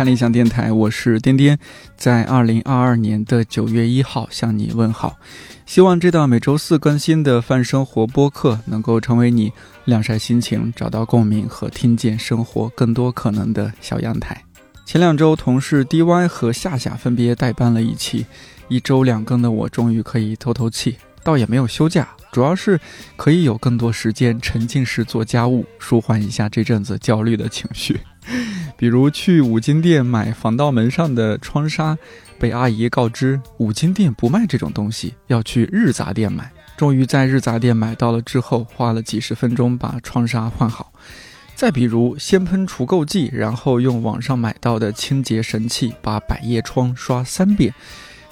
[0.00, 1.58] 看理想电台，我是颠颠，
[1.94, 5.18] 在二零二二年的九月一号向你问好。
[5.66, 9.52] 希望这档每周四更新的泛生活播客能够成为你
[9.84, 14.42] 晾晒心情、找到共鸣和听见生活更多可能的小阳台。
[14.86, 18.24] 前两周，同事 DY 和夏夏分别代班了一期，
[18.68, 22.08] 一周两更的我终于可以透透气，倒也没有休假。
[22.32, 22.80] 主要是
[23.18, 28.00] 可以有更多时间沉浸式做家务，舒缓一下这阵子焦虑的情绪。
[28.76, 31.96] 比如去五金店买防盗门上的窗纱，
[32.38, 36.50] 被阿姨告知五金店不卖这种东西，要去日杂店买。
[36.76, 40.92] 终于在日杂店买到了之后，花了几十分钟把窗纱换好。
[41.54, 47.74] 再比如先喷除垢剂，然后用网上买到的清洁神器把百叶窗刷三遍。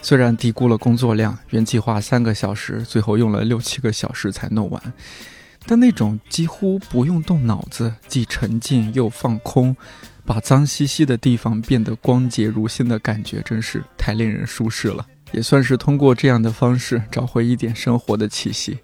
[0.00, 4.82] 虽然低估了工作量，原计划三个小时，最后用了六七个小时才弄完，
[5.70, 9.76] 但那种几乎不用动脑子，既沉浸又放空，
[10.24, 15.06] 把脏兮兮的地方变得光洁如新的感觉，真是太令人舒适了。
[15.30, 18.78] 也算是通过这样的方式找回一点生活的气息。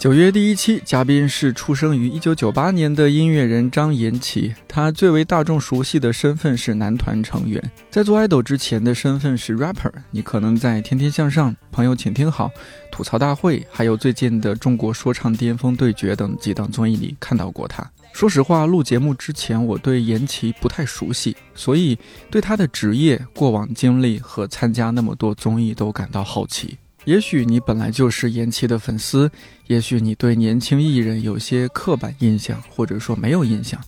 [0.00, 9.92] 九月第一期嘉宾是出生于一九九八年的音乐人张延齐，他最为大众熟悉的身份是男团成员，在做 idol 之前的身份是 rapper。
[10.10, 12.46] 你可能在《天天向上》《朋友请听好》
[12.90, 17.86] 《吐槽大会》还有最近的《中国说唱巅峰对决》等几档综艺里看到过他。
[18.14, 21.98] 说实话，录节目之前我对延齐不太熟悉，所以
[22.30, 26.78] 对他的职业、过往经历和参加那么多综艺都感到好奇。
[27.04, 29.30] 也许你本来就是延期的粉丝，
[29.68, 33.80] 也许你对年轻艺人有些刻板印象，或者说没有印象。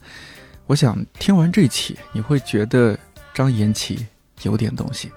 [0.66, 2.98] 我想听完这期，你会觉得
[3.34, 4.06] 张延齐
[4.42, 5.10] 有点东西。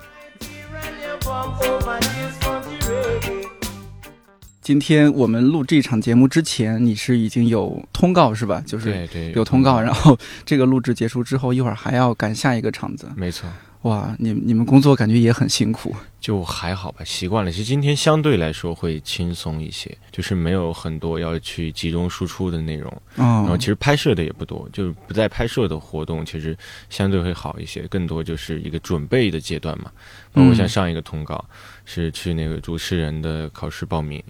[4.62, 8.62] 今天我们录这场节目之前，你是已经有通告是吧？
[8.68, 13.08] 就是有通告，然后这个录制结束之后，一会儿还要赶下一个场子。
[13.16, 13.48] 没错。
[13.86, 17.52] 哇，你你们工作感觉也很辛苦，就还好吧，习惯了。
[17.52, 26.58] 其实今天相对来说会轻松一些，就是没有很多要去集中输出的内容，然后其实拍摄的也不多，就是不在拍摄的活动，其实
[26.90, 27.84] 相对会好一些。
[27.84, 29.92] 更多就是一个准备的阶段嘛，
[30.34, 31.46] 包括像上一个通告
[31.86, 34.24] 是去那个主持人的考试报名。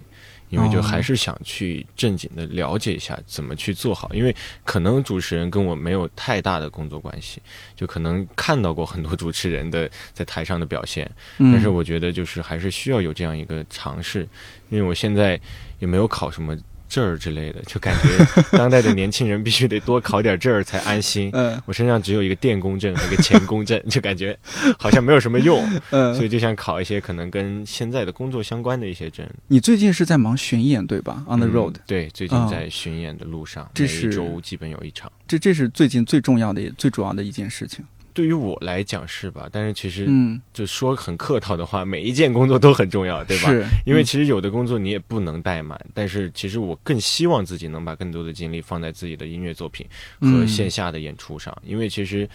[0.50, 7.42] 因为就还是想去正经的了解一下怎么去做好，因为可能主持人跟我没有太大的工作关系，
[7.76, 14.28] 就可能看到过很多主持人的在台上的表现，但是我觉得就是还是需要有这样一个尝试，
[14.70, 15.40] 因为我现在
[15.80, 16.58] 也没有考什么。
[16.88, 21.30] 证儿之类的，就感觉 当代的年轻人必须得多考点证儿才安心。
[21.34, 24.38] 嗯，我身上只有一个电工证和一个钳工证，就感觉
[24.78, 25.68] 好像没有什么用。
[25.92, 29.28] 嗯，所以就想考一些可能跟现在的工作相关的一些证。
[29.48, 31.76] 你最近是在忙巡演对吧？On the road。
[31.86, 35.12] 对，最近在巡演的路上，每周基本有一场。
[35.28, 37.84] 这这是最近最重要的、最主要的一件事情。
[38.16, 39.50] 对于我来讲是吧？
[39.52, 43.50] 但是其实，嗯，就说很客套的话，每一件工作都很重要，对吧？
[43.52, 43.66] 是。
[43.86, 49.86] 因为其实有的工作你也不能怠慢，但是其实我更希望自己能把更多的精力放在自己的音乐作品
[50.22, 52.28] 和线下的演出上，因为其实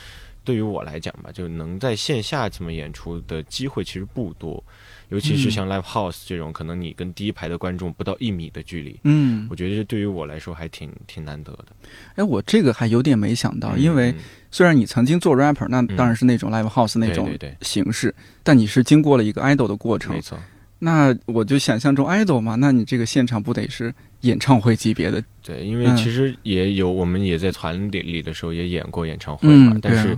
[0.45, 4.63] 对于我来讲吧，就能在线下这么演出的机会其实不多。
[5.11, 11.67] 尤其是像 live house 这种，可能你跟第一排的观众不到一米的距离，嗯，我觉得这对于我来说还挺挺难得的。
[12.15, 14.15] 哎，我这个还有点没想到，因为
[14.51, 17.29] 虽然你曾经做 rapper，那当然是那种 live house 那种
[17.61, 20.39] 形式，但你是经过了一个 idol 的过程，没错。
[20.79, 25.23] 那我就想象中 idol 嘛，那你这个现场不得是演唱会级别的？
[25.43, 30.17] 对，因为其实也有，我们也在团里里的时候也演过演唱会嘛，但是。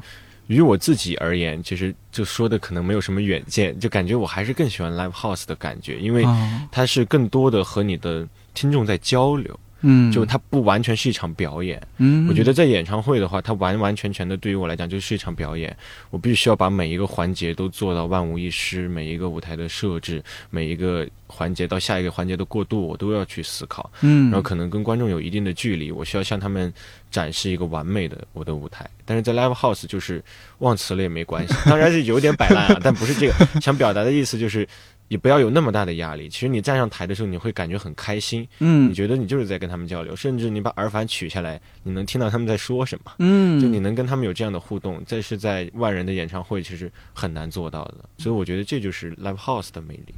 [0.52, 6.24] 于我自己而言，其实就说的可能没有什么远见，就感觉我还是更喜欢 live house 的感觉，因为
[6.70, 9.58] 它是更多的和你的听众在交流。
[9.82, 11.80] 嗯，就它不完全是一场表演。
[11.98, 15.76] 嗯，我觉得在演唱会的话，它完完全全的对于我来讲就是一场表演。
[16.10, 23.90] 我必须要把每一个环节都做到万无一失，每一个舞台的设置，每一个环节到下一个环节的过渡，我都要去思考。
[24.00, 26.72] 嗯，然后可能跟观众有一定的距离，我需要向他们
[27.10, 28.88] 展示一个完美的我的舞台。
[29.04, 30.22] 但是在 live house 就是
[30.58, 34.66] 忘词了也没关系，当然是有点摆烂啊， 但不是这个想表达的意思，就是。
[35.12, 36.26] 你不要有那么大的压力。
[36.26, 38.48] 其实你站上台的时候，你会感觉很开心。
[38.60, 43.12] 嗯，你觉得你就是在跟他们交流，甚至你把耳返取下来，你能听到他们在说什么。
[43.18, 48.08] 嗯，就你能跟他们有这样的互动，这是在万人的演唱会其实很难做到的。
[48.16, 50.14] 所以我觉得这就是 live house 的魅力。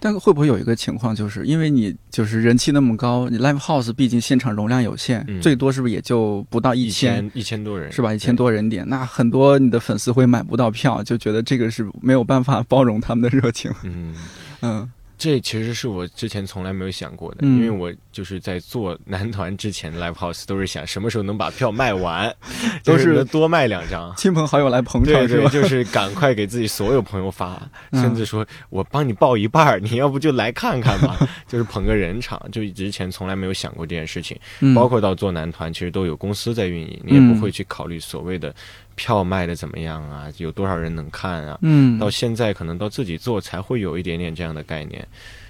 [0.00, 8.12] 但会不会有一个情况，就是因为你就是人气那么高，你 live house 毕竟现场容量有限，最多是不是也就不到一千一千多人是吧？
[8.14, 13.70] 一千多人点，那很多你的粉丝会买不到票，就觉得这个是没有办法包容他们的热情。
[13.82, 14.14] 嗯
[14.60, 22.32] 嗯，这其实是我之前从来没有想过的，因为我就是在做男团之前，live house 都是想什么时候能把票卖完，
[22.84, 25.48] 都是多卖两张， 亲朋好友来捧场对对？
[25.48, 27.60] 就是赶快给自己所有朋友发，
[27.92, 31.18] 甚至说我帮你报一半儿，你要不就来看看吧，
[31.48, 32.40] 就是捧个人场。
[32.52, 34.38] 就之前从来没有想过这件事情，
[34.74, 38.54] 包括到做男团，其实都有公司在运营，你也不会去考虑所谓的。
[38.98, 40.26] 票卖的怎么样啊？
[40.38, 41.56] 有多少人能看啊？
[41.62, 45.06] 嗯，到现在可能到自己做才会有一点点这样的概念。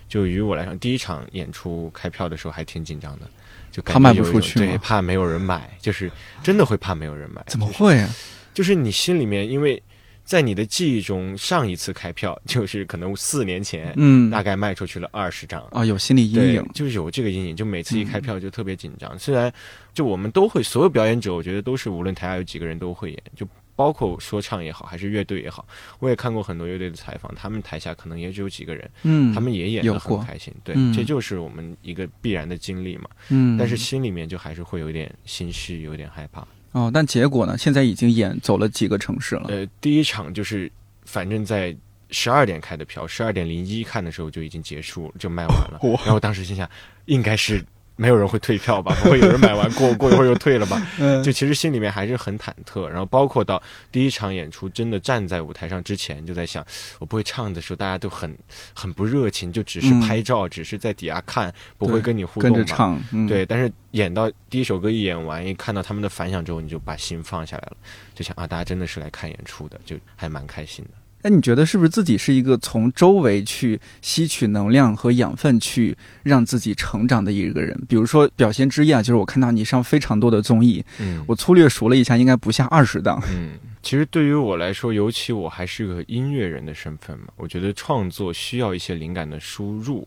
[0.08, 3.28] 就于我来说，第一场演出开票的时候还挺紧张的，
[3.72, 6.10] 就怕卖不出去，对，怕没有人买，就是
[6.42, 7.42] 真的会怕没有人买。
[7.46, 8.08] 怎么会啊？
[8.52, 9.82] 就是你心里面因为。
[10.28, 15.62] 在你的记忆中，上一次开票 就是可能四年前，嗯，大概卖出去了二十张。
[15.70, 19.18] 啊，有心理阴影，就是有这个阴影，就每次一开票就特别紧张。
[19.18, 19.50] 虽然
[19.94, 25.66] 就我们都会，所有表演者，我觉得都是无论台下有几个人都会演，就包括说唱也好，还是乐队也好，
[25.98, 36.46] 我也看过很多乐队的采访，他们台下可能也只有几个人，嗯，他们也演得很开心，对，这就是我们一个必然的经历嘛，嗯，但是心里面就还是会有点心虚，有点害怕。
[36.72, 37.56] 哦，但结果呢？
[37.56, 39.46] 现在已经演走了几个城市了。
[39.48, 40.70] 呃，第一场就是，
[41.04, 41.74] 反正在
[42.10, 45.78] 十二点开的票，十二点零一看的时候就已经结束，就卖完了。
[46.04, 46.68] 然后当时心想，
[47.06, 47.64] 应该是。
[47.98, 48.96] 没有人会退票吧？
[49.02, 50.80] 不会有人买完过过一会儿又退了吧？
[51.00, 52.86] 嗯，就其实心里面还是很忐忑。
[52.86, 53.60] 然后包括到
[53.90, 56.64] 第一场演出，真的站在舞台上之前，就在想，
[57.00, 58.32] 我不会唱的时候，大家都很
[58.72, 62.52] 很不热情，就只是拍照，只是在底下看，不会跟你互动。
[62.52, 62.96] 跟着唱，
[63.26, 63.44] 对。
[63.44, 67.76] 但是演到第一首歌一演完，一看到他们的反响之后，你就把心放下来了，
[68.14, 70.90] 就想啊，大家真的是来看演出的，就还蛮开心的。
[71.22, 77.76] 那你觉得是不是自己是一个从周围去吸取能量和养分，去让自己成长的一个人？
[77.88, 83.22] 比如说表现之一啊，就是我看到你上非常多的综艺，嗯，我粗略数了一下，应该不下二十档。
[83.32, 90.06] 嗯，其实对于我来说，尤其我还是个音乐人的身份嘛，我觉得创作需要一些灵感的输入。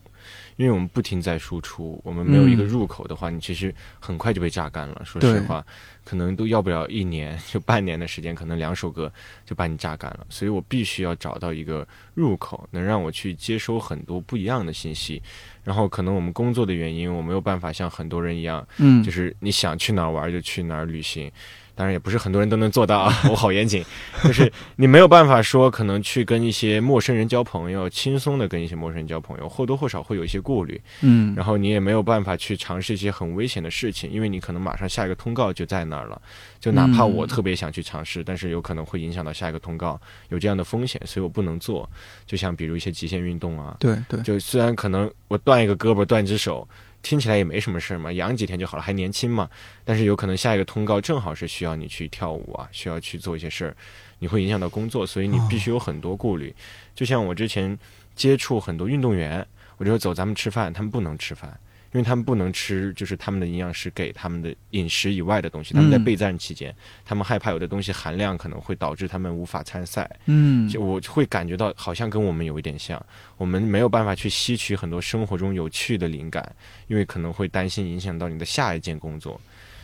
[0.61, 5.01] 因为我们不停在输出，我们没有一个入口的话，你其实很快就被榨干了。
[5.03, 5.65] 说实话，
[6.05, 9.11] 可能都要不了一年， 就半年的时间，可能两首歌
[9.43, 10.27] 就把你榨干了。
[10.29, 15.19] 所以我必须要找到一个入口，能让我去接收很多不一样的信息。
[15.63, 21.31] 然后可能我们工作的原因，我没有办法像很多人一样，嗯，就是你想去哪儿玩就去哪儿旅行。
[21.81, 23.83] 当然也不是很多人都能做到啊， 我好严谨，
[24.23, 36.21] 就是你没有办法说可能去跟一些陌生人交朋友，轻松的跟一些陌生人交朋友，或多或少会有一些顾虑，嗯，然后你也没有办法去尝试一些很危险的事情，因为你可能马上下一个通告就在那儿了，
[36.59, 39.99] 就哪怕我特别想去尝试，但是有可能会影响到下一个通告，
[40.29, 41.89] 有这样的风险，所以我不能做。
[42.27, 46.67] 就像比如一些极限运动啊，对对，就虽然可能我断一个胳膊断一只手。
[47.01, 49.49] 听起来也没什么事儿嘛，养几天就好了，还年轻嘛。
[49.83, 53.75] 但是有可能下一个通告正好是需要你去跳舞啊，需要去做一些事儿，
[54.19, 56.53] 你会影响到工作，所以你必须有很多顾虑。
[56.93, 57.77] 就像我之前
[58.15, 59.45] 接触很多运动员，
[59.77, 61.59] 我就说走，咱们吃饭，他们不能吃饭。
[61.93, 65.73] 因为他们不能吃，就是他们的营养师给他们的饮食以外的东西。
[65.73, 66.73] 他们在备战期间，
[67.03, 70.09] 他们害怕有的东西含量可能会导致他们无法参赛。
[70.27, 73.05] 嗯，就我会感觉到好像跟我们有一点像，
[73.35, 76.55] 我们没有办法去吸取很多生活中有趣的灵感，
[76.87, 79.39] 因为可能会担心影响到你的下一件工作。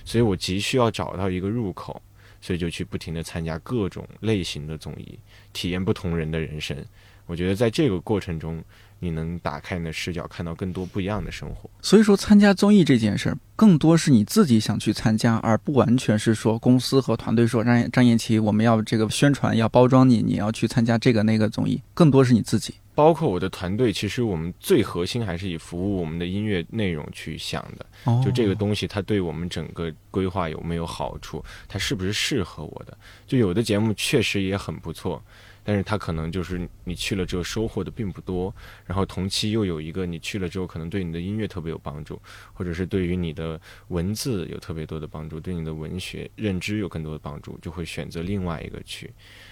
[0.06, 2.02] 所以我急需要找到一个入口，
[2.40, 5.20] 所以就去不停的参加各种类型的综艺，
[5.52, 6.78] 体验不同人的人生。
[7.26, 8.64] 我觉得在这个过程中。
[9.00, 11.70] 你能打开你的视角，看到更多不一样的生活。
[11.82, 22.74] 所以说，参加综艺这件事儿，更多是你自己想去参加，而不完全是说公司和团队说张张燕琪，我们要这个宣传，要包装你，你要去参加这个那个综艺，更多是你自己。
[22.96, 27.86] 包括我的团队，其实我们最核心还是以服务我们的音乐内容去想的。
[28.26, 31.46] 就这个东西，它对我们整个规划有没有好处？
[31.68, 32.98] 它是不是适合我的？
[33.28, 35.22] 就有的节目确实也很不错。
[35.68, 38.56] 但是他可能就是你去了之后收获的并不多，
[38.86, 42.22] 然后同期又有一个你去了之后可能对你的音乐特别有帮助，
[42.54, 43.60] 或者是对于你的
[43.90, 49.12] 文字有特别多的帮助，对你的文学认知有更多的帮助，就会选择另外一个去，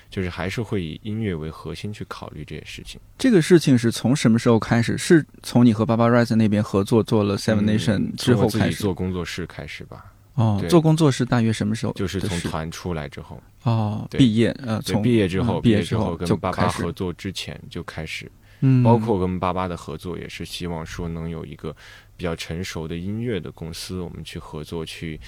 [0.10, 2.98] 就是还是会以音乐为核心去考虑这些事情。
[3.17, 4.98] 这个事情是从什么时候开始？
[4.98, 10.13] 是从你和巴巴 r i s e 那边合作做了 Seven Nation 之后开始做工作室开始吧？
[10.35, 11.93] 哦，做工作是大约什么时候？
[11.93, 13.41] 就是从团出来之后。
[13.63, 21.75] 哦，毕业呃，从毕业之后，毕业之后跟爸爸合作之前就开始，嗯，包括跟爸爸的合作也是希望说能有一个
[22.15, 25.19] 比较成熟的音乐的公司，我们去合作去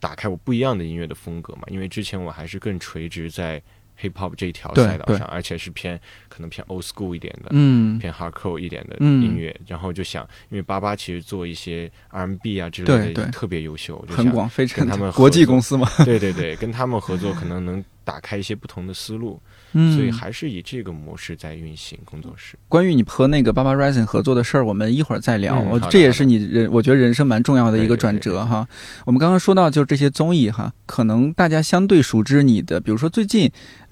[0.00, 1.62] 打开我不一样的音乐的风格嘛。
[1.68, 3.62] 因为之前我还是更垂直在。
[4.00, 17.84] Hip hop 这一条赛道上，而且是偏可能偏 old school 一点的，嗯，偏 hardcore 一点的音乐，然后就想，因为八八其实做一些 R&B 啊之类的特别优秀，很广，非常跟他们国际公司嘛，对对对，跟他们合作可能能。
[18.08, 19.38] 打开一些不同的思路。
[19.72, 22.56] 嗯，所以还是以这个模式在运行工作室。
[22.68, 25.62] 关于你和那个 Baba Rising 合作的事儿，我们一会儿再聊。
[25.62, 28.66] 嗯这也是你人，我觉得人生蛮重要的一个转折哈。
[29.04, 33.50] 我们刚刚说到，就是这些综艺哈，可能大家相对熟知你的，比如说最近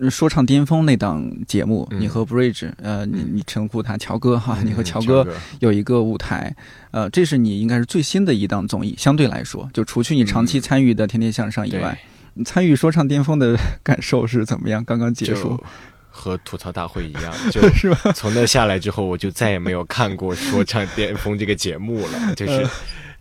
[0.09, 5.29] 说唱巅峰那档节目，嗯你和 Bridge，呃，你你称呼他乔哥哈，嗯你和乔哥
[5.61, 6.57] 有一个舞台，
[6.91, 11.99] 呃，这是你应该是最新的一档综艺，相对来说，就除去你长期参与的《天天向上》以外。
[12.45, 14.85] 参与说唱巅峰的感受是怎么样？
[14.85, 15.63] 刚刚结束，
[16.11, 18.13] 和吐槽大会一样， 就是吧？
[18.13, 22.35] 从那下来之后，我就再也没有看过说唱巅峰这个节目了。
[22.37, 22.67] 就是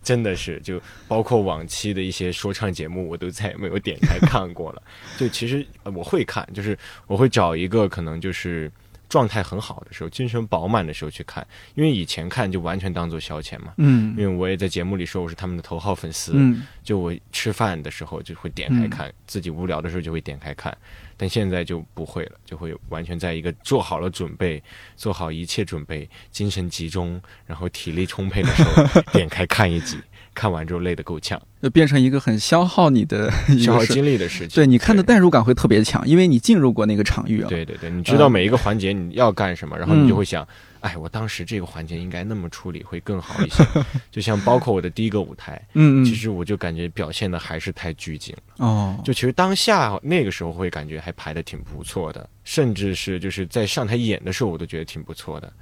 [0.02, 4.82] 真的是，就包括往期的一些说唱节目，我都再也没有点开看过了。
[5.18, 8.70] 就其实我会看，就是我会找一个可能就是
[9.16, 13.72] 状态很好的时候，精神饱满的时候去看，因为以前看就完全当做消遣嘛。
[13.78, 16.32] 嗯，因为我也在节目里说我是他们的头号粉丝。
[16.34, 16.66] 嗯。
[16.84, 20.76] 就我吃饭的时候就会点开看，自己无聊的时候就会点开看，
[21.16, 24.62] 但现在就不会了，就会完全在一个做好了准备、
[24.96, 29.98] 做好一切准备、精神集中、然后体力充沛的时候 点开看一集，
[30.34, 34.50] 看完之后累得够呛，就变成一个很消耗你的、 消耗精力的事情。
[34.50, 37.48] 对你看的代入感会特别强，因为你进入过那个场域啊。
[37.48, 40.46] 对对对，你知道每一个环节你要干什么，然后你就会想。
[40.80, 43.64] 哎，我当时这个环节应该那么处理会更好一些，
[44.12, 48.64] 就像包括我的第一个舞台， 嗯，其实我就感觉表现的还是太拘谨了。
[48.64, 55.52] 哦，就其实当下那个时候会感觉还排的挺不错的，甚至是就是在上台演的时候我都觉得挺不错的，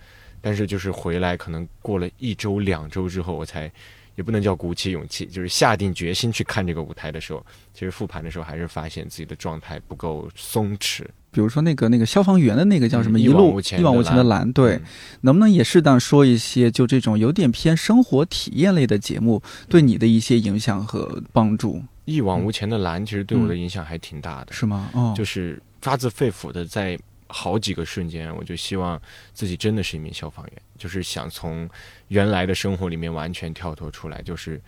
[0.42, 3.70] 但是就是回来可能过了一周两周之后，我才
[4.16, 11.04] 也不能叫鼓起勇气，就是下定决心去看这个舞台的时候，其实复盘的时候还是发现自己的状态不够松弛。
[11.30, 13.18] 比如说那个那个消防员的那个叫什么？
[13.18, 14.80] 一路一往无前的蓝，对，
[15.22, 21.82] 能不能也适当说一些就这种有点偏生活体验类的节目对你的一些影响和帮助？
[22.04, 24.90] 一往无前的蓝其实对我的影响还挺大的，是吗？
[24.92, 26.96] 哦，就是发自肺腑的在
[27.36, 29.00] 好几个瞬间，我就希望
[29.32, 31.68] 自己真的是一名消防员，就是想从
[32.06, 34.60] 原来的生活里面完全跳脱出来，就是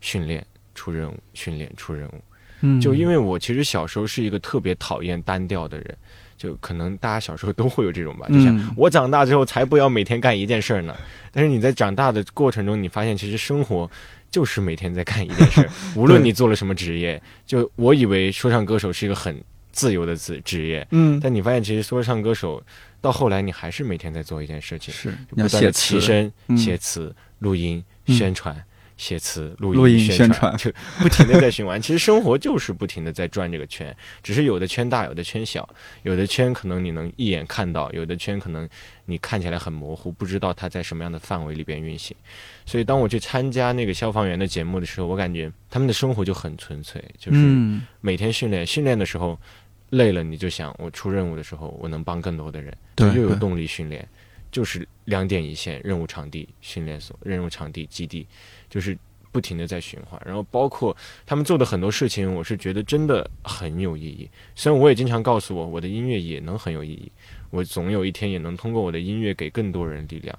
[0.00, 0.44] 训练
[0.74, 2.20] 出任务，训练出任务。
[2.62, 5.96] 嗯，就因为我其实小时候是一个特别讨厌单调的人，
[6.36, 10.96] 就可能大家小时候都会有这种吧，就像我长大之后才不要每天干一件事儿呢。
[11.30, 13.88] 但是你在长大的过程中，你发现其实生活
[14.28, 17.22] 就是每天在干一件事儿， 无论你做了什么职业。
[17.46, 19.40] 就我以为说唱歌手是一个很
[19.78, 22.60] 自由的职职业，嗯，但你发现其实说唱歌手
[23.00, 28.64] 到后来你还是每天在做一件事情，是不断的提升、写词、录音、宣传。
[28.98, 31.80] 写词、录音、宣传，就不停的在循环。
[31.80, 35.68] 其实生活就是不停的在转这个圈，只是有的圈大，有的圈小，
[36.02, 38.68] 有的圈可能你能一眼看到，有的圈可能
[39.04, 42.16] 你看起来很模糊，不知道它在什么样的范围里边运行。
[42.66, 47.38] 所以当我去参加那个消防员的节目的时候，我感觉他们的生活就很纯粹，就是
[48.00, 49.38] 每天训练，训练的时候
[49.90, 54.06] 累了，你就想我出任务的时候，我能帮更多的人，对又有动力训练。
[54.50, 58.26] 就是两点一线，任务场地、训练所、任务场地、基地，
[58.70, 58.96] 就是
[59.30, 60.18] 不停的在循环。
[60.24, 64.26] 然后包括他们做的很多事情，我是觉得真的很有意义。
[64.54, 67.12] 虽然我也经常告诉我，我的音乐也能很有意义，
[67.50, 70.36] 我总有一天也能通过我的音乐给更多人力量。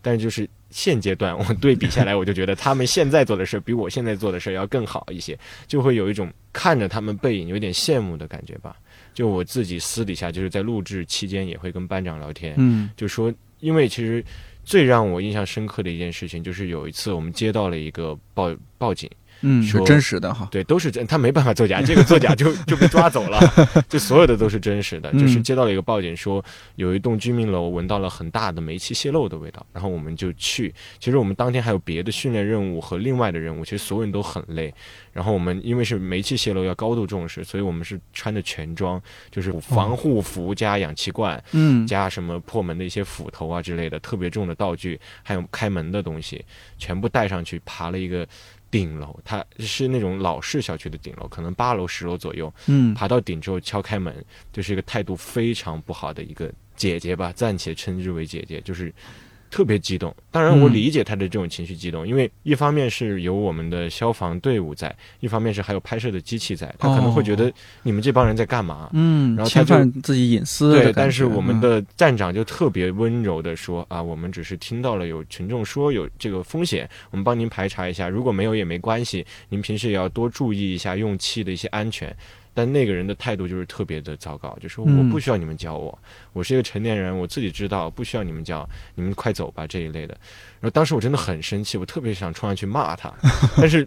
[0.00, 8.74] 但就是现阶段，我对比下来，我就觉得他们现在做的事比我现在做的事要更好一些，就会有一种看着他们背影有点羡慕的感觉吧。
[9.20, 13.30] 就我自己私底下就是在录制期间也会跟班长聊天，嗯，就说。
[13.60, 14.24] 因为其实
[14.64, 19.06] 最让我印象深刻的一件事情，就是有一次我们接到了一个报报警，
[19.42, 23.40] 嗯，是真实的哈，对，都是真，他没办法作假，这个作假就 就被抓走了，
[23.88, 26.44] 就所有的都是真实的，就是接到了一个报警，说
[26.76, 34.72] 有一栋居民楼闻到了很大的煤气泄漏的味道，然后我们就去，其实我们当天还有别的训练任务和另外的任务，其实所有人都很累。
[35.12, 46.44] 然后我们因为是煤气泄漏要高度重视，所以我们是穿着全装，就是防护服加氧气罐，嗯，加什么破门的一些斧头啊之类的特别重的道具，还有开门的东西，
[46.78, 48.24] 全部带上去，爬了一个
[48.70, 58.92] 顶楼，它是那种老式小区的顶楼，可能八楼十楼左右，嗯，爬到顶之后敲开门，就是一个态度非常不好的一个姐姐吧，暂且称之为姐姐，就是。
[59.50, 67.52] 特别激动，当然我理解他的这种情绪激动，因为一方面是有我们的消防队伍在，一方面是还有拍摄的机器在，他可能会觉得
[67.82, 68.88] 你们这帮人在干嘛？
[68.92, 70.72] 嗯，然后侵犯自己隐私。
[70.72, 82.16] 对，但是我们的站长就特别温柔的说啊，我们只是听到了有群众说有这个风险，我们帮您排查一下，如果没有也没关系，您平时也要多注意一下用气的一些安全。
[82.52, 85.96] 但那个人的态度就是特别的糟糕，就说我不需要你们教我，
[86.32, 90.16] 我是一个成年人，我自己知道，不需要你们教，你们快走吧这一类的。
[90.60, 93.10] 然后当时我真的很生气，我特别想冲上去骂他，
[93.56, 93.86] 但是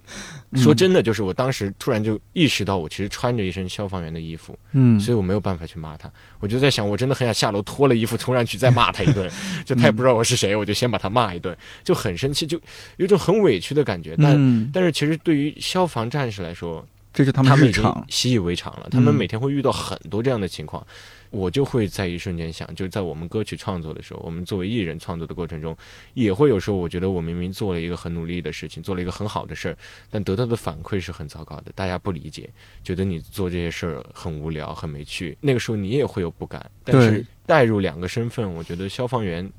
[0.56, 6.12] 说真的，就是我当时突然就意识到，我其实穿着一身消防员的衣服，嗯，所以我没有办法去骂他。
[6.40, 9.30] 我就在想，我真的很想下楼脱了衣服冲上去再骂他一顿，
[9.64, 12.60] 就他也不知道我是谁，我就先把他骂一顿，就很生气，就
[12.98, 14.16] 有种很委屈的感觉。
[14.18, 20.86] 但但是其实对于消防战士来说，这是他们日常习以为常了，他们每天会遇到很多这样的情况。
[21.30, 25.76] 我就会在一瞬间想，就在我们歌曲创作的时候，我们作为艺人创作的过程中，
[26.14, 29.78] 也会有时候，我觉得我明明做了一个很努力的事情，做了一个很好的事儿，
[30.12, 32.48] 但得到的反馈是很糟糕的，大家不理解，
[32.84, 35.36] 觉得你做这些事儿很无聊、很没趣。
[35.42, 39.52] 那个时候你也会有不甘，但是带入两个身份，我觉得消防员。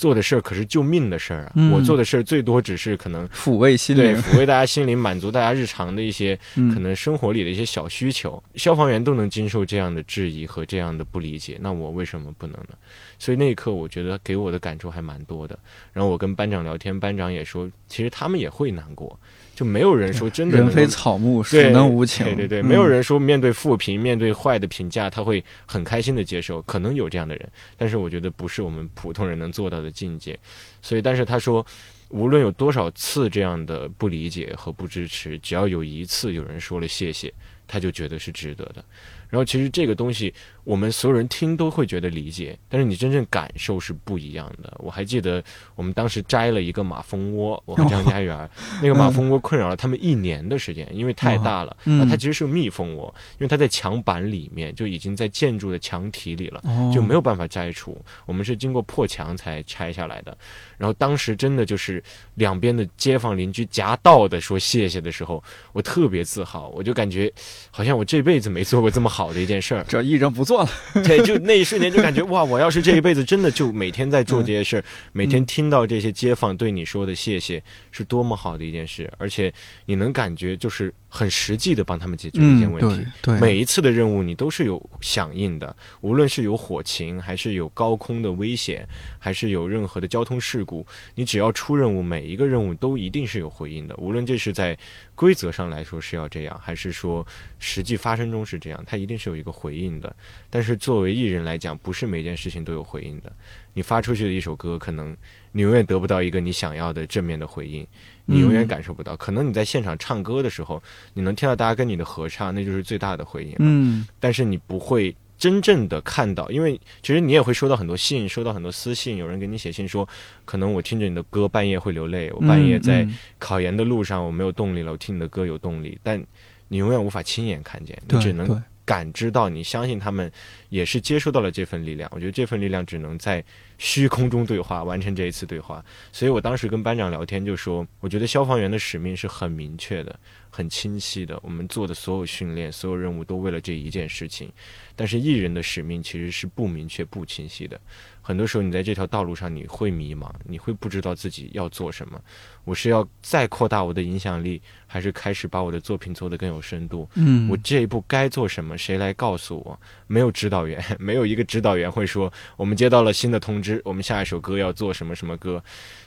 [0.00, 1.52] 做的事儿可是救命的事儿啊！
[1.70, 8.42] 我做的事儿最多只是可能抚慰心灵， 抚慰大家心灵，满足大家日常的一些可能生活里的一些小需求。
[8.54, 12.74] 消防员都能经受这样的质疑和这样的不理解，那我为什么不能呢？
[13.18, 15.58] 所以那一刻，我觉得给我的感触还蛮多的。
[15.92, 19.20] 然后我跟班长聊天，班长也说，其实他们也会难过。
[19.60, 22.24] 就没有人说真的人非草木，孰能无情？
[22.24, 26.62] 对对对，没有人说面对负评、面对坏的评价，他会很开心的接受。
[26.62, 30.38] 可能有这样的人，但是我觉得不是我们普通人能做到的境界。
[30.80, 31.64] 所以，但是他说，
[32.08, 37.30] 无论有多少次这样的不理解和不支持，只要有一次有人说了谢谢，
[37.68, 38.82] 他就觉得是值得的。
[39.30, 40.34] 然后，其实这个东西。
[40.62, 44.72] 我们所有人听都会觉得理解，但是你真正感受是不一样的。
[44.78, 45.42] 我还记得
[45.74, 48.48] 我们当时摘了一个马蜂窝，我和张家园，
[48.80, 51.76] 那个马蜂窝困扰了他们一年的时间，因为太大了。
[51.86, 56.62] 嗯，它其实是个蜜蜂窝，因为它在墙板里面，就已经在建筑的墙体里了，
[56.94, 57.98] 就没有办法摘除。
[58.26, 60.36] 我们是经过破墙才拆下来的。
[60.80, 62.02] 然后当时真的就是
[62.34, 67.32] 两边的街坊邻居夹道的说谢谢的时候，我特别自豪，我就感觉
[67.70, 69.86] 好像我这辈子没做过这么好的一件事儿。
[69.88, 70.44] 这艺人不。
[70.50, 70.70] 做了，
[71.04, 72.42] 对，就那一瞬间就感觉哇！
[72.42, 79.54] 我要是这一辈子真的就每天在做这些事儿，每天听到这些街坊对你说的谢谢，是多么好的一件事，而且
[79.86, 80.92] 你能感觉就是。
[81.12, 88.86] 很实际的帮他们解决一件问题，对，每一次的任务你都是有响应的，无论是有火情，还是有高空的危险，
[89.18, 90.69] 还是有任何的交通事故，
[91.14, 93.94] 你只要出任务，每一个任务都一定是有回应的。
[93.96, 94.76] 无论这是在
[95.14, 97.26] 规则上来说是要这样，还是说
[97.58, 100.14] 实际发生中是这样，它一定是有一个回应的。
[100.48, 103.32] 但是作为艺人来讲，不是每件事情都有回应的。
[103.72, 105.16] 你发出去的一首歌，可能
[105.52, 107.86] 你永远得不到一个你想要的正面的回应。
[108.24, 110.80] 你永远感受不到，可能你在现场唱歌的时候，
[111.14, 113.56] 你能听到大家跟你的合唱，那就是最大的回应。
[113.58, 120.06] 嗯，但是你不会真正的看到，因为其实你也会收到很多信，收到很多私信，有人给你写信说，
[120.44, 126.22] 可能我听着你的歌半夜会流泪，我半夜在考研的路上我没有动力了，我听你的歌有动力，但
[126.68, 130.32] 你永远无法亲眼看见，你只能感知到，你相信他们
[130.68, 132.10] 也是接收到了这份力量。
[132.12, 133.44] 我觉得这份力量只能在。
[133.82, 135.82] 虚空中对话，完成这一次对话。
[136.12, 141.40] 所以我当时跟班长聊天就说，我觉得消防员的使命是很明确的、很清晰的。
[141.42, 144.52] 我们做的所有训练、所有任务都为了这一件事情。
[144.94, 147.80] 但是艺人的使命其实是不明确、不清晰的。
[148.22, 152.20] 很多时候，你在这条道路上，你会迷茫，你会不知道自己要做什么。
[152.64, 157.08] 我是要再扩大我的影响力，还是开始把我的作品做得更有深度？
[157.14, 158.76] 嗯，我这一步该做什么？
[158.76, 159.78] 谁来告诉我？
[160.06, 163.80] 没有指导员， 没有一个指导员会说，我们接到了新的通知。
[163.84, 165.62] 我们下一首歌要做什么什么歌，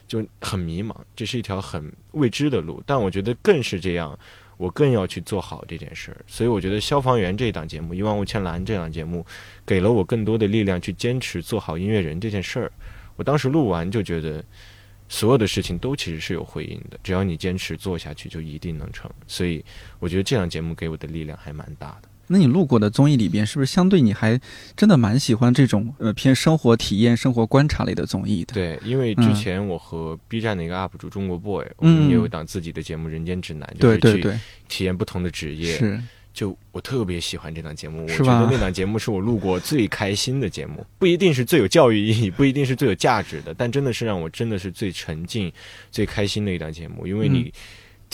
[0.08, 2.82] 就很迷茫，这是一条很未知的路。
[2.86, 4.18] 但我觉得更是这样，
[4.58, 6.18] 我更要去做好这件事儿。
[6.28, 9.26] 所以我觉得《消防员》这档节目，《一万五千蓝》这档节目，
[9.66, 12.72] 给了我更多的力量去坚持做好音乐人这件事儿。
[13.16, 14.44] 我当时录完就觉得，
[15.08, 19.10] 所有的事情都其实是有回应的，只要你坚持做下去，就一定能成。
[19.28, 19.64] 所以
[20.00, 22.10] 我觉得这档节目给我的力量还蛮大的。
[22.28, 24.40] 那你录过的综艺里边，是不是相对你还
[24.78, 28.54] 真的蛮喜欢这种呃偏生活体验、生活观察类的综艺的？
[28.54, 35.78] 对，因为之前我和 B 站的一个 UP 主中国 boy，我们也有一档自己的节目《人间指南》，就是去体验不同的职业。
[35.78, 36.02] 是，
[36.34, 45.52] 就我特别喜欢这档节目，我觉得那档节目是我录过最开心的节目，不一定是最有教育意义， 不一定是最有价值的，但真的是让我真的是最沉浸、
[45.92, 47.54] 最开心的一档节目，因为你。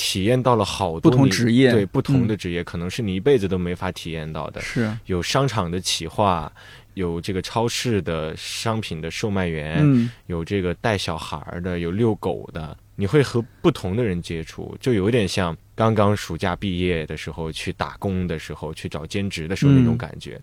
[0.02, 4.62] 体验到了好多不同职业，对不同的职业，可能是你一辈子都没法体验到的。
[4.62, 6.50] 是，有商场的企划，
[6.94, 12.78] 有这个超市的商品的售卖员，有这个带小孩的，有遛狗的。
[12.96, 20.40] 你会和不同的人接触，就有点像刚刚暑假毕业的时候去打工的时候，去找兼职的时候那种感觉。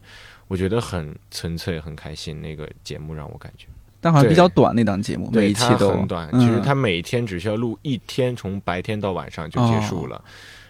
[0.49, 2.40] 我觉得很纯粹，很开心。
[2.40, 3.66] 那个节目让我感觉。
[4.01, 6.31] 但好像比较短那档节目，每一期都很短。
[6.39, 10.23] 其实他每天只需要录一天，从白天到晚上就结束了。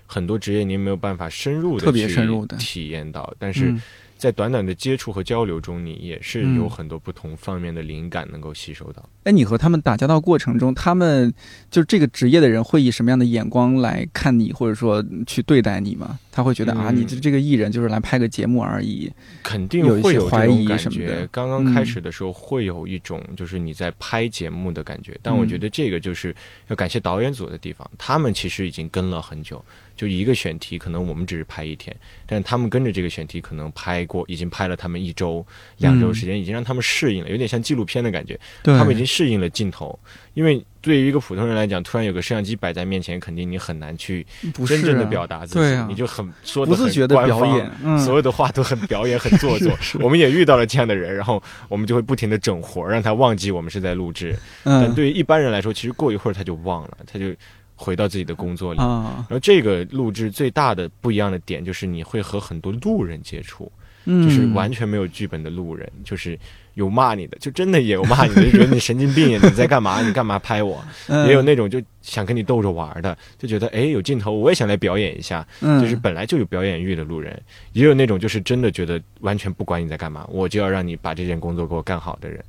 [0.07, 3.75] 很多职业您没有办法深入的特别深入的体验到，但是。
[4.17, 9.09] 在短短的接触和交流中，你也是有很多不同方面的灵感能够吸收到。
[9.25, 11.33] 哎，你和他们打交道过程中，他们
[11.71, 16.19] 就这个职业的人会以什么样的眼光来看你，或者说去对待你吗？
[16.33, 19.11] 他会觉得啊，你这这个艺人就是来拍个节目而已，
[19.43, 21.27] 肯定会有怀疑什么的。
[21.29, 26.35] 刚刚开始的时候会有一种就是你在拍节目的感觉，但我觉得这个就是
[26.69, 29.63] 要感谢导演组的地方，他们其实已经跟了很久。
[29.97, 31.95] 就一个选题，可能我们只是拍一天，
[32.27, 35.45] 但是他们跟着这个选题，可能拍过，已经拍了他们一周、
[35.79, 38.39] 两周时间，已经让他们适应了，有点像纪录片的感觉。
[38.63, 39.99] 他们已经适应了镜头，
[40.35, 44.27] 因为对于一个普通人来讲，突然有个摄像机摆在面前，肯定你很难去
[44.67, 49.73] 真正的表达自己，你就很说的很表演，所有的话都很表演、很做作。
[50.01, 54.37] 我们也遇到了这样的人，然后我们就会不停的整活，让他忘记我们是在录制。
[54.63, 57.35] 但对于一般人来说，其实过一会儿他就忘了，他就。
[57.77, 63.71] 回到自己的工作里，然后这个录制最大的不一样的点就是你会和很多路人接触，
[64.07, 66.39] 就是完全没有剧本的路人，就是
[66.75, 70.01] 有骂你的，就真的也有骂你的，就觉得你神经病呀，你在干嘛？
[70.01, 70.83] 你干嘛拍我？
[71.27, 77.41] 也有那种就想跟你逗着玩的，就觉得哎有镜头我也想来表演一下，就是本来就有表演欲的路人，
[77.73, 82.43] 也有那种就是真的觉得完全不管你在干嘛，我就要让你把这件工作给我干好的人。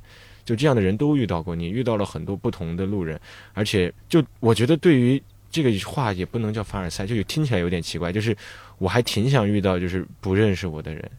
[0.48, 3.20] 就这样的人都遇到过，你遇到了很多不同的路人，
[3.52, 8.10] 而且就我觉得对于这个话也不能叫凡尔赛，就听起来有点奇怪。
[8.10, 8.34] 就是
[8.78, 11.10] 我还挺想遇到就是不认识我的人。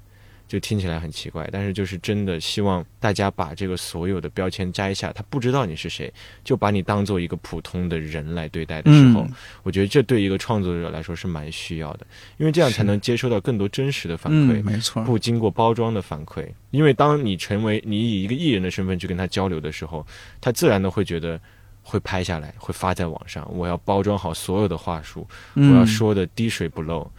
[0.50, 6.12] 就听起来很奇怪，但是就是真的希望大家把这个所有的标签摘下，他不知道你是谁，
[6.44, 9.28] 就把你当做一个普通的人来对待的时候，
[9.62, 12.08] 我觉得这对一个创作者来说是蛮需要的，
[12.38, 16.48] 因为这样才能接收到更多真实的反馈，没错，不经过包装的反馈。
[16.72, 20.04] 因为当你成为你以一个艺人的身份去跟他交流的时候，
[20.42, 21.40] 他自然的会觉得
[21.84, 27.10] 会拍下来，会发在网上，我要包装好所有的话术，我要说的滴水不漏。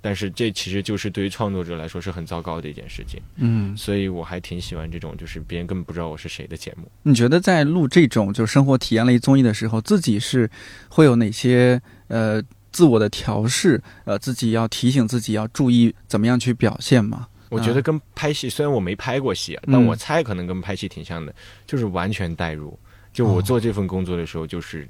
[0.00, 6.90] 但是这其实就是对于创作者来说是很糟糕的一件事情，嗯，所以我还挺喜欢这种就是别人根本不知道我是谁的节目。
[7.02, 10.50] 你觉得在录这种就是生活体验类综艺的时候，自己是
[10.88, 13.82] 会有哪些呃自我的调试？
[14.04, 17.28] 呃，自己要提醒自己要注意怎么样去表现吗？
[17.50, 21.34] 我觉得跟拍戏，虽然我没拍过戏，但我猜可能跟拍戏挺像的，
[21.66, 22.78] 就是完全代入。
[23.12, 24.88] 就我做这份工作的时候，就是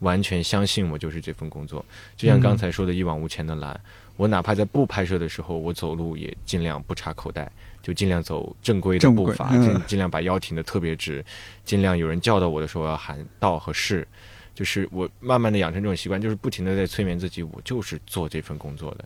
[0.00, 1.84] 完全相信我就是这份工作，
[2.16, 3.80] 就像刚才说的一往无前的蓝。
[4.16, 7.50] 我哪怕在不拍摄的时候，我走路也尽量不插口袋，
[7.82, 11.24] 就尽量走正规的步伐，尽尽量把腰挺得特别直，
[11.64, 14.06] 尽量有人叫到我的时候要喊到和是，
[14.54, 19.04] 就是我慢慢的养成这种习惯，就是不停的在催眠自己，我就是做这份工作的，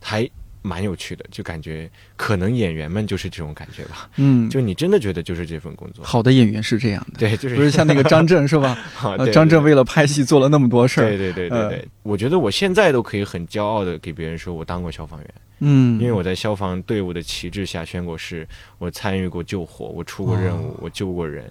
[0.00, 0.28] 还。
[0.62, 4.08] 蛮有趣的，就感觉可能演员们就是这种感觉吧。
[4.16, 6.04] 嗯，就你真的觉得就是这份工作。
[6.04, 8.78] 好的演员是这样的，对，就是不是像那个张震是吧？
[9.32, 11.08] 张震为了拍戏做了那么多事儿。
[11.08, 15.34] 对对对对对，我觉得我现在都可以很骄傲的给别人说我当过消防员。
[15.60, 18.46] 嗯，因为我在消防队伍的旗帜下宣过誓，
[18.78, 21.50] 我参与过救火，我出过任务，我救过人。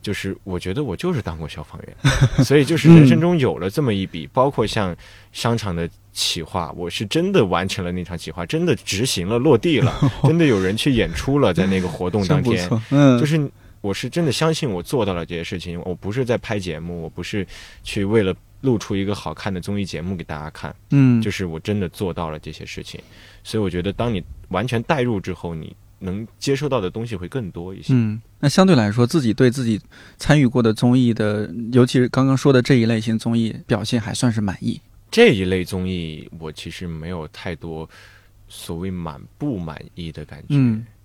[0.00, 1.96] 就是我觉得我就是当过消防员，
[2.44, 4.96] 所以就是人生中有了这么一笔，包括像
[5.32, 13.48] 商场的企划，我是真的完成了那场企划，真的执行了，落地了， 真的有人去演出了，在那个活动当天，嗯，就是
[13.80, 17.46] 我是真的相信我做到了这些事情，我不是在拍节目，我不是
[17.84, 23.00] 去为了录出一个好看的综艺节目给大家看，嗯，就是我真的做到了这些事情，
[23.44, 25.76] 所以我觉得当你完全代入之后，你。
[26.00, 27.92] 能接收到的东西会更多一些。
[27.92, 29.80] 嗯，那相对来说，自己对自己
[30.16, 34.80] 参与过的综艺的，尤其是刚刚说的这一类型综艺表现，还算是满意。
[35.10, 37.88] 这一类综艺，我其实没有太多
[38.48, 40.54] 所谓满不满意的感觉。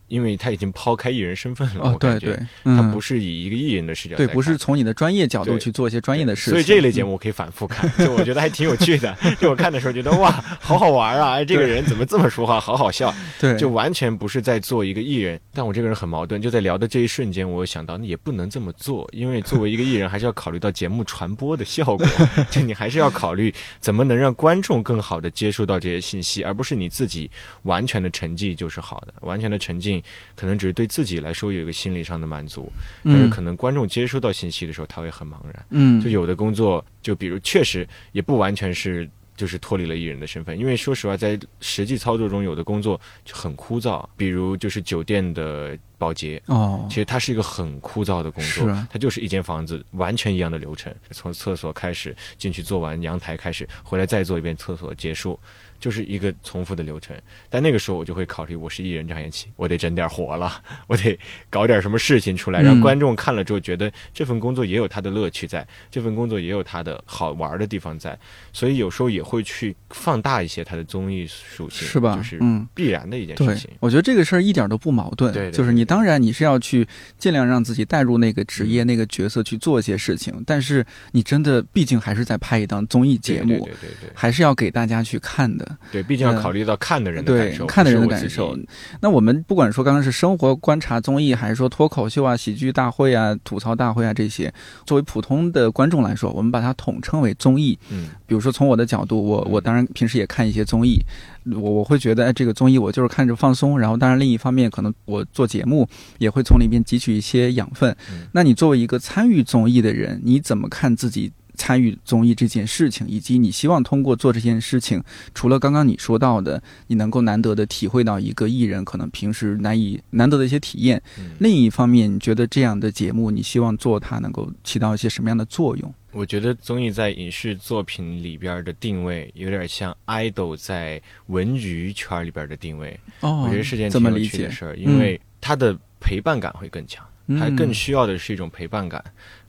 [0.07, 6.53] 因为他已经抛开艺人身份了，我感觉他不是以一个艺人的视角，对，不是从你的专业角度去做一些专业的事情。
[6.53, 9.15] 所以这一类节目我可以反复看，就我觉得还挺有趣的。
[9.39, 11.33] 就我看的时候觉得哇，好好玩啊！
[11.33, 13.13] 哎，这个人怎么这么说话，好好笑。
[13.39, 15.39] 对，就完全不是在做一个艺人。
[15.53, 22.05] 但我这个人很矛盾，就在聊的这一瞬间，我想到那也不能这么做，因为作为一个艺人，还是要考虑到节目传播的效果。
[22.49, 27.29] 就你还是要考虑怎么能让观众更好的接触到这些信息，而不是你自己
[27.63, 29.13] 完全的沉寂就是好的。
[29.21, 29.92] 完全的沉浸
[30.36, 30.84] 可能只是对。
[30.84, 32.69] 对自己来说有一个心理上的满足，
[33.06, 35.65] 但是可能观众接收到信息的时候他会很茫然。
[35.69, 45.79] 嗯，就有的工作，就比如确实也不完全是就是脱离了艺人的身份，因为说实话，在实际操作中有的工作就很枯燥，比如就是酒店的。
[45.95, 55.39] 保洁哦，其实它是一个很枯燥的工作，它就是一间房子完全一样的流程，从厕所开始进去做完，阳台开始回来再做一遍厕所结束。
[55.83, 57.13] 就是一个重复的流程，
[57.49, 61.19] 但那个时候我就会考虑，我是艺人张延期，我得整点活了， 我得
[61.49, 68.17] 搞点什么事情出来，让观众看了之后觉得这份工作也有它的乐趣在，这份工作也有它的好玩的地方在，
[68.53, 72.15] 所以有时候也会去放大一些它的综艺属性，是吧？
[72.15, 72.39] 就是
[72.73, 73.69] 必然的一件事情。
[73.81, 85.72] 我觉得这个事儿一点都不矛盾，对，就是你当然你是要去尽量让自己带入那个职业、那个角色去做一些事情，但是你真的毕竟还是在拍一档综艺节目，对对对，还是要给大家去看的。
[85.91, 88.57] 对，毕竟要考虑到看的人的感受，看的人的感受。
[89.01, 94.53] 那我们不管说刚刚是生活观察综艺，还是说脱口秀啊、喜剧大会啊、吐槽大会啊这些，
[94.86, 97.77] 作为普通的观众来说，我们把它统称为综艺。
[97.89, 100.99] 嗯，比如说从我的角度，我我当然平时也看一些综艺，
[101.45, 103.79] 我我会觉得哎，这个综艺我就是看着放松。
[103.79, 107.95] 然后当然另一方面，可能我做节目也会从里面汲取一些养分。
[108.31, 111.31] 那你作为一个参与综艺的人，你怎么看自己？
[111.55, 121.01] 参与综艺这件事情，以及你希望通过做这件事情，除了刚刚你说到的，你能够难得的体会到一个艺人可能平时难以难得的一些体验。
[121.39, 125.93] 另一方面，你觉得这样的节目，你希望做它能够起到一些什么样的作用？
[126.11, 132.99] 我觉得综艺在影视作品里边的定位，有点像 idol 在文娱圈里边的定位。
[133.21, 137.03] 哦，我觉得是件挺有趣的事儿，因为它的陪伴感会更强，
[137.39, 139.03] 它更需要的是一种陪伴感。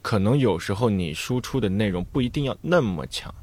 [0.04, 3.34] 可能有时候你输出的内容不一定要那么强，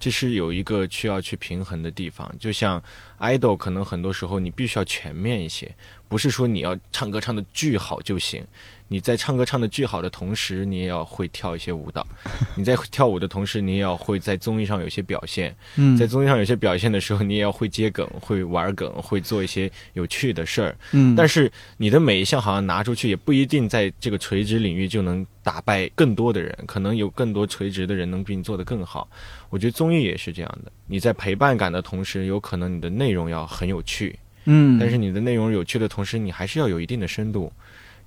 [0.00, 2.28] 这是有一个需要去平衡的地方。
[2.36, 2.82] 就像
[3.20, 5.72] idol，可能很多时候你必须要全面一些，
[6.08, 8.44] 不是说你要唱歌唱的巨好就行。
[8.92, 12.04] 你在唱歌唱的巨好的同时，你也要会跳一些舞蹈。
[12.58, 15.54] 你在跳舞的同时，你也要会在综艺上有些表现。
[15.76, 20.76] 嗯，在综艺上有些表现的时候，你也要会接梗、会玩梗、会做一些有趣的事儿。
[20.90, 26.52] 嗯，但是你的每一项好像拿出去，也不一定在这个垂直领域就能打败更多的人。
[26.66, 29.08] 可能有更多垂直的人能比你做得更好。
[29.50, 30.72] 我觉得综艺也是这样的。
[30.88, 34.18] 你在陪伴感的同时，有可能你的内容要很有趣。
[34.46, 37.52] 嗯，但是你的内容有趣的同时，你还是要有一定的深度。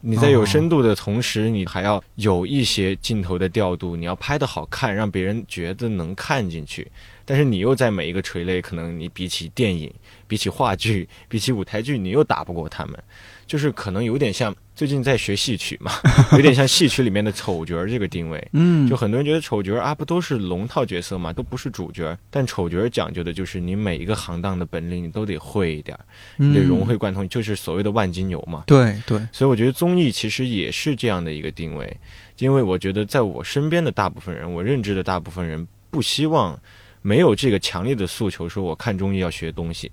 [0.05, 6.91] 你在有深度的同时，你还要有一些镜头的调度，你要拍的好看，让别人觉得能看进去。
[7.23, 9.89] 但是你又在每一个垂类，可能你比起电影、
[10.27, 13.01] 比起话剧、比起舞台剧，你又打不过他们。
[13.47, 15.91] 就是可能有点像最近在学戏曲嘛，
[16.33, 18.45] 有点像戏曲里面的丑角这个定位。
[18.53, 22.17] 嗯，就很多人觉得丑角啊，不都是龙套角色嘛，都不是主角。
[22.29, 25.97] 但丑角讲究的就是你每一个行当的本领你都得会一点，
[26.37, 28.63] 你得融会贯通，就是所谓的万金油嘛。
[28.65, 29.19] 对对。
[29.31, 31.95] 所以我觉得综艺其实也是这样的一个定位，
[32.39, 36.59] 因为我觉得在我身边的大部分人，我认知的大部分人不希望
[37.03, 39.91] 没有这个强烈的诉求，说我看综艺要学东西。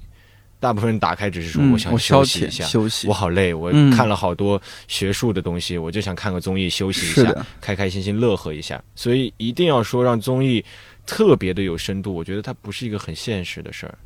[0.61, 8.81] 大部分人打开只是说我想休息一下，休息，我好累，我看了好多学术的东西，我就想看个综艺休息一下，开开心心乐呵一下。
[8.95, 10.63] 所以一定要说让综艺
[11.07, 13.99] 特别的有深度，我觉得它不是一个很现实的事儿。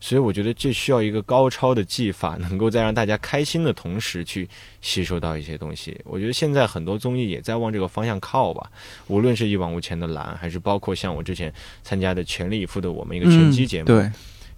[0.00, 4.48] 所以我觉得这需要一个高超的技法，能够在让大家开心的同时去
[4.80, 6.00] 吸收到一些东西。
[6.04, 8.70] 我觉得现在很多综艺也在往这个方向靠吧，
[9.08, 14.08] 无论是一往无前的蓝，还是包括像我之前参加的全力以赴的我们一个拳击节目，对。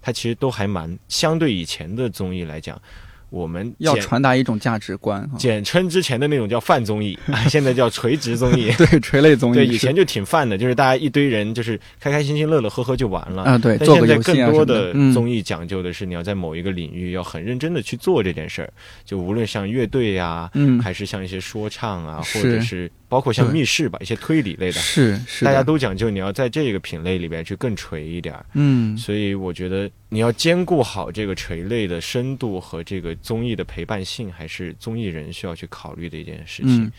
[0.01, 2.81] 它其实都还蛮相对以前的综艺来讲，
[3.29, 9.55] 我们要传达一种价值观，简称之前的那种叫泛综艺， 现在叫垂直综艺，对垂类综艺。
[9.55, 13.57] 对，以前就挺泛的，就是大家一堆人就是开开心心、乐乐呵呵就完了啊。
[13.57, 18.73] 对，但现在更多的综艺讲究的是你要在某一个领域要很认真的去做这件事儿，
[19.05, 22.91] 就无论像乐队呀，嗯，还是像一些说唱啊，或者是。
[23.11, 28.33] 包括像密室吧，一些推理类的，是是，大家都讲究你要在这个品类里边去更垂一点。
[28.53, 36.89] 嗯，所以我觉得你要兼顾好这个垂类的深度和这个综艺的陪伴性，还是综艺人需要去考虑的一件事情。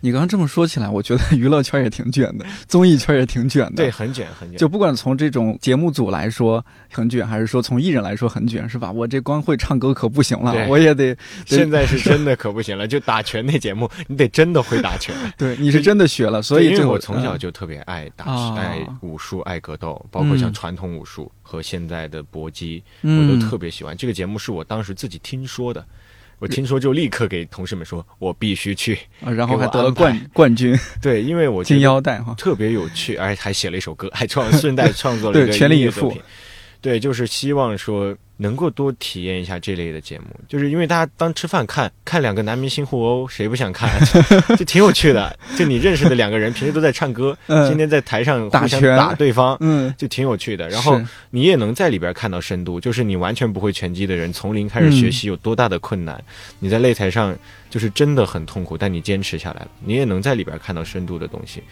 [0.00, 3.76] 你刚刚这么说起来，我觉得娱乐圈也挺卷的，综艺圈也挺卷的。
[3.76, 4.58] 对，很卷，很卷。
[4.58, 8.92] 就不管从这种节目组来说很卷，还是说从艺人来说很卷，是吧？
[8.92, 11.16] 我这光会唱歌可不行了，我也得。
[11.46, 15.14] 现在是真的可不行了，就打拳那节目，你得真的会打拳。
[15.36, 23.96] 对，你是真的学了，所以因为我从小就特别爱打，爱武术，爱格斗，包括像传统武术和现在的搏击，我都特别喜欢。
[23.96, 25.84] 这个节目是我当时自己听说的。
[26.38, 30.78] 我听说就立刻给同事们说，我必须去，然后还得了冠冠军。
[31.02, 36.16] 对，因为我金腰带哈，特别有趣，而且还写了一首歌，还创顺带创作了一个全力以赴。
[36.80, 43.90] 对，就是希望说能够多体验一下这类的节目，就是因为大家当吃饭看看两个男明星互殴，谁不想看？
[44.56, 45.36] 就挺有趣的。
[45.56, 47.36] 就你认识的两个人，平时都在唱歌，
[47.68, 50.68] 今天在台上互相打对方，嗯，就挺有趣的。
[50.68, 56.22] 然后你也能在里边看到深度，就是你完全不会拳击的人，从零开始学习有多大的困难，
[56.60, 57.36] 你在擂台上
[57.68, 61.62] 就是真的很痛苦，但你坚持下来了，你也能在里边看到深度的东西。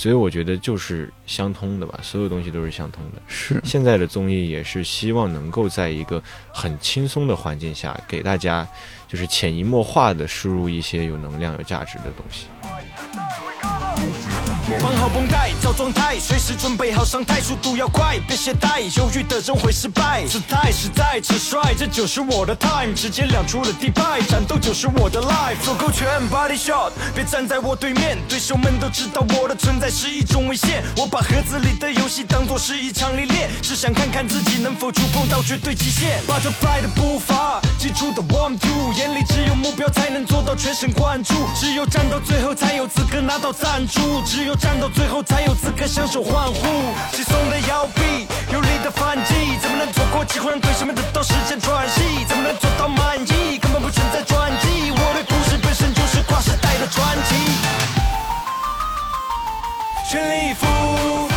[0.00, 3.20] 所以我觉得就是相通的吧，所有东西都是相通的。
[3.26, 6.22] 是现在的综艺也是希望能够在一个
[6.54, 8.66] 很轻松的环境下，给大家
[9.06, 12.46] 就是潜移默化的输入一些有能量、有价值的东西。
[14.82, 20.24] 绑好绷带，找状态，随时准备好上台，速度要快，别懈怠，犹豫的人会失败。
[20.26, 25.60] 姿态实在直率，这就是我的 time，直接亮出了底牌，战斗就是我的 life。
[25.62, 30.82] 左勾拳，body shot，别站在我对面，对手们都知道我的存在是一种危险。
[30.96, 36.22] 我把盒子里的游戏当作是一场历练，只想看看自己能否触碰到绝对极限。
[36.26, 44.54] Butterfly 的步伐，基础的 one two，眼里只有目标才能做到全神贯注，只有战到最后才有资格拿到赞助，只有。
[44.60, 46.60] 战到最后才有资格享受欢呼，
[47.12, 52.24] 轻松的摇臂，有力的反击，怎么能错过机会让对手们得到时间喘息？
[52.28, 53.58] 怎么能做到满意？
[53.58, 57.34] 根本不存在转机，我的故事本身就是跨时代的传奇。
[60.10, 61.29] 全力以赴，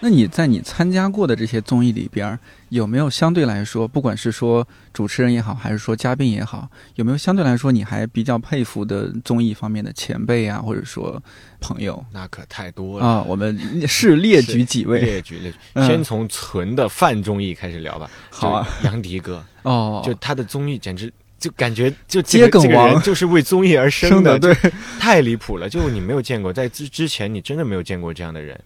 [0.00, 11.20] 那你在你参加过的这些综艺里边，有没有相对来说，不管是说主持人也好，还是说嘉宾也好，有没有相对来说你还比较佩服的综艺方面的前辈啊，或者说
[11.58, 12.04] 朋友？
[12.12, 13.24] 那可太多了啊！
[13.26, 13.58] 我们
[13.88, 18.08] 是列举几位，列举列举，先从纯的泛综艺开始聊吧。
[18.30, 24.54] 好啊，杨迪哥哦，就他的综艺简直就感觉就这个这个就是为综艺而生的，对，
[25.00, 25.68] 太离谱了。
[25.68, 28.56] 就你没有见过，在之之前你真的没有见过这样的人。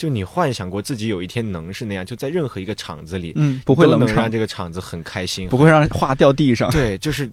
[0.00, 6.70] 就你幻想过自己有一天能是那样，就在任何一个场子里，嗯，不会能让这个场子很开心，不会让话掉地上。
[6.70, 7.30] 对，就是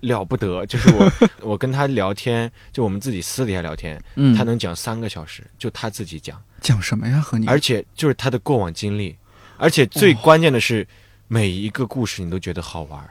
[0.00, 0.64] 了不得。
[0.68, 7.18] 就是我，我跟他聊天，就我们自己私底下聊天，嗯，他能讲三个小时，就他自己讲，讲什么呀？
[7.18, 9.16] 和你，而且就是他的过往经历，
[9.56, 10.86] 而且最关键的是，
[11.28, 13.02] 每一个故事你都觉得好玩，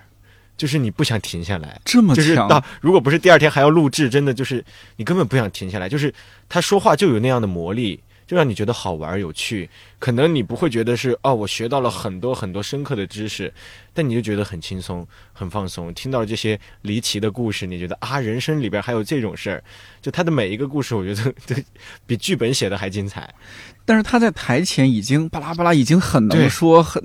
[0.55, 1.81] 就是你不想停下来。
[1.83, 4.63] 这么强，到如果不是第二天还要录制，真的就是
[4.97, 5.89] 你根本不想停下来。
[5.89, 6.13] 就是
[6.47, 7.99] 他说话就有那样的魔力。
[8.31, 13.53] 就让你觉得好玩有趣，可能你不会觉得是哦，我学到了很多很多深刻的知识，
[13.93, 15.93] 但你就觉得很轻松、很放松。
[15.93, 19.61] 听到这些离奇的故事，你觉得啊，人生里边还有这种事儿。
[20.01, 21.61] 就他的每一个故事，我觉得都
[22.07, 23.35] 比剧本写的还精彩。
[23.83, 27.01] 但是他在台前已经巴拉巴拉，已经很能说，很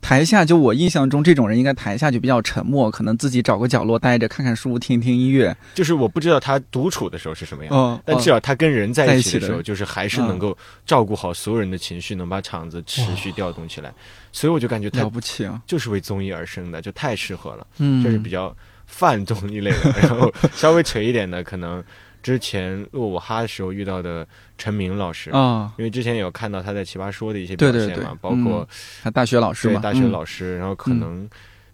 [0.00, 5.56] 台下就我印象中这种人应该台下就比较沉默，可能自己找个角落待着，看看书，听听音乐。
[5.74, 10.56] 就是我不知道他独处的时候是什么样，但至少他跟人在一起的时候，就是还是能够
[10.86, 13.92] 照顾好所有人的情绪，能把场子持续调动起来。
[14.30, 17.66] 所以我就感觉他了不起啊，就是为综艺而生的，就太适合了。
[17.78, 18.54] 嗯，就是比较
[18.86, 21.82] 泛综艺类的，然后稍微垂一点的可能。
[22.22, 24.26] 之前录我哈的时候遇到的
[24.58, 28.68] 陈明老师啊，因为之前有看到他在奇葩说的一些表现嘛，包括
[29.02, 31.28] 他大学老师嘛，大学老师，然后可能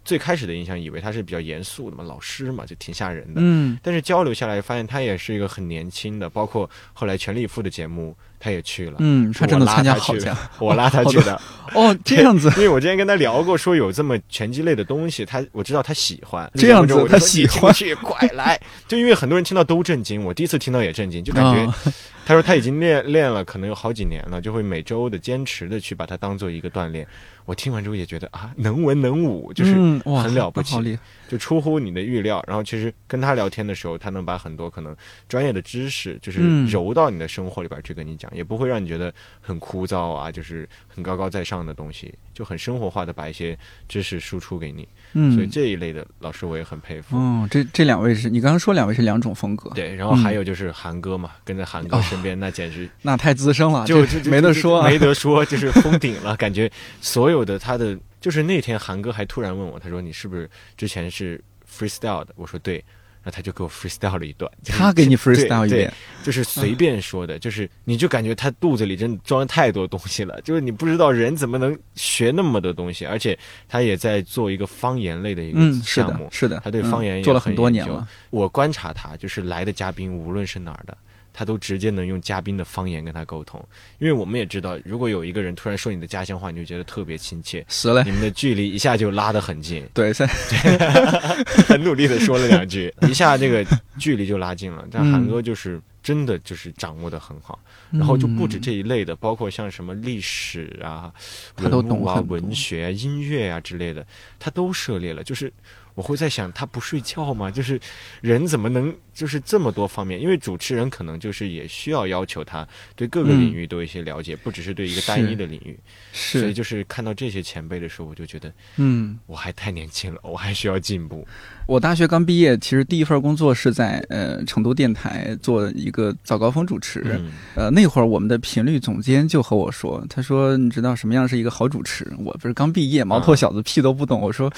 [0.07, 8.15] 最开始的印象以为他是比较严肃的嘛，老师嘛就挺吓人的，嗯，但是交流下来发现他也是一个很年轻的，包括后来全力以赴的节目。
[8.39, 11.41] 他也去了，嗯，他真的参加好家，我拉他去的。
[11.73, 16.47] 哦，这样子， 因为我之前跟他聊过，说有这么拳击类的东西，他我知道他喜欢。
[16.53, 17.73] 这样子，他喜欢。
[17.73, 18.61] 去，快来！
[18.87, 21.91] 就因为很多人听到都震惊，我第一次听到也震惊，就感觉
[22.27, 27.07] 他说他已经练练了，可能有好几年了，就会每周的坚持的去把它当做一个锻炼。
[27.45, 32.43] 我听完之后也觉得啊，能文能武， 就是很了不起，就出乎你的预料。
[32.45, 34.93] 然后其实跟他聊天的时候，他能把很多可能
[35.29, 44.85] 专业的知识，就是揉到你的生活里边去跟你讲，也不会让你觉得很枯燥啊，就是很高高在上的东西，就很生活化的把一些知识输出给你。
[45.13, 47.15] 嗯，所以这一类的老师我也很佩服。
[47.15, 49.69] 哦，这这两位是你刚刚说两位是两种风格。
[49.69, 56.69] 对，然后还有就是韩哥嘛，跟着韩哥身边，那简直 那太资深了，就没得说，没得说，就是封顶了，感觉
[57.01, 57.37] 所有。
[57.47, 62.33] 的他的就是那天韩哥还突然问我，他说你是不是之前是 freestyle 的？
[62.35, 62.75] 我说对，
[63.23, 64.51] 然后他就给我 freestyle 了一段。
[64.65, 73.37] 他给你 freestyle 一遍，就是随便说的，就是你就感觉他肚子里真的装了太多东西了，就是你不知道人怎么能学那么多东西，而且
[73.69, 78.05] 他也在做一个方言类的一个项目，是的，他对方言做了很多年了。
[78.29, 80.97] 我观察他，就是来的嘉宾无论是哪儿的。
[81.37, 83.63] 他都直接能用嘉宾的方言跟他沟通，
[83.99, 89.87] 因为我们也知道，如果有一个人突然说你的家乡话，你就觉得特别亲切，是嘞，你们的距离一下就拉得很近。
[89.93, 90.11] 对，
[91.69, 93.63] 很努力的说了两句， 一下这个
[93.99, 94.83] 距离就拉近了。
[94.89, 95.79] 但韩哥就是。
[96.03, 97.59] 真的就是掌握的很好。
[97.91, 101.11] 然后就不止这一类的，包括像什么历史啊、
[101.57, 104.07] 文物啊、文学啊、音乐啊之类的，
[104.39, 105.21] 他都涉猎了。
[105.21, 105.51] 就是
[105.97, 107.49] 我会在想，他不睡觉吗？
[107.49, 107.79] 就是
[108.21, 110.21] 人怎么能就是这么多方面？
[110.21, 115.75] 因为主持人可能就是也需要要求他对各个领域都有一些了解，不只是对一个单一的领域。
[116.13, 121.27] 是，所以就是看到这些前辈的时候，我就觉得，嗯，我还太年轻了，我还需要进步。
[121.65, 127.19] 我大学刚毕业，其实第一份工作是在呃成都电台做一个早高峰主持。
[127.55, 132.07] 呃，那会儿我们的频率总监就和我说：“他说你知道什么样是一个好主持？
[132.19, 134.53] 我不是刚毕业，毛头小子屁都不懂。”我说：“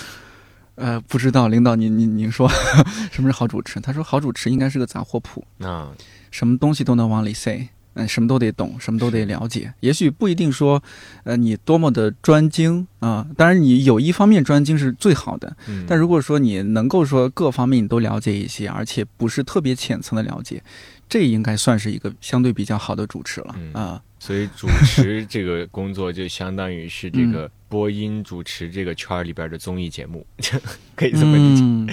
[0.80, 2.50] 呃，不知道，领导您您您说
[3.12, 5.92] 什么是好主持？”他说：“好主持应该是个杂货铺啊，
[6.32, 9.74] 什么东西都能往里塞。”嗯，什么都得懂，什么都得了解。
[9.80, 10.82] 也许不一定说，
[11.24, 13.26] 呃，你多么的专精啊。
[13.36, 15.58] 当然，你有一方面专精是最好的。
[15.68, 15.86] 嗯。
[15.88, 20.64] 但如果说你能够说各方面你都了解一些，而且不是特别浅层的了解，
[21.10, 24.00] 这应该算是一个相对比较好的主持了啊。
[24.20, 27.50] 所以，主持这个工作就相当于是这个。
[27.70, 30.26] 播音主持这个圈儿里边的综艺节目，
[30.96, 31.88] 可以这么理解，嗯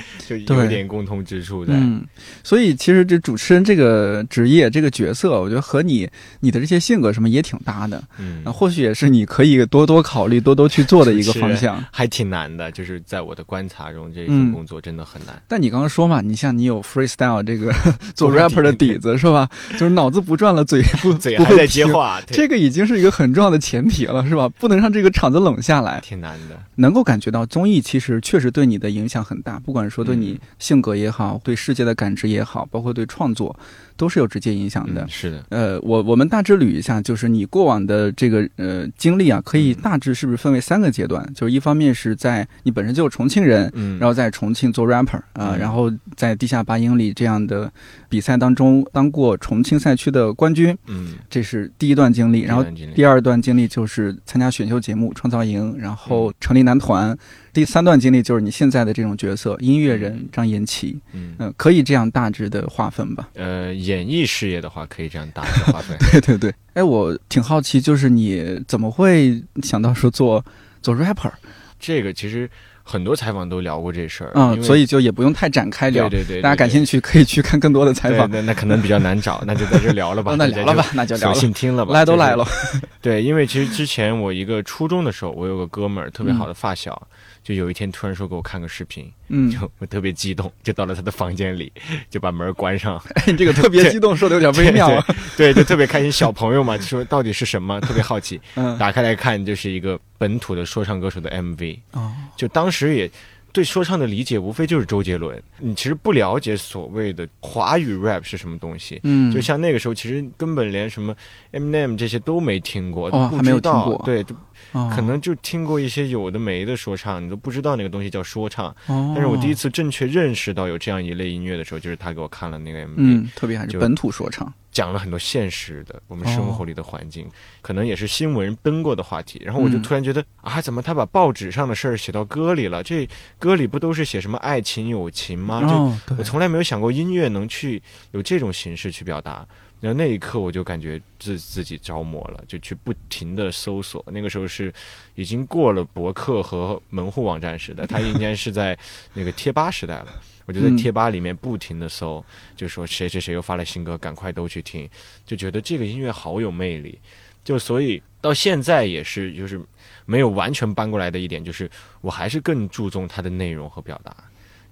[0.46, 1.74] 就有点共通之处在。
[1.74, 2.04] 嗯，
[2.42, 6.08] 所以其实这主持人这个职业、这个角色，我觉得和你
[6.40, 8.02] 你的这些性格什么也挺搭的。
[8.18, 11.84] 嗯，或许也是你可以多多考虑、多多去做的一个方向。
[11.92, 15.40] 还挺难的，就是在我的观察中，这份工作真的很难。
[15.46, 17.70] 但你刚刚说嘛，你像你有 freestyle 这个
[18.16, 19.46] 做 rapper 的底子是吧？
[19.72, 24.48] 就是脑子不转了，嘴 不嘴还在接话，这个已经是一个很重要的前提了，是吧？
[24.48, 25.54] 不能让这个场子冷。
[25.66, 33.58] 下来挺难的，能够感觉到综艺其实确实对你的影响很大，不管说对你性格也好，对世界的感知也好，包括对创作。
[33.96, 35.06] 都是有直接影响的。
[35.08, 41.26] 是的，呃，我我们大致捋一下，就是你过往的这个呃经历啊，可以大致是不是分为三个阶段？
[41.34, 47.70] 就是一方面是在你本身就是重庆人，嗯，然后在重庆做 rapper 啊，然后在地下八英里这样的
[48.08, 52.42] 比赛当中当过重庆赛区的冠军，嗯，这是第一段经历。
[52.42, 57.16] 然后第二段经历就是参加选秀节目创造营，然后成立男团。
[57.56, 63.30] 第三段经历就是你现在的这种角色，音乐人张延奇，嗯，可以这样大致的划分吧？
[63.32, 65.96] 呃，演艺事业的话，可以这样大致划分。
[66.12, 70.44] 对对对，哎，我挺好奇，就是你怎么会想到说做
[70.82, 71.32] 做 rapper？
[71.80, 72.46] 这个其实
[72.82, 76.10] 很多采访都聊过这事儿，嗯，所以就也不用太展开聊。
[76.10, 78.30] 对对对，大家感兴趣可以去看更多的采访。
[78.30, 80.34] 那那可能比较难找，那就在这聊了吧。
[80.38, 81.32] 那聊了吧，那就聊。
[81.32, 82.46] 索性听了吧，来都来了。
[83.00, 87.08] 对，因为其实之前我一个初中的时候，我有个哥们儿，特别好的发小。
[87.46, 91.72] 就有一天突然说给我看个视频，嗯，就我特别激动，就到了他的房间里，
[92.10, 93.00] 就把门关上。
[93.24, 95.06] 你这个特别 激动说的有点微妙啊。
[95.36, 96.10] 对，就特别开心。
[96.10, 98.40] 小朋友嘛，就说到底是什么，特别好奇。
[98.56, 101.78] 嗯，打开来看，就是一个本土的说唱歌手的 MV。
[101.92, 103.08] 哦，就当时也
[103.52, 105.40] 对说唱的理解，无非就是周杰伦。
[105.60, 108.98] 你其实不了解所谓的华语 rap 是什么东西。
[109.04, 111.14] 嗯，就像那个时候，其实根本连什么
[111.52, 114.02] Eminem 这些都没听过，还没有听过。
[114.04, 114.26] 对。
[114.72, 118.74] 可能就听过一些有的没的说唱，你都不知道那个东西叫说唱。
[118.86, 127.26] 但是我第一次正确认识到有这样一类音乐的时候，就是他给我看了那个 MV，嗯，特别还是本土说唱，讲了很多现实的我们生活里的环境，
[127.60, 129.40] 可能也是新闻登过的话题。
[129.44, 132.82] 然后我就突然觉得啊，怎么他把报纸上的事儿写到歌里了？
[132.82, 133.08] 这
[133.38, 135.60] 歌里不都是写什么爱情、友情吗？
[136.08, 139.46] 就我从来没有想过音乐能去有这种形式去表达。
[139.80, 144.04] 然后那一刻，我就感觉自自己着魔了，就去不停的搜索。
[144.10, 144.72] 那个时候是
[145.14, 148.76] 已经过了博客和门户网站时代，它应该是在
[149.12, 150.06] 那个贴吧时代了。
[150.46, 152.24] 我就在贴吧里面不停的搜，
[152.56, 154.88] 就说谁谁谁又发了新歌，赶快都去听。
[155.26, 156.98] 就觉得这个音乐好有魅力。
[157.44, 159.60] 就所以到现在也是，就是
[160.04, 161.70] 没有完全搬过来的一点，就是
[162.00, 164.16] 我还是更注重它的内容和表达。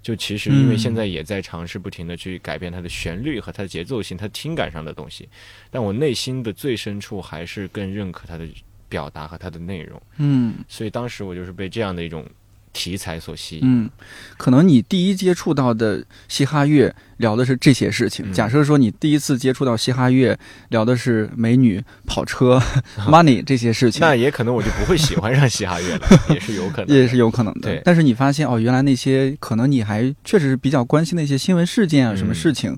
[0.05, 5.27] 就其实，因为现在也在尝试不停的去改变它的旋律和它的节奏性、它听感上的东西，
[5.71, 8.47] 但我内心的最深处还是更认可它的
[8.87, 9.99] 表达和它的内容。
[10.17, 12.23] 嗯，所以当时我就是被这样的一种。
[12.75, 13.89] 题材所吸引，嗯，
[14.35, 18.33] 可能你第一接触到的嘻哈乐聊的是这些事情。
[18.33, 22.61] 假设说你第一次接触到嘻哈乐聊的是美女、跑车、
[23.07, 27.61] money 这些事情，那也可能我就不会喜欢上嘻哈乐了， 也是有可能，也是有可能的。
[27.61, 32.77] 对，但是你发现哦，原来那些可能你还确实是比较关心的一些新闻事件啊，什么事情。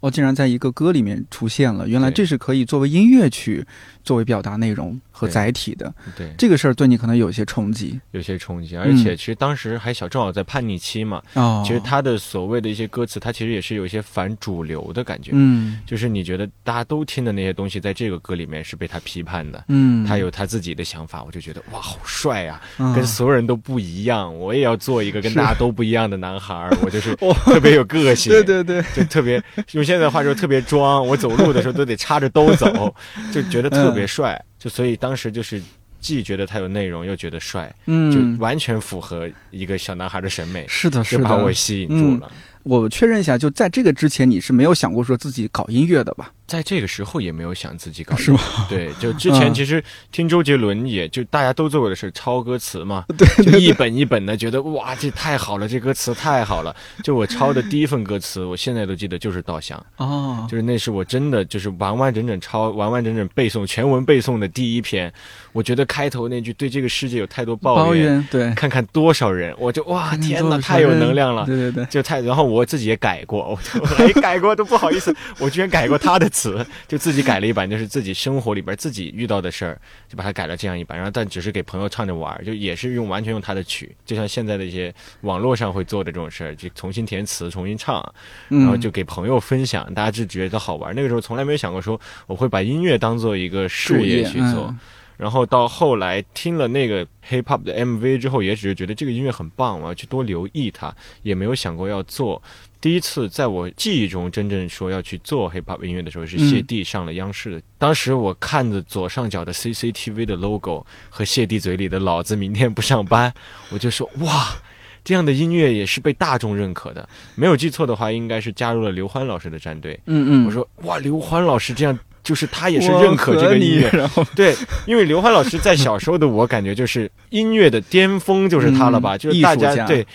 [0.00, 3.64] 哦，竟然在一个歌里面出现了，原来这是可以作为音乐去
[4.04, 5.92] 作为表达内容和载体的。
[6.16, 6.30] 对。
[6.36, 8.76] 这个事儿，对你可能有些冲击，有些冲击。
[8.76, 11.22] 而且其实当时还小，正好在叛逆期嘛。
[11.34, 22.92] 哦，其实他的所谓的一些歌词，他其实也是有一些反主流的感觉，嗯，就是你觉得大家都听的那些东西，在这个歌里面是被他批判的，嗯，他有他自己的想法，我就觉得哇，好帅啊，嗯。
[22.94, 27.14] 跟所有人都不一样，我也要做一个跟大家都不一样的男孩儿，我就是
[27.44, 29.42] 特别有个性， 对对对，就特别
[29.72, 32.94] 用现在的话说特别装，我走路的时候都得插着兜走，
[33.32, 35.60] 就觉得特别帅，就所以当时就是
[36.00, 41.52] 既觉得他有内容，又觉得帅，嗯就嗯，完全符合一个小男孩的审美，是的，是就把我。
[41.52, 42.30] 吸引住了。
[42.62, 46.32] 我确认一下，就在这个之前，你是没有想过说自己搞音乐的吧？
[46.46, 48.38] 在这个时候也没有想自己搞是吗？
[48.70, 49.82] 对，就之前嗯其实
[50.12, 56.74] 听周杰伦，也就大家都做过的事，抄歌词嘛， 对就一本一本的，觉得哇，这太好了，这歌词太好了。
[57.02, 65.12] 就我抄的第一份歌词，我现在都记得，就是《稻香》，哦，就是那是我真的就是完完整整抄、完完整整背诵全文背诵的第一篇。
[65.52, 71.46] 我觉得开头那句“对这个世界有太多抱抱怨，对，看看多少人，我就哇，天哪，太有能量了。
[71.46, 88.02] 对对对，就太，然后我自己也改过，我就我还改过都不好意思，我居然改过他的词，就自己改了一版，就是自己生活里边自己遇到的事儿，就把它改了这样一版，然后但只是给朋友唱着玩儿，就也是用完全用他的曲，就像现在的一些网络上会做的这种事儿，就重新填词、重新唱，
[88.50, 90.94] 嗯然后就给朋友分享，大家就觉得好玩。
[90.94, 94.66] 那个时候从来没有想过说我会把音乐当做一个事业去做。
[94.68, 94.78] 嗯
[95.16, 102.42] 然后到后来听了那个 hip hop 的 MV 之后，也只是觉得这个音乐很棒，我要去多留意它，也没有想过要做。
[102.86, 107.60] 第一次在我记忆中真正说要去做 hip hop 音乐的时候，是谢帝上了央视的。
[107.78, 113.34] 当时我看着左上角的 CCTV 的 logo 和谢帝嘴里的“老子明天不上班”，
[113.70, 114.54] 我就说哇。
[115.02, 119.98] 这样的音乐也是被大众认可的，没有记错的话，应该是加入了刘欢老师的战队。
[120.06, 124.54] 嗯嗯，我说哇，刘欢老师这样，就是他也是认可这个音乐，然后对，
[124.86, 130.06] 因为刘欢老师在小时候的我感觉就是音乐的巅峰就是他了吧，嗯就是大家对，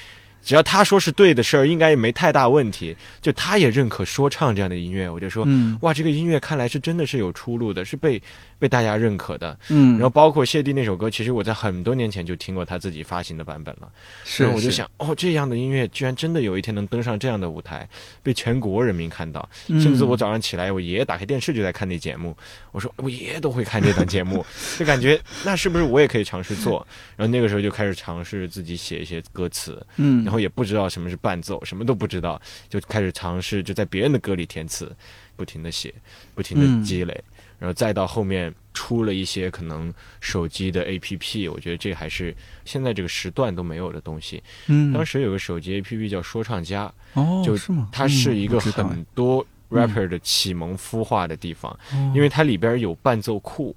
[0.44, 2.96] 只要他说是对的事儿，应该也没太大问题。
[3.22, 5.44] 就他也认可说唱这样的音乐，我就说。
[5.48, 8.22] 嗯哇，这个音乐看来是真的是有出路的，是被
[8.62, 9.58] 被大家认可的。
[9.70, 13.92] 嗯，然后包括谢帝那首歌，其实我在很多年前就听过他自己发行的版本了。
[14.24, 17.90] 是是然后我就想，哦，这样的音乐居然真的有一天能登上这样的舞台，
[18.22, 19.50] 被全国人民看到。
[19.68, 22.38] 甚至我嗯早上起来，我爷爷打开电视就在看那节目，
[22.72, 24.46] 我说我爷爷都会看这档节目，
[24.78, 26.86] 就感觉那是不是我也可以尝试做？
[27.18, 32.40] 然后那个时候就开始尝试自己写一些歌词，嗯，然后也不知道什么是伴奏，什么都不知道，
[32.70, 34.96] 就开始尝试就在别人的歌里填词，
[35.36, 35.92] 不停的写，
[36.36, 36.80] 不停嗯。
[36.82, 37.24] 的积累，
[37.62, 42.36] 然后再到后面出了一些可能手机的 APP，我觉得这还是
[42.66, 44.42] 现在这个时段都没有的东西。
[44.66, 47.88] 嗯，当时有个手机 APP 叫说唱家，哦就是吗？
[47.92, 53.76] 它是一个很多 rapper 的启蒙孵化的地方，哦因为它里边有伴奏库，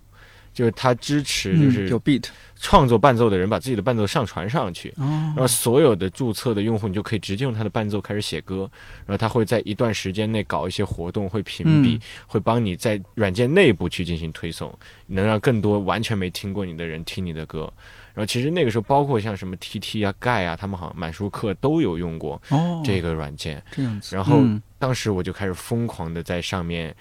[0.55, 2.25] 就是它支持就嗯是有 beat
[2.61, 4.89] 创作伴奏的人把自己的伴奏上传上去。
[4.97, 8.71] 哦然后所有的注册的用户，你就可以直接用他的伴奏开始写歌，
[9.05, 14.73] 然后他会在一段时间内搞一些活动，会屏蔽，嗯会帮你在软件内部去进行推送，
[15.07, 17.71] 能让更多完全没听过你的人听你的歌。
[18.15, 23.61] 然后其实那个时候，包括像什么 TT 啊、盖啊，他们好像满书课都有用过哦这个软件。
[23.73, 26.95] 这样子，然后嗯当时我就开始疯狂的在上面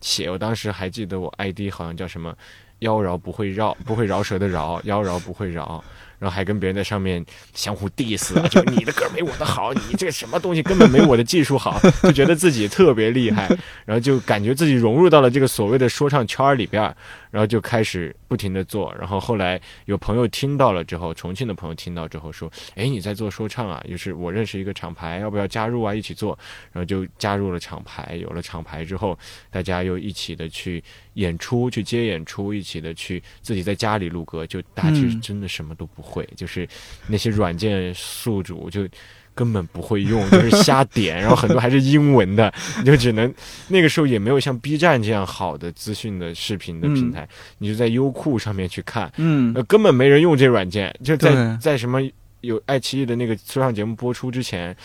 [0.00, 2.32] 写，我当时还记得我 ID 好像叫什么
[2.82, 5.82] “妖娆不会绕，不会饶舌的饶，妖娆不会饶”，
[6.22, 13.48] 然后还跟别人在上面相互 diss 啊， 就你的歌没我的好，你这个什么东西根本没我的技术好， 就觉得自己特别厉害，
[13.84, 16.96] 然后就感觉自己融入到了这个所谓的说唱圈儿里边儿，
[17.32, 23.82] 然后就开始不停的做，然后后来有朋友听到了之后，重庆的朋友听到之后说，哎，你在做说唱啊？
[23.90, 25.92] 就是我认识一个厂牌，要不要加入啊？
[25.92, 26.38] 一起做，
[26.72, 28.18] 然后就加入了厂牌。
[28.20, 29.18] 有了厂牌之后，
[29.50, 30.82] 大家又一起的去
[31.14, 34.46] 演出，去接演出，一起的去自己在家里录歌。
[34.46, 36.68] 就大家其实嗯真的什么都不会，就是
[37.06, 38.86] 那些软件宿主就。
[39.34, 43.32] 根本不会用，就是瞎点，然后很多还是英文的，你就只能
[43.68, 51.98] 那个时候也没有像 B 站这样好的资讯的视频的平台，你就在优酷上面去看，嗯呃，根本没人用这软件，就在在什么
[52.42, 54.76] 有爱奇艺的那个说唱节目播出之前，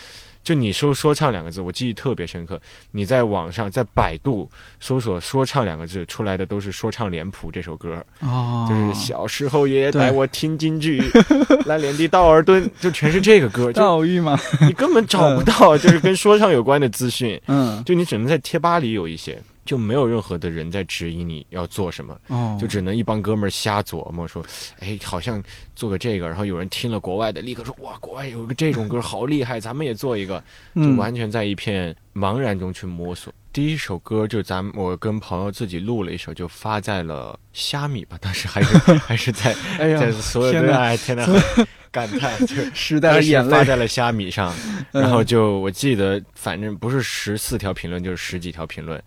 [0.48, 2.58] 就你搜“说唱”两个字，我记忆特别深刻。
[2.92, 11.02] 你在网上在百度搜索“说唱”两个字，出来的都是《说唱脸谱》这首歌，哦，就是小时候爷爷带我听京剧，
[11.66, 17.84] 来脸地道尔顿，就全是这个歌，就道玉嘛，你根本找不到就是跟说唱有关的资讯，嗯。
[17.84, 19.38] 就你只能在贴吧里有一些。
[19.68, 24.42] 就没有任何的人在指引你要做什么，哦，就只能一帮哥们儿瞎琢磨，说，
[24.80, 25.42] 哎，好像
[25.76, 30.38] 做个这个，然后有人听了国外的，立刻说，哇，国外有个这种歌好厉害，咱们也做一个，
[30.74, 33.30] 就嗯完全在一片茫然中去摸索。
[33.52, 41.26] 第一首歌就咱们我跟朋友自己录了一首，就发在了虾米吧，当时还是 还是在哎呀在所有天哪的哎天呐，
[41.92, 44.54] 感叹，就时代的眼泪发在了虾米上，
[44.92, 48.98] 然后就我记得，反正不是十四条评论，就是十几条评论。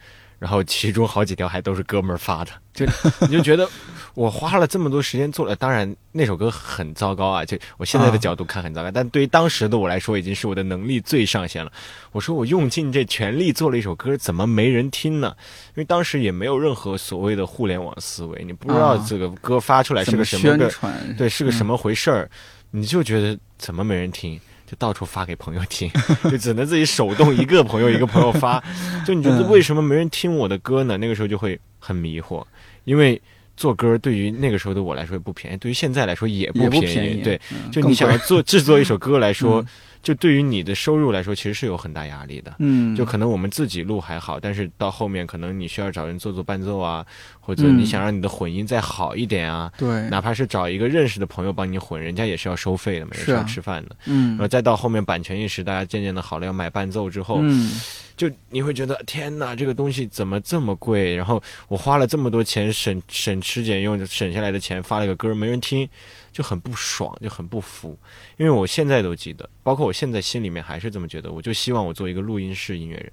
[0.41, 2.83] 然后其中好几条还都是哥们儿发的， 就
[3.19, 3.69] 你就觉得
[4.15, 11.71] 我花了这么多时间做了，当然那首歌很糟糕啊，就我现在的角度看很糟糕，但对于当时的我来说已经是我的能力最上限了。
[12.11, 15.31] 我说我用尽这全力做了一首歌，怎么没人听呢？
[15.69, 22.27] 因为当时也没有任何所谓的互联网思维，你不知道这个歌发出来是个什么宣传，对，是个什么回事儿，
[22.71, 24.41] 你就觉得怎么没人听。
[24.71, 25.91] 就到处发给朋友听，
[26.23, 28.63] 就只能自己手动一个朋友一个朋友发。
[29.05, 30.97] 就你觉得为什么没人听我的歌呢？
[30.97, 32.41] 那个时候就会很迷惑，
[32.85, 33.21] 因为
[33.57, 37.21] 做歌对于那个时候的我来说不便宜，对于现在来说也不便宜。
[37.21, 37.37] 对，
[37.69, 39.65] 就你想要做制作一首歌来 说。
[40.01, 42.55] 就对于你的收入来说，其实是有很大压力的。
[42.59, 47.05] 嗯，就可能我们自己录还好，但是到后面可能你需要找人做做伴奏啊，
[47.39, 49.71] 或者你想让你的混音再好一点啊。
[49.77, 53.95] 对，哪怕是找一个认识的朋友帮你混，人家也是要收费的嘛，也是要吃饭的。
[54.05, 57.79] 嗯，然后再到后面版权意识大家渐渐的好了，要买伴奏之后，嗯，
[58.17, 61.15] 就你会觉得天哪，这个东西怎么这么贵？
[61.15, 65.87] 然后我花了这么多钱省省吃俭用省下来的钱发了个歌没人听。
[66.31, 67.97] 就很不爽，就很不服，
[68.37, 71.31] 因为我现在都记得，包括我现在心里面还是这么觉得。
[71.31, 73.11] 我就希望我做一个录音室音乐人，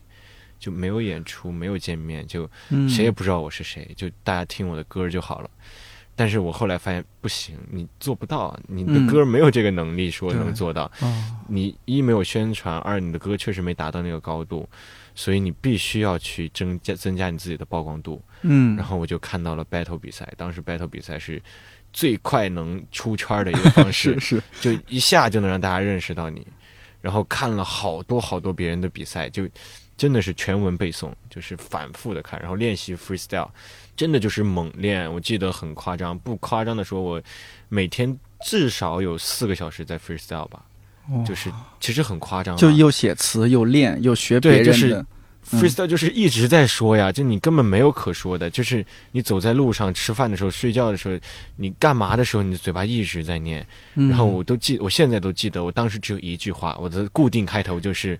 [0.58, 2.48] 就没有演出，没有见面，就
[2.88, 5.50] 谁也不知道我是谁，就大家听我的歌就好了。
[6.14, 10.90] 但是我后来发现不行，你做不到，你的歌没有这个能力说能做到。
[11.48, 14.68] 你一没有宣传，二你的歌确实没达到那个高度，
[15.14, 18.20] 所以你必须要去增加增加你自己的曝光度。
[18.42, 21.42] 嗯，然后我就看到了 battle 比赛，当时 battle 比赛是。
[21.92, 24.18] 最快能出圈的一个方式。
[24.20, 26.46] 是，就一下就能让大家认识到你，
[27.00, 29.48] 然后看了好多好多别人的比赛，就
[29.96, 33.48] 真的是全文背诵，就是反复的看，然后练习 freestyle，
[33.96, 35.12] 真的就是猛练。
[35.12, 37.22] 我记得很夸张，不夸张的说，我
[37.68, 40.62] 每天至少有四个小时在 freestyle 吧，
[41.26, 45.06] 就是其实很夸张，就又写词又练又学别人的。
[45.48, 51.18] Freestyle 就是一直在说呀，就你根本没有可说的，就是你走在路上、吃饭的时候、睡觉的时候、
[51.56, 53.66] 你干嘛的时候，你的嘴巴一直在念。
[53.94, 58.18] 然后我都记，我现在都记得，我当时只有一句话，我的固定开头就是：“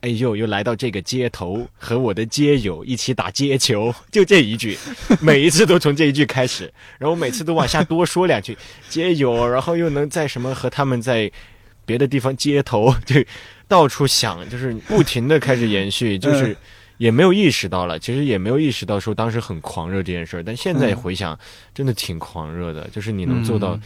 [0.00, 3.94] 哎呦，又来到这个街头，和我的街友一起打街球。
[4.10, 4.78] ”就这一句，
[5.20, 8.56] 每一次都从这一句开始，然后每次都往下多说两句
[8.88, 11.30] 街友，然后又能在什么和他们在
[11.84, 13.16] 别的地方街头就。
[13.70, 16.56] 到处想，就是不停的开始延续，就是
[16.98, 21.38] 也没有意识到了，其实也没有意识到说当时很狂热这件事儿，但现在回想，
[21.72, 22.88] 真的挺狂热的。
[22.88, 23.78] 就是你能做到，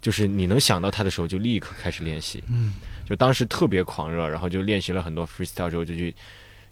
[0.00, 2.72] 就是你能想到他的时候就立刻开始练习，嗯，
[3.06, 6.14] 就当时特别狂热，然后就练习了很多 freestyle 之后就去。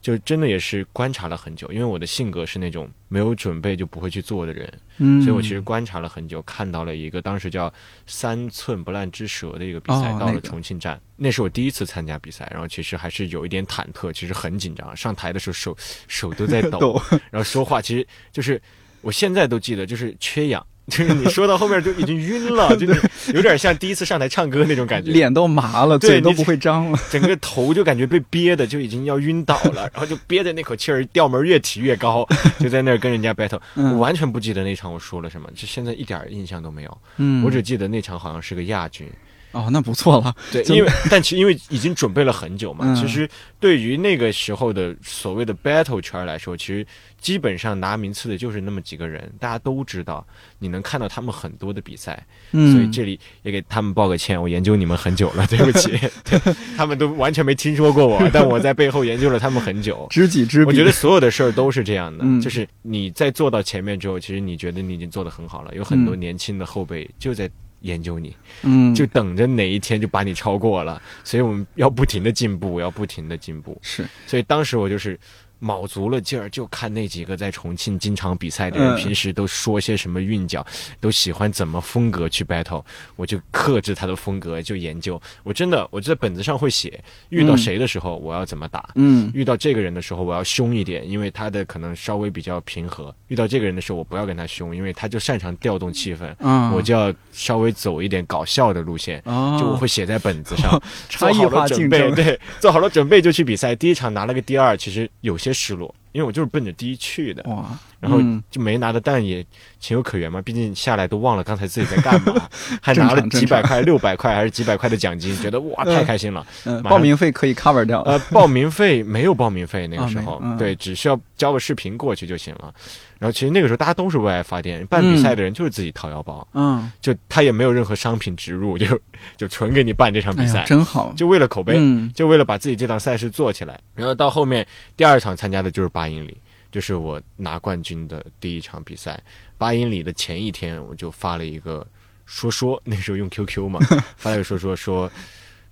[0.05, 7.73] 就真的也是观察了很久，因为我的性格是那种没有准备就不会去做的人，嗯，所以我其实观察了很久，看到了一个当时叫
[8.07, 15.75] “三寸不烂之舌”的一个比赛，到了重庆站，那是我第一次参加比赛，然后其实还是有一点忐忑，其实很紧张，上台的时候手
[16.07, 17.01] 手都在抖，
[17.33, 18.61] 然后说话其实就是
[19.01, 20.63] 我现在都记得，就是缺氧。
[20.89, 32.27] 就是你说到后面就已经晕了， 就是有点像第一次上台唱歌那种感觉，脸都麻了，嘴都不会张了， 整个头就感觉被憋的就已经要晕倒了，然后就憋着那口气儿，调门越提越高，
[32.61, 36.99] 就在那儿跟人家 battle，我完全不记得那场我说了什么，就现在一点印象都没有，
[37.45, 39.09] 我只记得那场好像是个亚军。
[39.55, 40.35] 哦，那不错了。
[40.53, 43.29] 对，因为但其因为已经准备了很久嘛，其实
[43.59, 46.87] 对于那个时候的所谓的 battle 圈来说，其实
[47.21, 50.27] 基本上拿名次的就是那么几个人，大家都知道，
[50.59, 52.27] 你能看到他们很多的比赛。
[52.53, 55.99] 嗯，所以这里也给他们报个歉，我研究你们很久了，对不起，
[56.77, 60.67] 他们都完全没听说过我，但我在背后研究了他们很久， 知己知彼。
[60.67, 67.51] 我觉得所有的事儿都是这样的，就是你在做到前面之后，其实你觉得你已经做得很好了，有很多年轻的后辈就在。
[67.85, 73.79] 研究你，嗯，就等着哪一天就把你超过了，所以我们要不停的进步，要不停的进步。
[73.81, 75.19] 是，所以当时我就是。
[75.65, 80.65] 卯足了劲儿，就看那几个在重庆经常比赛的人，平时都说些什么韵脚，
[81.01, 82.85] 都喜欢怎么风格去 battle，
[83.17, 85.19] 我就克制他的风格，就研究。
[85.43, 103.75] 我真的，我在本子上会写，遇到谁的时候我要怎么打，嗯，遇到这个人的时候我要凶一点，因为他的可能稍微比较平和；遇到这个人的时候我不要跟他凶，因为他就擅长调动气氛，嗯我就要稍微走一点搞笑的路线，就我会写在本子上， 差异化准备，对，做好了准备就去比赛。
[103.75, 105.54] 第一场拿了个第二，其实有些。
[105.55, 107.67] 失落，因为我就是奔着第一去的，哇，
[108.01, 109.45] 然后就没拿的蛋也
[109.79, 112.49] 情有可原嘛，毕竟下来都忘了刚才自己在干嘛，
[112.83, 116.45] 还拿了几百块、六百块 还是几百块的奖金，觉得哇太开心了。
[116.65, 118.03] 嗯，报名费可以 cover 掉。
[118.03, 122.75] 呃，报名费没有报名费那个时候， 对，只需要交个视频过去就行了。
[123.19, 129.01] 然后其实那个时候大家都是为爱发电，办比赛的人就是自己掏腰包，嗯，就他也没有任何商品植入，就
[129.37, 133.81] 就纯给你办这场比赛，真好，就为了口碑，嗯，就为了把自己这档赛事做起来。
[133.95, 136.37] 然后到后面第二场参加的就是八英里，
[136.71, 139.19] 就是我拿冠军的第一场比赛。
[139.57, 141.87] 八英里的前一天，我就发了一个
[142.27, 143.81] 说说，那时候用 QQ 嘛，
[144.17, 145.11] 发了个说说说。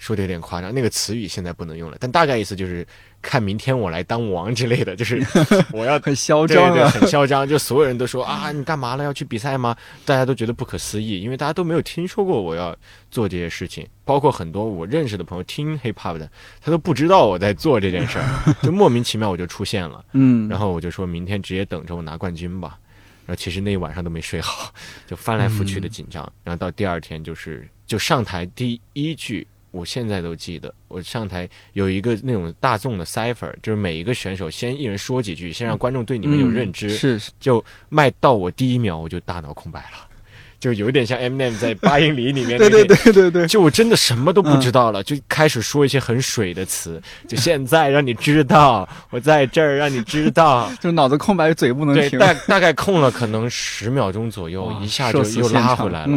[0.03, 2.85] 说的有点夸张，那个词语现在不能用了，但大概意思就是
[3.23, 5.25] 看明天我来当王之类的，就是
[5.73, 9.05] 我要很嚣张，对，很嚣张，就所有人都说啊，你干嘛了？
[9.05, 9.77] 要去比赛吗？
[10.05, 12.77] 大家都觉得不可思议，因为大家都没有听说过我要
[13.13, 16.29] 做这些事情，包括很多我认识的朋友听 hip hop 的，
[16.61, 18.27] 他都不知道我在做这件事儿，
[18.61, 22.77] 就莫名其妙我就出现了，嗯，然后我就说明天直接等着我拿冠军吧，
[23.25, 24.75] 然后其实那一晚上都没睡好，
[25.07, 29.47] 就翻来覆去的紧张，然后到第二天就是就上台第一句。
[29.73, 36.91] 我现在都记得，我上台有一个那种大众的 cipher，就是每一个选手先一人说几句，先让观众对你们有认知。
[36.91, 40.09] 是，就麦到我第一秒，我就大脑空白了。
[40.63, 47.03] 就有点像 Eminem 在 八英里里面，对对对对对，就我真的什么都不知道了，就开始说一些很水的词。
[47.27, 52.17] 就现在让你知道， 我在这儿让你知道， 就脑子空白，嘴不能停。
[52.17, 56.17] 大大概空了可能十秒钟左右，一下就又拉回来了，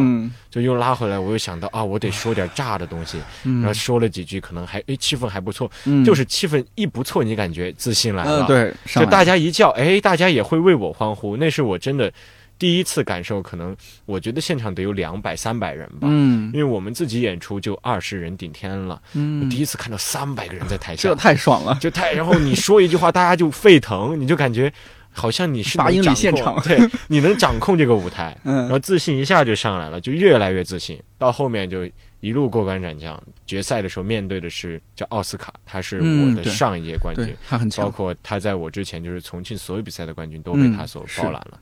[0.52, 1.18] 就又拉回来。
[1.18, 5.68] 我又想到啊，我得说点炸的东西，然后说了几句，可能还哎气氛还不错，
[6.06, 8.46] 就是气氛一不错，你感觉自信来了。
[8.46, 12.14] 对，就大家一叫，哎，大家也会为我欢呼，那是我真的。
[12.58, 13.76] 第一次感受，可能
[14.06, 16.08] 我觉得现场得有两百、三百人吧。
[16.10, 19.02] 嗯，因为我们自己演出就二十人顶天了。
[19.14, 22.14] 嗯，第一次看到三百个人在台下，这太爽了，就太。
[22.14, 24.72] 然后你说一句话，大家就沸腾，你就感觉
[25.12, 30.98] 好像你是八英里现场，对，你能掌控这个舞台， 嗯，然后自信一下就上来了，就越来越自信。
[31.18, 31.90] 到后面就
[32.22, 41.60] 一路过关斩将，决赛的时候面对的是叫奥斯卡，他是我的上一届冠军，他很强，包括他在我之前就是重庆所有比赛的冠军都被他所包揽了。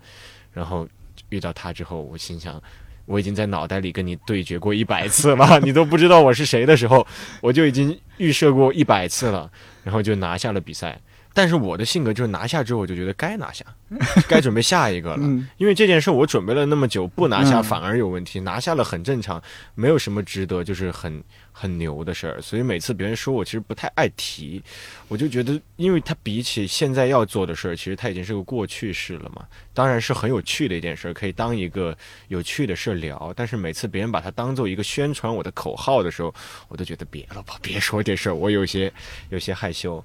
[0.54, 0.88] 然后
[1.30, 2.62] 遇到他之后，我心想，
[3.06, 7.06] 我已经在脑袋里跟你对决过一百次了，你都不知道我是谁的时候，
[7.41, 9.51] 我就已经预设过一百次了，
[9.84, 10.99] 然后就拿下了比赛。
[11.34, 13.66] 但是我的性格就是拿下之后，我就觉得该拿下，
[14.30, 15.24] 该准备下一个了。
[15.58, 19.42] 因为这件事我准备了那么久，不拿下反而有问题，拿下了很正常，
[19.74, 22.40] 没有什么值得就是很很牛的事儿。
[22.40, 24.62] 所以每次别人说我，其实不太爱提。
[25.08, 29.46] 我就觉得，因为他比起现在要做的事儿，其实他已经是个过去式了嘛。
[29.74, 33.34] 当然是很有趣的一件事，可以当一个有趣的事聊。
[33.36, 36.34] 但是每次别人把它当做一个宣传我的口号的时候，
[36.68, 38.94] 我都觉得别了吧，别说这事儿，我有些
[39.30, 40.04] 有些害羞。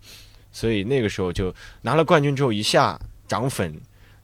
[0.50, 3.74] 所以那个时候就拿了冠军之后，一下涨粉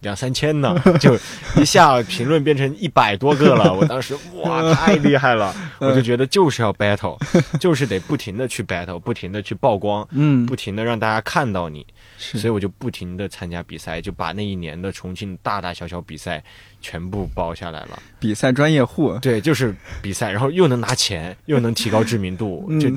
[0.00, 1.18] 两三千呢， 就
[1.56, 3.72] 一下评论变成一百多个了。
[3.74, 5.54] 我当时哇，太厉害了！
[5.78, 7.18] 我就觉得就是要 battle，
[7.58, 11.86] 就是得不停的去 battle，不停的去曝光，嗯，不停的让大家看到你。
[12.18, 16.42] 所以我就不停的参加比赛，就把那一年的重庆大大小小比赛
[16.80, 18.02] 全部包下来了。
[18.18, 22.90] 比赛专业户，对，就是比赛，然后又能拿钱，又能提高知名度，就。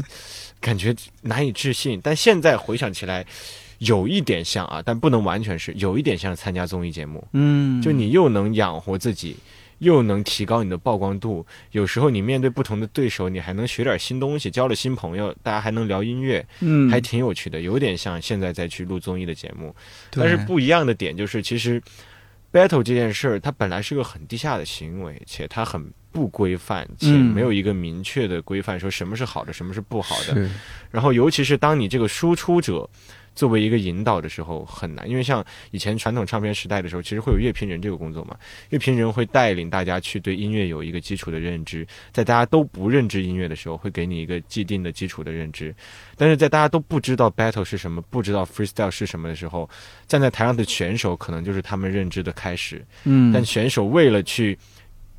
[0.60, 3.26] 感觉难以置信，但现在回想起来，
[3.80, 7.26] 有一点像啊，但不能完全是，有一点像参加综艺节目。
[7.34, 9.38] 嗯，就你又能养活自己，
[9.78, 11.45] 又能提高你的曝光度。
[11.72, 17.62] 有时候你面对不同的对手，你还能学点新东西，交了新朋友，大家还能聊音乐，嗯，还挺有趣的。
[17.62, 19.76] 有点像现在再去录综艺的节目，
[20.12, 21.82] 但是不一样的点就是，其实
[22.51, 25.93] battle 这件事儿，它本来是个很低下的行为，且它很。
[26.12, 30.49] 不规范且没有一个明确的规范，说什么是好的，什么是不好的。
[30.91, 32.89] 然后，尤其是当你这个输出者
[33.36, 35.08] 作为一个引导的时候，很难。
[35.08, 38.36] 因为像以前传统唱片时代的时候，其实会有乐评人这个工作嘛。
[38.70, 45.76] 乐评人会带领大家去对音乐有一个基础的认知，在大家都不认知音乐的时候，会给你一个既定的基础的认知。
[46.16, 49.70] 但是在大家都不知道 battle 是什么，不知道 freestyle 是什么的时候，
[50.08, 52.84] 站在台上的选手可能就是他们认知的开始。
[53.03, 54.58] 嗯，但选手为了去。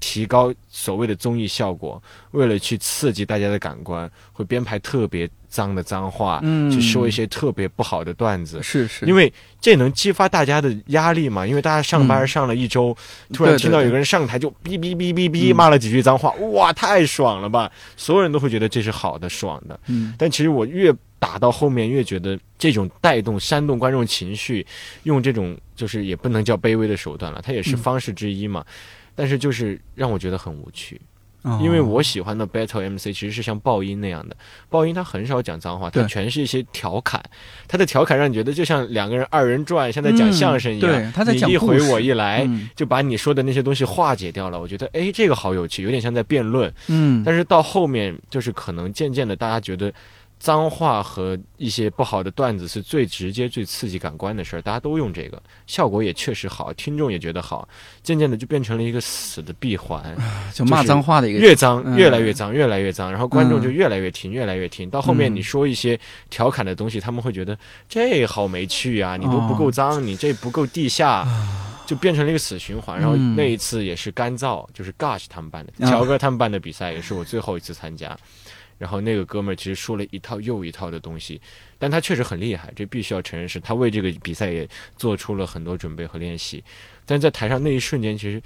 [0.01, 11.47] 提高所谓的综艺效果，为了去刺激大家的感官，会编排特别脏的脏话，嗯，去说一些特别不好的段子，是是，因为这能激发大家的压力嘛？
[11.47, 12.97] 因为大家上班上了一周，
[13.33, 17.71] 突然听到有个人上台就哔哔哔哔哔骂了几句脏话，哇，太爽了吧！
[17.97, 19.79] 所有人都会觉得这是好的、爽的。
[19.87, 24.65] 嗯，但其实我越打到后面，越觉得这种带动、煽动观众情绪，
[25.03, 28.65] 用这种就是也不能叫卑微的手段了，它也是方式之一嘛。
[29.19, 31.01] 但是就是让我觉得很无趣，
[31.61, 34.37] 因为我喜欢的 battle MC 其实是像爆音那样的，
[34.69, 37.21] 爆音他很少讲脏话，他全是一些调侃，
[37.67, 44.61] 他的调侃让你觉得就像两个人二人转，像在讲相声一样，他在讲你一回我一来，就把你说的那些东西化解掉了。
[44.61, 46.73] 我觉得哎，这个好有趣，有点像在辩论。
[46.87, 49.93] 嗯，但是到后面就是可能渐渐的，大家觉得
[50.39, 57.69] 脏话和一些不好的段子是最直接、最刺激感官的事儿，大家都用这个，效果也确实好，听众也觉得好，
[58.03, 60.17] 渐渐的就变成了一个死的闭环，
[60.55, 65.99] 就骂脏话的一个，越脏越来越脏，越来越脏，然后观众就越来越听，越来越听，到后面你说一些
[66.31, 67.59] 调侃的东西，他们会觉得
[67.89, 71.27] 这好没趣啊，你都不够脏，你这不够地下。
[71.89, 78.15] 就变成了一个死循环，然后那一次也是干燥，就是 Gush 他们办的，乔哥他们办的比赛，也是我最后一次参加。
[78.79, 81.41] 然后那个哥们儿其实说了一套又一套的东西，
[81.79, 84.67] 但他确实很厉害，这必须要承认，是他为这个比赛也
[84.97, 86.65] 做出了很多准备和练习。
[87.05, 88.41] 但在台上那一瞬间，其实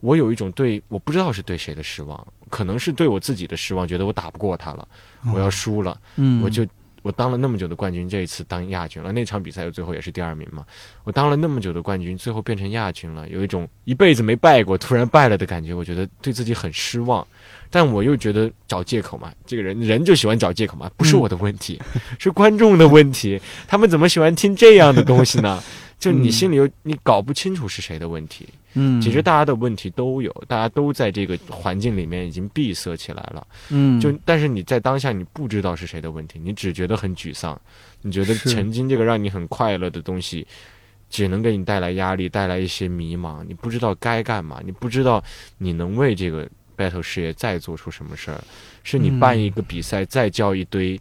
[0.00, 4.88] 我有一种对我不知道是对谁的失望，可能是对我自己的失望，觉得我打不过他了，
[5.32, 6.00] 我要输了，
[6.42, 6.66] 我就。
[7.02, 9.12] 我当了那么久的冠军，这一次当亚军了。
[9.12, 10.66] 那场比赛最后也是第二名嘛。
[11.04, 15.72] 我当了那么久的冠军，最后变成亚军了，有一种一辈子没败过，突然败了的感觉。
[15.72, 17.26] 我觉得对自己很失望，
[17.70, 19.32] 但我又觉得找借口嘛。
[19.46, 21.80] 这个人人就喜欢找借口嘛，不是我的问题，
[22.18, 23.40] 是观众的问题。
[23.66, 25.62] 他们怎么喜欢听这样的东西呢？
[25.98, 28.48] 就你心里有你搞不清楚是谁的问题。
[28.74, 33.44] 嗯，其实大家的问题都有，大家都在这个环境里面已经闭塞起来了。
[33.70, 37.60] 嗯，就但是你在当下你不知道是谁的问题，你只觉得很沮丧，
[38.02, 40.46] 你觉得曾经这个让你很快乐的东西，
[41.10, 43.42] 只能给你带来压力，带来一些迷茫。
[43.48, 45.20] 你不知道该干嘛，你不知道
[45.56, 46.48] 你能为这个
[46.78, 48.40] battle 事业再做出什么事儿，
[48.84, 50.92] 是你办一个比赛再叫一堆，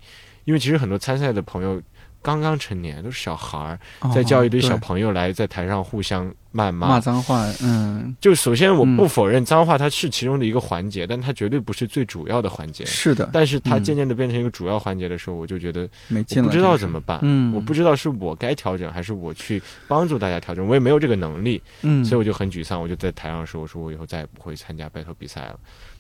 [0.46, 1.80] 因为其实很多参赛的朋友。
[2.28, 3.80] 刚刚成年都是小孩儿，
[4.14, 7.46] 在叫一堆小朋友来在台上互相谩骂、骂脏话。
[7.62, 12.84] 嗯，就首先我不否认脏话它是其中的一个环节，但它绝对不是最主要的环节。
[12.86, 17.18] 是的，但是它渐渐的变成一个主要环节的时候，我就觉得没劲了，不知道怎么办。
[17.22, 21.64] 嗯，我不知道是我该调整，还是我去帮助大家调整，我也没有这个能力。
[21.82, 25.58] 嗯，所以我就很沮丧，我就在台上说：“我说我以后再也不会参加 battle 比赛了。”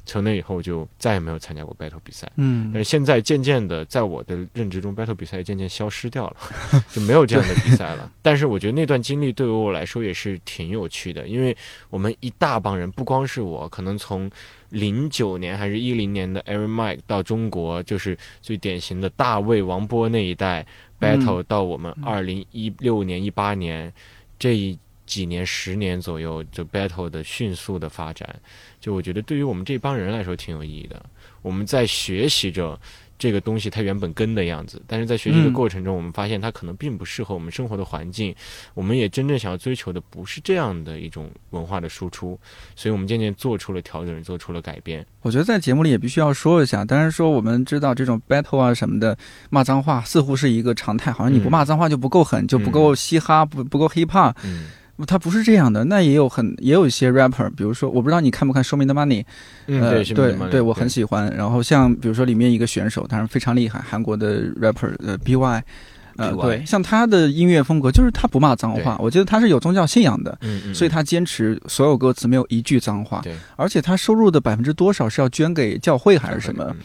[0.08, 6.38] 从那以后就再也没有参加过 battle 比赛，嗯，但是现在渐渐的，在我的认知中，battle 比赛渐渐消失掉了，
[6.92, 8.10] 就没有这样的比赛了。
[8.24, 11.56] 但是我觉得那段经历对于我来说也是挺有趣的，因为
[11.90, 14.32] 我们一大帮人，不光是我，可能从
[14.70, 20.66] 零九年还是一零年的 Aaron Mike 到中国，就是最典型的大卫、王波那一代
[21.00, 23.94] battle，到我们二零一六年、一八年
[24.40, 24.80] 这一。
[25.08, 28.40] 几年、十年左右，就 battle 的迅速的发展，
[28.80, 31.04] 就我觉得对于我们这帮人来说挺有意义的。
[31.42, 32.78] 我们在学习着
[33.18, 38.36] 这个东西它原本根的样子，但是在学习的过程中，我们发现它可能并不适合我们生活的环境。
[38.74, 42.38] 我们也真正想要追求的不是这样的一种文化的输出，
[42.76, 45.06] 所以我们渐渐做出了调整，做出了改变。
[45.22, 49.18] 我觉得在节目里也必须要说一下，当然说我们知道这种 battle 啊什么的
[49.50, 54.36] 骂脏话似乎是一个常态，好像你不骂脏话就不够狠，就不够嘻哈，不不够 hip hop。
[54.44, 54.68] 嗯。
[55.06, 59.24] 他不是这样的，那也有很也有一些 rapper，比如说我不知道你看不看《Show Me the Money》，
[59.82, 61.32] 呃，对对，我很喜欢。
[61.36, 65.62] 然后像比如说里面一个选手，当然非常厉害，韩国的 rapper，呃，BY，
[66.18, 70.36] 呃，对，像他的音乐风格就是他不骂脏话，我觉得他是有宗教信仰的，
[70.74, 76.76] 所以他坚持所有歌词没有一句脏话，对，而且他收入的百分之多少是要捐给教会还是什么？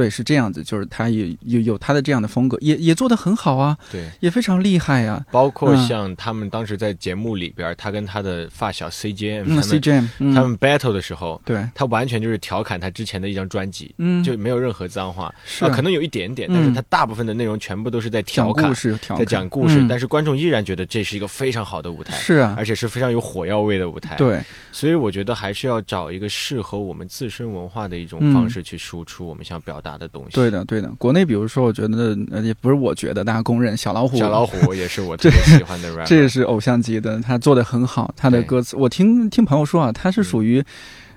[0.00, 5.24] 对，是这样子，就是他也有有他的这样的风格，也也做得很好啊，对，也非常厉害呀。
[5.30, 15.68] 包括像他们当时在节目里边，他跟他的发小 CJ，嗯，CJ，他们 battle 的时候，对，他完全就是调侃他之前的一张专辑，嗯，就没有任何脏话，是。
[15.70, 18.72] 可能有一点点，但是他大部分的内容全部都是在调侃，
[19.16, 24.40] 在讲故事，但是观众依然觉得这是一个非常好的舞台，是啊，而且是非常有火药味的舞台，对，
[24.72, 30.64] 所以我觉得还是要找一个适合我们自身文化的一种方式去输出我们想表达的东西，对的。
[30.64, 40.62] 对的，国内比如说，我觉得呃也不是我觉得，大家公认小老虎，小老虎 也是我特别喜欢的 rap，这也是偶像级的，他做的很好，他的歌词，我听听朋友说啊，他是属于，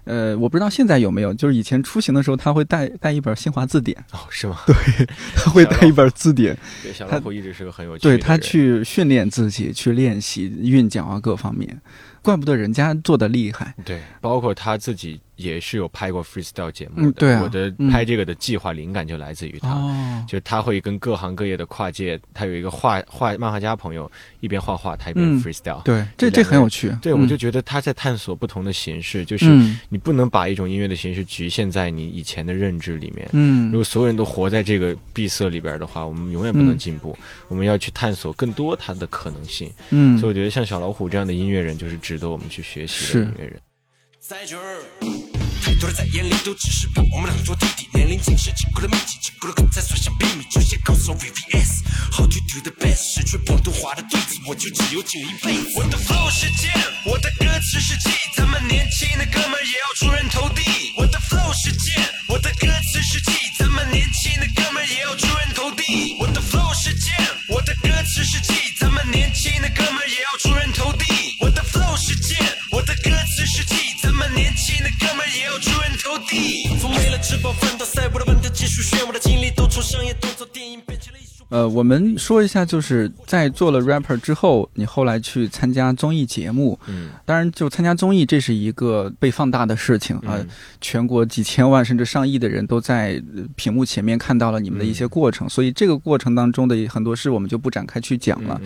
[0.06, 4.58] 呃，我不知道现在有没有，就是以前出行的时候他会带带一本新华字典，哦，是吗？
[4.66, 4.76] 对，
[5.36, 11.82] 他会带一本字典，对，小老虎一直是个很有趣，对他去训练自己，去练习韵脚啊各方面，
[12.22, 15.20] 怪不得人家做的厉害，对，包括他自己。
[15.36, 24.10] 也是有拍过 freestyle 节目的，我的拍这个的计划灵感就来自于他，就他会跟各行各业的跨界，他有一个画画漫画家朋友，
[24.42, 29.46] 一边画画他一边 freestyle，对，这这很有趣，对我就觉得他在探索不同的形式，就是
[29.90, 37.18] 你不能把一种音乐的形式局限在你以前的认知里面，嗯，如果所有人都活在这个闭塞里边的话，我们永远不能进步，
[37.48, 43.60] 我们要去探索更多它的可能性，嗯，所以我觉得像小老虎这样的音乐人就是值得我们去学习的音乐人。
[44.30, 51.84] 太多人在眼里都只是把我们当做弟弟，年龄轻时经过了秘籍，经过了刚才所向披靡，就先告诉 VVS
[52.16, 55.74] How to do the best，失去普通话的对子，我就只有这一辈子。
[55.76, 56.72] 我的 flow 是剑，
[57.06, 60.64] 我的歌词是记，咱们年轻的哥们也要出人头地。
[60.96, 64.32] 我的 flow 是剑，我的歌词是记，咱们年轻。
[64.40, 66.16] 的哥们也要出人头地。
[66.20, 67.14] 我的 flow 是剑，
[67.50, 71.06] 我的歌词是技，咱们年轻的哥们也要出人头地。
[75.14, 76.76] 我们也要出人头地。
[76.82, 80.82] 从没了吃饱饭到赛，博的本的技术炫，我的经历都从商业动作电影。
[81.54, 90.48] 呃，我们说一下，就是在做了 rapper 之后，你后来去参加综艺节目，嗯，当然就参加综艺，这是一个被放大的事情啊、嗯
[90.82, 98.60] 全国几千万甚至上亿的人都在呃屏幕前面看到了你们的一些过程，所以这个过程当中的很多事我们就不展开去讲了。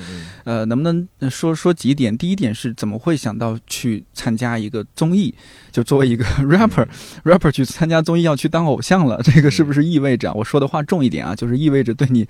[0.46, 2.18] 呃，能不能呃说说几点？
[2.18, 5.36] 第一点是怎么会想到去参加一个综艺？
[5.72, 6.88] 就作为一个 rapper，rapper、
[7.24, 11.36] rapper 去参加综艺要去当偶像了，这个是不是意味着我说的话重一点啊？
[11.36, 12.28] 就是意味着对你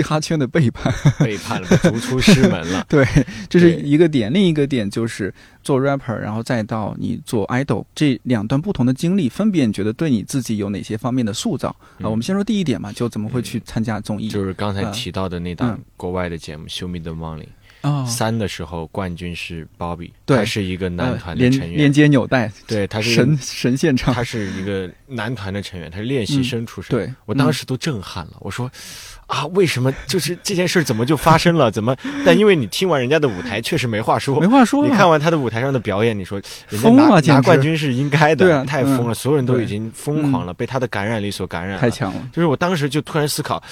[0.00, 0.92] 嘻哈圈的背叛。
[1.18, 2.84] 背叛了，逐出师门了。
[2.88, 3.06] 对，
[3.48, 4.32] 这是一个点。
[4.32, 5.32] 另一个点就是
[5.62, 11.68] 做 rapper，然后再到你做 idol 这两段不同的经历，分别你觉得对你自己有哪些方面的塑造？
[11.68, 14.28] 啊、嗯我们先说第一点嘛，就怎么会去参加综艺？
[14.28, 17.44] 就是刚才提到的那档嗯国外的节目《Show Me the Money》
[17.82, 26.90] 哦，三的时候，冠军是 Bobby，对他是一个男呃团的连连成员，接纽带，对，他是神神现场，他是一个男团的成员，他是练习生出身。
[26.90, 28.70] 对我当时都震撼了，我说
[29.30, 31.70] 啊，为什么就是这件事怎么就发生了？
[31.70, 31.94] 怎么？
[32.26, 34.46] 但因为你听完人家的舞台，确实没话说没。
[34.46, 34.84] 话说。
[34.84, 41.80] 你看完他的舞台上的表演，你说人家疯拿了拿冠军是应该的，对啊太疯了，嗯所有人都已经疯狂了，被他的感染力所感染了。
[41.80, 43.62] 太强了，就是我当时就突然思考，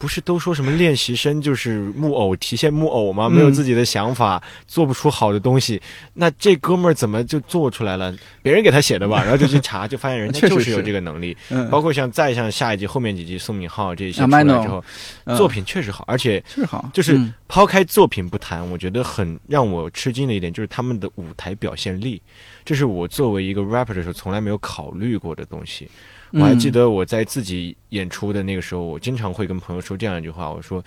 [0.00, 3.26] 不是都说什么练习生就是木偶，提线木偶吗？
[3.26, 5.78] 嗯没有自己的想法，做不出好的东西。
[6.14, 8.16] 那这哥们儿怎么就做出来了？
[8.42, 9.20] 别人给他写的吧？
[9.22, 11.36] 然后就去查，就发现人家就是有这个能力。
[11.50, 14.82] 嗯，包括像再像下一季后面几季宋敏浩这些啊出来之后，
[15.24, 22.22] 嗯作品确实好，而且是好，就是嗯抛开作品不谈，我觉得很让我吃惊的一点就是他们的舞台表现力，
[22.64, 25.86] 这是我作为一个 rapper 的时候从来没有考虑过的东西。
[26.32, 30.82] 我还记嗯得我在自己演出的那个时候，我经常会跟朋友说这样一句话，我说，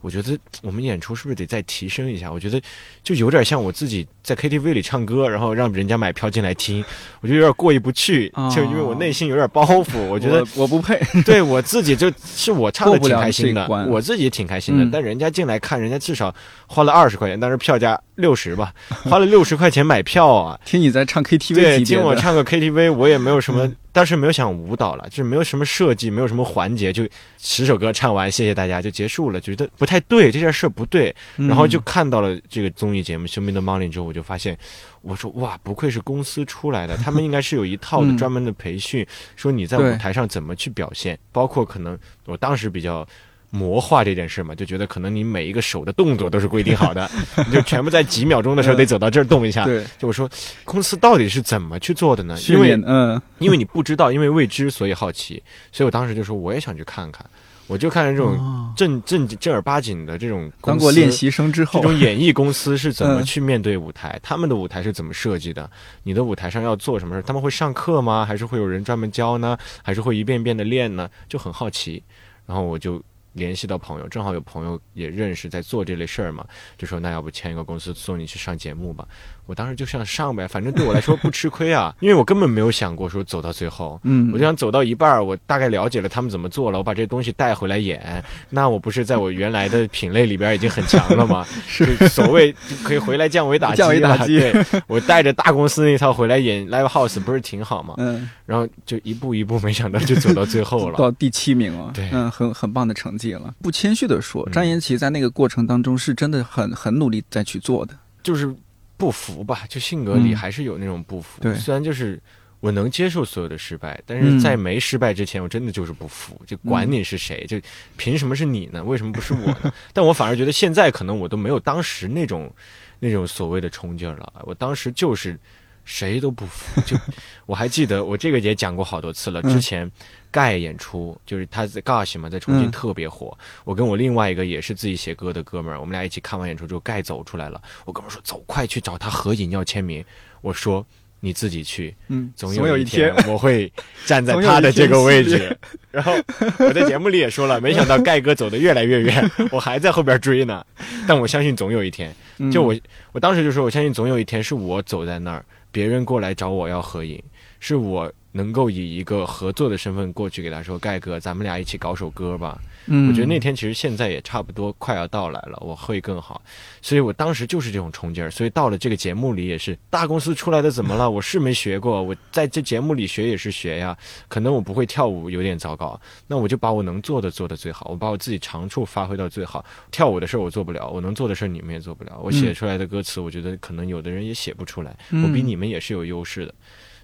[0.00, 2.30] 我觉得我们演出是不是得再提升一下？
[2.30, 2.60] 我觉得
[3.02, 6.84] 就有点像我自己在 KTV 里唱歌，然后让人家买票进来听，
[7.22, 14.90] 我就有点过意不去，哦就因为我内心有点包袱，我觉得我我不配， 对我自己就是我唱的挺开心的我自己挺开心的，嗯。
[14.90, 16.34] 但人家进来看，人家至少
[16.66, 18.72] 花了二十块钱，但是票价六十吧，
[19.04, 20.60] 花了六十块钱买票啊。
[20.64, 27.04] 听你在唱 KTV 对，听我唱个 KTV， 我也没有什么嗯，当时没有想舞蹈了，就是没有什么设计，没有什么环节，就
[27.38, 34.56] 十首歌唱完，谢谢大家就结束了，觉得不太对，这件事不对，嗯然后就看到了这个综艺节目《Show Me the Money》之后，我就发现，
[35.02, 39.06] 我说哇，不愧是公司出来的， 他们应该是有一套的嗯专门的培训，
[39.36, 43.06] 说你在舞台上怎么去表现，包括可能我当时比较。
[43.50, 47.10] 魔化这件事嘛，就觉得可能你每一个手的动作都是规定好的，
[47.46, 49.64] 你就全部在几秒钟的时候得走到这儿动一下。
[49.64, 50.28] 对就我说，
[50.64, 52.38] 公司到底是怎么去做的呢？
[52.48, 55.42] 因为嗯因为你不知道，因为未知，所以好奇，
[55.72, 57.24] 所以我当时就说我也想去看看。
[57.66, 64.18] 我就看看这种哦正正正儿八经的这种当过练习生之后这，种演艺公司是怎么嗯去面对舞台？
[64.24, 65.70] 他们的舞台是怎么设计的？
[66.02, 67.22] 你的舞台上要做什么事？
[67.24, 68.26] 他们会上课吗？
[68.26, 69.56] 还是会有人专门教呢？
[69.84, 71.08] 还是会一遍遍的练呢？
[71.28, 72.02] 就很好奇。
[72.44, 73.00] 然后我就
[73.32, 79.06] 联系到朋友，正好有朋友也认识在做这类事儿嘛，就说那要不签一个公司送你去上节目吧。
[79.50, 84.00] 我当时就想上呗，反正对我来说不吃亏啊，因为我根本没有想过说走到最后。
[84.04, 91.44] 嗯，我就想走到一半儿，我大概了解了他们怎么做了，我把这东西带回来演，那我不是在我原来的品类里边已经很强了吗？
[91.66, 93.98] 是所谓可以回来降维打击降维。
[93.98, 97.94] 打击对，我带着大公司那套回来演 live house，不是挺好吗？
[97.98, 100.94] 嗯，然后就一步一步，没想到就走到最后了。
[101.02, 103.52] 到第七名了，对嗯，很很棒的成绩了。
[103.60, 108.54] 不谦虚的说，嗯张延奇在那个过程当中是真的很很努力在去做的，就是
[109.00, 111.40] 不服吧，就性格里嗯还是有那种不服。
[111.40, 112.20] 对虽然就是
[112.60, 116.40] 我能接受所有的失败，但嗯是在没失败之前，我真的就是不服。
[116.46, 117.60] 就管你是谁，就
[117.96, 118.84] 凭什么是你呢？
[118.84, 119.72] 为什么不是我呢？
[119.92, 122.52] 但我反而觉得现在可能我都没有当时那种
[122.98, 124.42] 那种所谓的冲劲儿了。
[124.44, 125.36] 我当时就是。
[125.84, 126.96] 谁都不服，就
[127.46, 129.40] 我还记得，我这个也讲过好多次了。
[129.42, 129.90] 嗯之前
[130.30, 133.36] 盖演出，就是他在 Gosh 嘛，在重庆嗯特别火。
[133.64, 137.60] 我跟我另外一个也是自己写歌的哥们儿，我们俩一起看完演出之后，盖走出来了。
[137.84, 140.04] 我哥们儿说：“走，快去找他合影要签名。”
[140.40, 140.86] 我说
[141.18, 143.70] ：“你自己去，嗯，总有一天， 我会
[144.06, 145.58] 站在他的这个位置。”
[145.90, 146.12] 然后
[146.60, 150.64] 我在节目里也说了，没想到盖哥走得越来越远， 我还在后边追呢。
[151.08, 152.74] 但我相信总有一天，嗯就我
[153.10, 157.22] 我当时就说，我相信总有一天是我走在那儿，别人过来找我要合影，
[157.58, 166.40] 是我能够以一个合作的身份过去给他说：“盖哥，咱们俩一起搞首歌吧。”嗯，我觉得那天其实现在也差不多快要到来了，我会更好。
[166.80, 168.30] 所以我当时就是这种冲劲儿。
[168.30, 171.08] 所以到了这个节目里也是大公司出来的，怎么了？
[171.10, 173.96] 我是没学过，我在这节目里学也是学呀。
[174.28, 179.64] 可能我不会跳舞，有点糟糕，那我就把我能做的做的最好，我把我自己长处发挥到最好。
[179.90, 182.18] 跳舞的事儿我做不了，我能做的事儿你们也做不了。
[182.22, 186.54] 我写出来的歌词，我觉得可能有的人也写不出来，我比你们也是有优势的。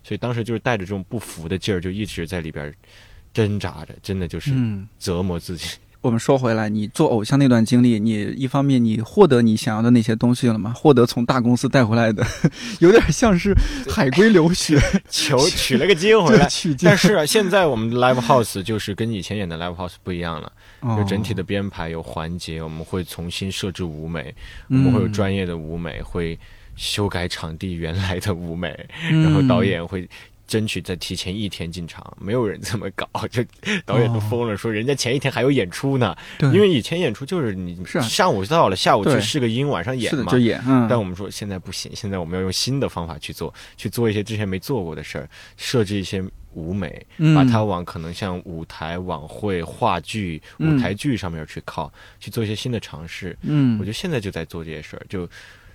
[0.07, 2.73] 所以当时就是带着这种不服的劲儿，就一直在里边
[3.35, 4.53] 挣扎着，真的就是
[5.01, 5.67] 折磨自己。
[6.01, 10.73] 我们说回来，你做偶像那段经历，你一方面你获得你想要的那些东西了吗？
[10.77, 12.25] 获得从大公司带回来的，
[12.79, 13.53] 有点像是
[13.91, 14.81] 海归留学，
[15.11, 16.49] 求取了个经回来。
[16.85, 20.53] 但是啊，现在我们的 live house 就是跟以前演的 live house 不一样了，
[20.97, 24.33] 有整体的编排，有环节，我们会重新设置舞美，
[24.69, 26.39] 我们会有专业的舞美会。
[26.77, 30.09] 修改场地原来的舞美，然后导演会
[30.47, 33.43] 争取在提前一天进场，没有人这么搞，就
[33.85, 36.17] 导演都疯了，说人家前一天还有演出呢。
[36.39, 40.31] 因为以前演出就是你上午到了，下午去试个音，晚上演嘛。
[40.31, 40.63] 就演。
[40.89, 46.23] 但我们说现在不行，现在我们要用新的方法去做，去做一些之前没做过的事儿，设置一些
[46.53, 47.05] 舞美，
[47.35, 53.37] 把它往可能像舞台、晚会、话剧、舞台剧上面去靠，去做一些新的尝试。
[53.43, 55.29] 嗯，我觉得现在就在做这些事儿，就。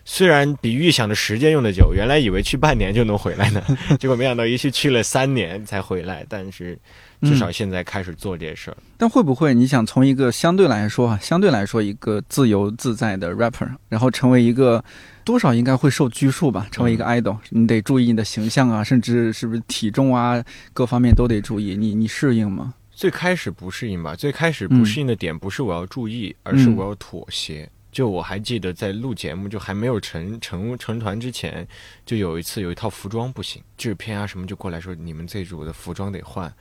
[0.04, 3.64] 虽然比预想的时间用的久，原来以为去半年就能回来呢，
[4.00, 6.26] 结果没想到一去去了三年才回来。
[6.28, 6.78] 但是
[7.22, 8.78] 至少现在开始做这些事儿。
[8.98, 14.84] 但会不会你想从一个相对来说啊，相对来说一个自由自在的 rapper，然后成为一个
[15.24, 16.68] 多少应该会受拘束吧？
[16.72, 20.44] 成为一个 idol，你得注意你的形象啊，甚至是不是体重啊，
[20.74, 21.76] 各方面都得注意。
[21.76, 22.74] 你你适应吗？
[22.92, 24.16] 最开始不适应吧。
[24.16, 27.70] 最开始不适应的点不是我要注意，而是我要妥协。
[27.92, 31.68] 就我还记得在录节目，就还没有成成成团之前，
[32.06, 36.52] 就有一次有一套服装不行，制片啊什么就过来说你们这组的服装得换。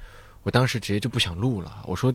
[0.43, 2.13] 我当时直接就不想录了，我说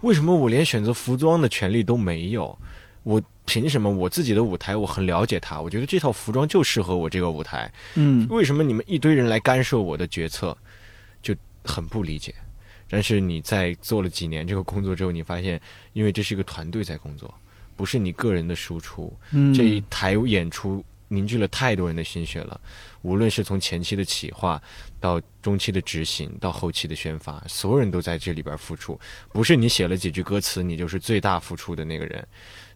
[0.00, 2.58] 为什么我连选择服装的权利都没有？
[3.04, 7.72] 我凭什么我自己的舞台我很了解它，我觉得这套服装就适合我这个舞台。
[7.94, 10.56] 嗯，为什么你们一堆人来干涉我的决策，
[11.20, 11.34] 就
[11.64, 12.34] 很不理解。
[12.88, 15.60] 但是你在做了几年这个工作之后，你发现，
[15.94, 17.32] 因为这是一个团队在工作。
[17.82, 19.12] 不是你个人的输出，
[19.52, 22.60] 这一台演出凝聚了太多人的心血了。
[23.00, 24.62] 无论是从前期的企划，
[25.00, 28.96] 到中期的执行，到后期的宣发，所有人都在这里边付出。
[29.32, 32.24] 不是你写了几句歌词，你就是最大付出的那个人。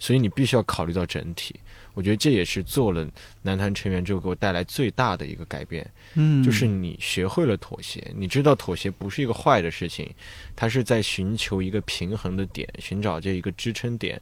[0.00, 1.54] 所以你必须要考虑到整体。
[1.94, 3.08] 我觉得这也是做了
[3.42, 5.88] 男团成员之后给我带来最大的一个改变。
[6.14, 10.12] 嗯，就是你学会了妥协，你知道妥协不是一个坏的事情，
[10.56, 14.20] 它是在寻求一个平衡的点，寻找这一个支撑点。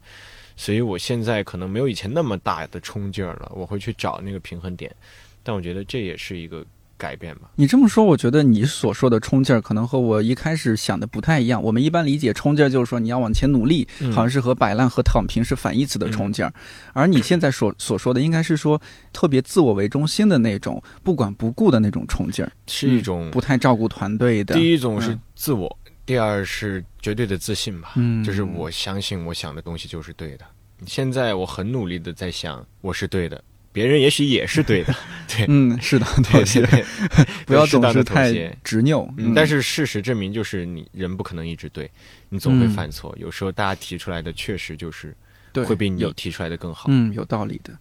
[0.57, 4.95] 所以我现在可能没有以前那么大的冲劲儿了，我会去找那个平衡点，
[5.43, 6.65] 但我觉得这也是一个
[6.97, 7.51] 改变吧。
[7.57, 11.61] 你这么说，我觉得你所说的冲劲儿可能和我一开始想的不太一样。
[11.61, 16.55] 我们一般理解冲劲儿就是说你要往前努力，好像是和摆烂和躺平是反义词的冲劲儿，
[16.93, 18.81] 而你现在所所说的应该是说
[19.13, 24.55] 特别自我为中心的那种不管不顾的那种冲劲儿，是一种不太照顾团队的。
[24.55, 25.79] 第一种是自我。
[26.07, 30.45] 第二是绝对的自信吧，嗯，就是我相信我想的东西就是对的。
[30.87, 33.43] 现在我很努力的在想我是对的，
[33.73, 34.95] 别人也许也是对的，
[35.29, 36.61] 对，嗯，是的，妥协，
[37.47, 38.31] 不要总是太
[38.63, 39.09] 执拗。
[39.35, 41.91] 但是事实证明，就是你人不可能一直对，
[42.29, 43.15] 你总会犯错。
[43.19, 45.17] 有时候大家提出来的确实就是
[45.67, 46.87] 会比你提出来的更好。
[46.89, 47.73] 嗯，有道理的。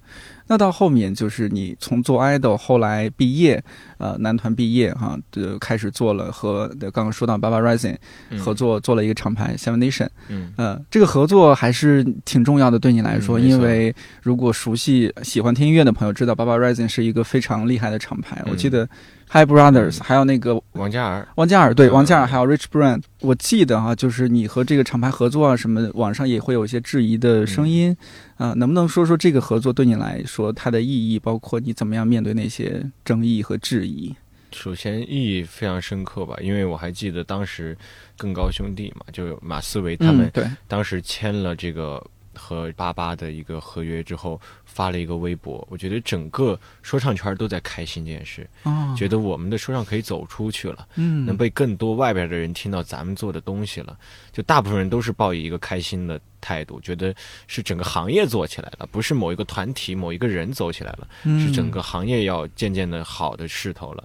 [0.54, 3.60] 那到后面就是你从做 idol 后来毕业，
[3.98, 7.96] 呃，男团毕业哈，就开始做了和刚刚说到 Baba Rising
[8.38, 10.08] 合作，做了一个厂牌 Seven Nation。
[10.28, 18.44] 嗯，呃，这个合作还是挺重要的，对你来说，因为如果熟悉、喜欢听音乐的朋友知道，Baba Rising 是一个非常厉害的厂牌。
[18.46, 18.88] 我记得
[19.32, 23.02] Hi Brothers 还有那个王嘉尔，王嘉尔对，王嘉尔还有 Rich Brand。
[23.22, 27.96] 我记得哈，就是你和这个厂牌合作啊，什么网上也会有一些质疑的声音
[28.44, 30.52] 啊，能不能说说这个合作对你来说？
[30.52, 34.14] 它的意义，包括你怎么样面对那些争议和质疑。
[34.52, 37.78] 首先，意义非常深刻吧，因为我还记得当时
[38.18, 44.42] 更高兄弟嘛，就马思唯他们，对，当时签了这个和八八的一个合约之后。
[44.66, 48.50] 发了一个微博，我觉得整个说唱圈都在开心这件事，
[48.98, 53.96] 觉得我们的说唱可以走出去了，嗯，能被更多外边的人听到咱们做的东西了。
[54.32, 57.16] 就大部分人都是抱以一个开心的态度，觉得
[57.48, 61.08] 是整个行业做起来了，不是某一个团体、某一个人走起来了，
[61.40, 64.04] 是整个行业要渐渐的好的势头了。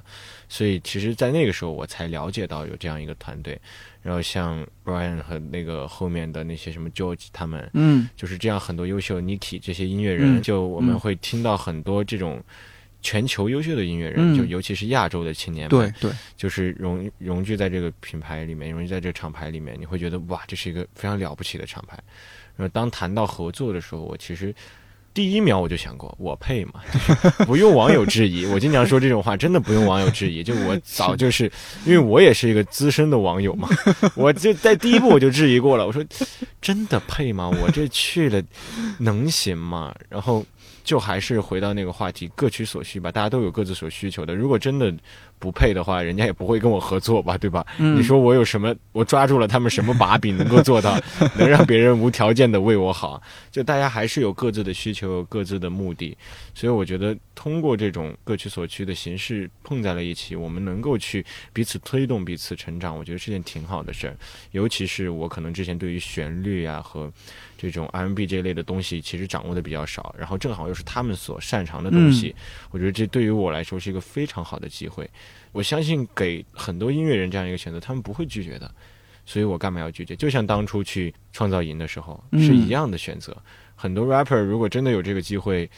[0.48, 3.60] 所以，其实，在那个时候，我才了解到有这样一个团队。
[4.00, 12.42] 然后像 Brian 和那个后面的那些什么 George 他们，嗯，就是这样很多优秀 Niki 这些音乐人，就我们会听到很多这种
[13.00, 21.98] 全球优秀的音乐人，就尤其是亚洲的青年们，对对，就是融融聚在这个品牌里面，融聚在这个厂牌里面，你会觉得哇，这是一个非常了不起的厂牌。
[22.56, 24.54] 然后当谈到合作的时候，我其实。
[25.14, 26.74] 第一秒我就想过，我配吗？
[27.44, 30.44] 不用网友质疑，我经常说这种话，真的不用网友质疑。
[30.44, 31.50] 就我早就是，
[31.84, 33.68] 因为我也是一个资深的网友嘛，
[34.14, 35.84] 我就在第一步我就质疑过了。
[35.84, 36.04] 我说，
[36.62, 37.50] 真的配吗？
[37.60, 38.40] 我这去了
[38.98, 39.92] 能行吗？
[40.08, 40.46] 然后
[40.88, 43.12] 就还是回到那个话题，各取所需吧。
[43.12, 44.34] 大家都有各自所需求的。
[44.34, 44.94] 如果真的。
[45.40, 47.64] 不配的话，人家也不会跟我合作吧，对吧？
[47.76, 48.74] 你说我有什么？
[48.90, 51.00] 我抓住了他们什么把柄，能够做到
[51.38, 53.22] 能让别人无条件的为我好？
[53.48, 56.18] 就大家还是有各自的需求，有各自的目的，
[56.54, 64.16] 所以我觉得通过这种各取所需的形式碰在了一起，我们能够去彼此推动彼此成长，我觉得是件挺好的事儿。
[64.50, 67.08] 尤其是我可能之前对于旋律啊和
[67.58, 72.34] 这种 R&B 这类的东西，其实掌握的比较少，然后正好又是他们所擅长的东西，
[72.70, 75.10] 我觉得这对于我来说是一个非常好的机会。
[75.50, 78.72] 我相信给很多音乐人这样一个选择，他们不会拒绝的，
[79.26, 80.14] 所以我干嘛要拒绝？
[80.14, 83.36] 就像当初去创造营的时候是一样的选择。
[83.74, 85.68] 很多 rapper 如果真的有这个机会，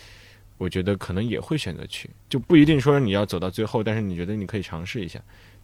[0.58, 5.18] 我觉得可能也会选择去，就不一定说你要走到最后，但是你觉得你可以尝试一下，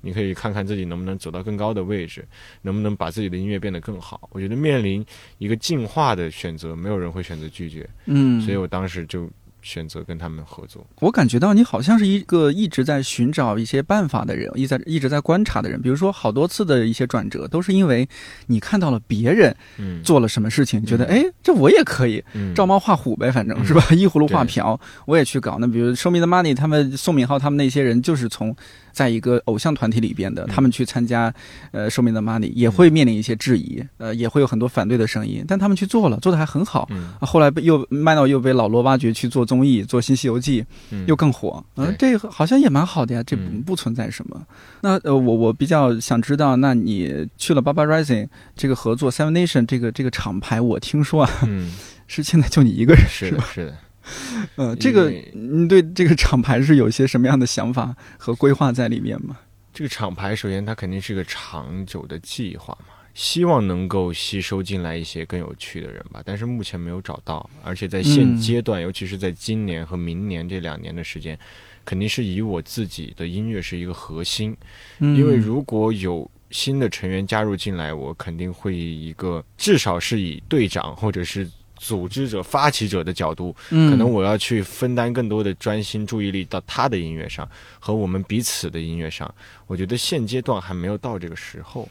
[0.06, 2.24] 你可以看看自己能不能走到更高的位置，
[2.62, 4.28] 能不能把自己的音乐变得更好。
[4.30, 5.04] 我觉得面临
[5.38, 7.88] 一个进化的选择，没有人会选择拒绝。
[8.04, 9.28] 嗯，所以我当时就。
[9.62, 15.82] 选择跟他们合作，我感觉到你好像是一个一直在寻找一些办法的人，一在一直在观察的人。
[15.82, 18.08] 比如说，好多次的一些转折，都是因为
[18.46, 19.56] 你看到了别人
[20.04, 22.22] 做了什么事情，觉得哎，这我也可以，
[22.54, 23.84] 照猫画虎呗，反正是吧？
[23.90, 25.58] 依葫芦画瓢，我也去搞。
[25.58, 28.54] 那比如，Show Me the Money，他们宋敏浩他们那些人，就是从。
[28.97, 31.31] 在一个偶像团体里边的，他们去参加，
[31.70, 36.89] 呃，寿命的 money 也会面临一些质疑，呃，也会有很多反对的声音，但他们去做了，做的还很好。
[37.20, 40.64] 后来被又麦到又被老罗挖掘去做综艺，做新西游记，
[41.06, 41.62] 又更火。
[41.77, 43.36] 嗯，这好像也蛮好的呀，这
[43.66, 44.40] 不存在什么。
[44.81, 51.31] 那呃，我我比较想知道，那你去了 Baba Rising 这个合作 Seven Nation 这个这个厂牌，我听说啊，
[52.09, 53.44] 是现在就你一个人是吧？
[53.52, 53.77] 是的。
[54.56, 59.36] 呃，这个你对这个厂牌是有些什么样的想法和规划在里面吗？
[59.72, 71.38] 这个厂牌首先它肯定是个长久的计划嘛，希望能够吸收进来一些更有趣的人吧，但是目前没有找到，而且在现阶段，尤其是在今年和明年这两年的时间，
[71.84, 74.56] 肯定是以我自己的音乐是一个核心，
[74.98, 81.46] 因为如果有新的成员加入进来，我肯定会以一个至少是以队长或者是。
[81.76, 87.48] 组织者、发起者的角度，可能我要去分担更多的专心注意力到他的音乐上
[87.78, 89.32] 和我们彼此的音乐上。
[89.66, 91.88] 我觉得现阶段还没有到这个时候，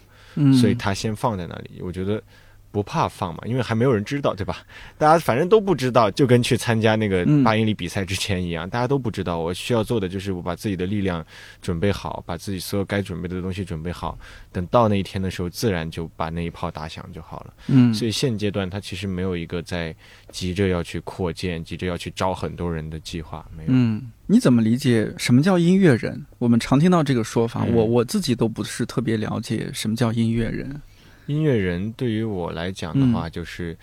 [0.59, 1.81] 所以他先放在那里。
[1.81, 2.21] 我觉得。
[2.76, 4.57] 不怕放嘛，因为还没有人知道，对吧？
[4.97, 9.39] 大家反正都不知道，就跟去参加那个八英里比赛之前一样，大家都不知道。
[9.39, 11.26] 我需要做的就是我把自己的力量
[11.61, 14.19] 准备好，把自己所有该准备的东西准备好，
[14.52, 17.53] 等到那一天的时候，自然就把那一炮打响就好了。
[17.68, 19.95] 嗯，所以现阶段他其实没有一个在
[20.30, 23.69] 急着要去扩建、急着要去招很多人的计划，没有。
[23.72, 26.26] 嗯，你怎么理解什么叫音乐人？
[26.39, 30.81] 我们常听到这个说法，我我自己都不是特别了解什么叫音乐人。
[31.27, 33.77] 音乐人对于我来讲的话，就是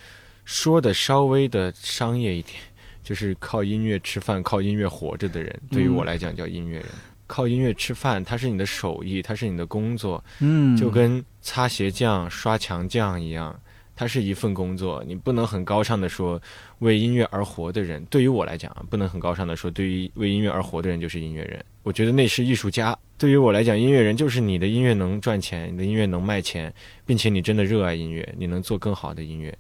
[0.45, 2.57] 说的稍微的商业一点，
[3.03, 5.61] 就是靠音乐吃饭、靠音乐活着的人。
[5.71, 6.87] 对于我来讲叫音乐人，
[7.27, 13.59] 靠音乐吃饭，它是你的手艺，它是你的工作，嗯，就跟擦鞋匠、刷墙匠一样，
[13.97, 15.03] 它是一份工作。
[15.07, 16.41] 你不能很高尚的说
[16.79, 21.65] 为音乐而活的人，对于我来讲，不能很高尚的说对于为音乐而活的人就是音乐人。
[21.83, 22.97] 我觉得那是艺术家。
[23.23, 26.75] 对于我来讲，音乐人就是你的音乐能赚钱，你的音乐能卖钱，
[27.07, 29.57] 并且你真的热爱音乐，你能做更好的音乐，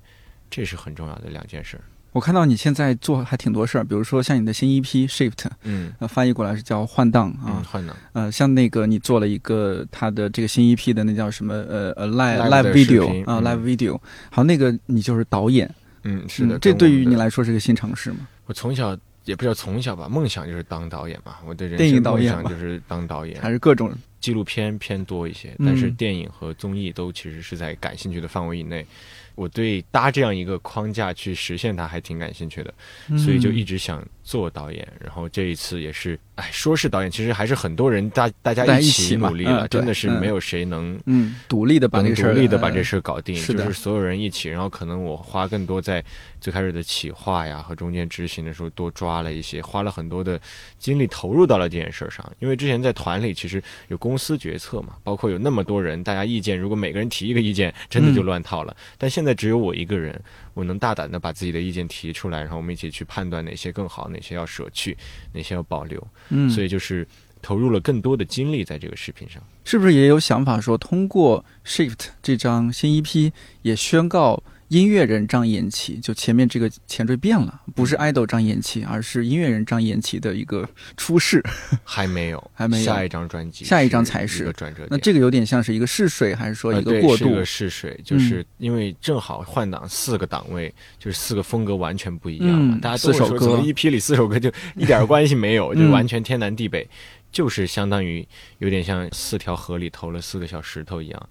[0.50, 1.80] 这是很重要的两件事。
[2.10, 7.96] 我看到你现在做还挺多事儿，比如说像你的新 EP Shift，嗯，翻译过来是叫换档啊，换档。
[8.14, 13.96] 呃，像那个你做了一个他的这个新 EP 的那叫什么呃呃 live live video 啊 live video，
[14.32, 15.72] 好，那个你就是导演，
[16.02, 18.26] 嗯，是的，这对于你来说是个新尝试吗？
[18.46, 18.98] 我从小。
[19.24, 21.36] 也不知道从小吧，梦想就是当导演嘛。
[21.46, 28.86] 我的人生梦想就是当导演，还是各种纪录片偏多一些，但是电影和综艺都其实是在感兴趣的范围以内。
[29.34, 32.74] 我对搭这样一个框架去实现它还挺感兴趣的，
[33.16, 34.86] 所以就一直想做导演。
[35.00, 44.48] 然后这一次也是，哎，说是导演，其实还是很多人大大家一起努力了，真的是没有谁能嗯独立的把这事独立的把这事搞定，就是所有人一起。
[44.48, 46.04] 然后可能我花更多在
[46.40, 50.40] 最开始的企划呀和中间执行的时候多抓了一些，花了很多的
[50.78, 52.24] 精力投入到了这件事上。
[52.38, 58.76] 因为之前在团里其实有公司决策嘛，包括有那么多人，大家意见如果每个人提一个意见，真的就乱套了。
[58.98, 60.20] 但现在只有我一个人，
[60.54, 64.96] 我能大胆的把自己的意见提出来，然后我们一起去判断哪些更好，哪些要舍去，
[65.32, 66.06] 哪些要保留。
[66.30, 67.06] 嗯，所以就是
[67.40, 69.42] 投入了更多的精力在这个视频上。
[69.64, 74.42] 是不是也有想法说，通过 Shift 这张新 EP 也宣告
[74.72, 80.66] 音乐人张延齐，就前面这个前缀变了，不是 idol 张延齐，而是音乐人张延齐的一个
[80.96, 81.44] 出世。
[81.84, 84.88] 还没有，还没有下一张专辑，下一张才是转折点。
[84.90, 87.24] 那这个有点像是一个试水，还是说一个过渡？
[87.24, 92.80] 是个试水，就是因为正好换档四个档位，就是四个风格完全不一样嘛。
[92.82, 96.88] 嗯四首歌说怎么 EP 里四首歌就 一点关系没有，就嗯完全天南地北，
[97.30, 98.26] 就是相当于
[98.58, 101.28] 有点像四条河里投了四个小石头一样。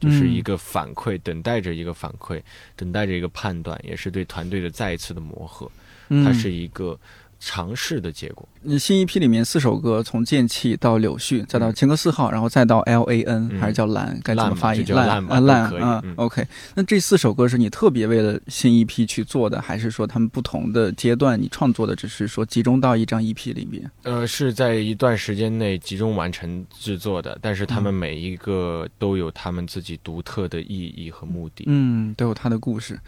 [0.00, 2.40] 就是嗯一个反馈，等待着一个反馈，
[2.74, 5.70] 等待着一个判断，也是对团队的再一次的磨合。
[6.08, 6.98] 嗯它是一个
[7.40, 8.46] 尝试的结果。
[8.62, 14.20] 你新一批里面四首歌，从剑气到柳絮，再到情歌四号，然后再到 L A N，、嗯还是叫蓝？
[14.22, 14.84] 该怎么发音？
[14.84, 16.14] 就叫烂啊都可以烂啊嗯。
[16.16, 23.90] OK，那这四首歌是你特别为了新一批去做的，还是说他们不同的阶段你创作的，只是说集中到一张 EP 里面？
[24.02, 31.64] 呃，是在一段时间内集中完成制作的，但是他嗯们每一个都有他们自己独特的意义和目的。
[31.66, 33.00] 嗯，都有它的故事。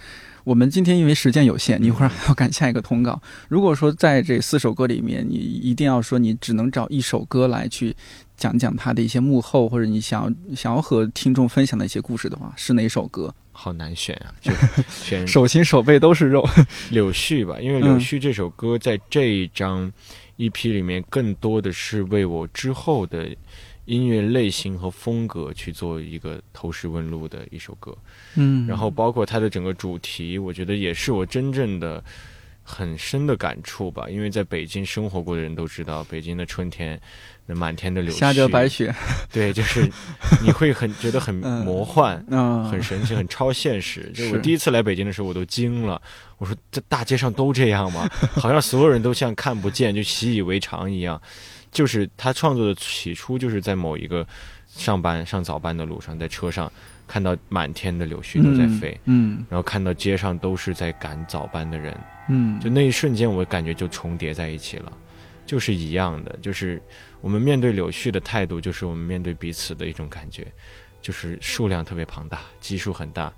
[0.44, 3.20] 我们今天因为时间有限，你一会儿还要赶下一个通告。
[3.48, 7.94] 如果说在这四首歌里面，你一定要说你只能找一首歌来去
[8.36, 13.34] 讲讲它的一些幕后，或者你想要想要和听众分享的一些故事的话，是哪首歌？
[13.52, 14.50] 好难选啊， 就
[14.88, 16.48] 选手心手背都是肉。
[16.90, 19.92] 柳絮吧，因为柳絮这首歌在这一张
[20.38, 23.28] EP 里面，更多的是为我之后的
[23.84, 27.96] 音乐类型和风格去做一个投石问路的一首歌。
[28.36, 32.02] 嗯然后包括它的整个主题，我觉得也是我真正的
[32.62, 34.08] 很深的感触吧。
[34.08, 37.00] 因为在北京生活过的人都知道，北京的春天，
[37.46, 38.94] 那满天的柳絮，下着白雪，
[39.32, 39.90] 对，就是
[40.42, 42.24] 你会很觉得很 嗯魔幻。
[42.30, 44.10] 嗯，很神奇，很超现实。
[44.14, 46.00] 就是我第一次来北京的时候，我都惊了。
[46.38, 48.08] 我说这大街上都这样吗？
[48.34, 51.20] 好像所有人都像看不见，就习以为常一样。
[51.72, 54.24] 就是他创作的起初，就是在某一个
[54.68, 56.70] 上班上早班的路上，在车上
[57.08, 64.92] 看到满天的柳絮都在飞，嗯然后看到街上都是在赶早班的人，嗯，就那一瞬间，我感觉就重叠在一起了，
[65.44, 66.38] 就是一样的。
[66.40, 66.80] 就是
[67.20, 70.46] 我们面对柳絮的态度，就是我们面对彼此的一种感觉，
[71.00, 73.32] 就是数量特别庞大，基数很大，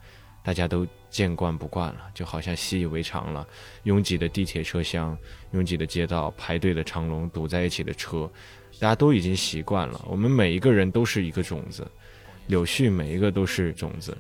[0.45, 3.47] 大家都见惯不惯了，就好像习以为常了。
[3.85, 5.17] 拥挤的地铁车厢，
[5.53, 8.31] 拥挤的街道，排队的长龙，堵在一起的车，
[8.79, 10.05] 大家都已经习惯了。
[10.07, 11.91] 我们每一个人都是一个种子，
[12.49, 14.15] 柳絮每一个都是种子，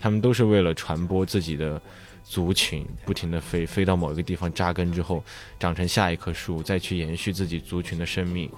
[0.00, 1.82] 他们都是为了传播自己的
[2.22, 5.24] 族群，不停地飞，飞到某一个地方扎根之后，
[5.58, 8.48] 长成下一棵树，再去延续自己族群的生命。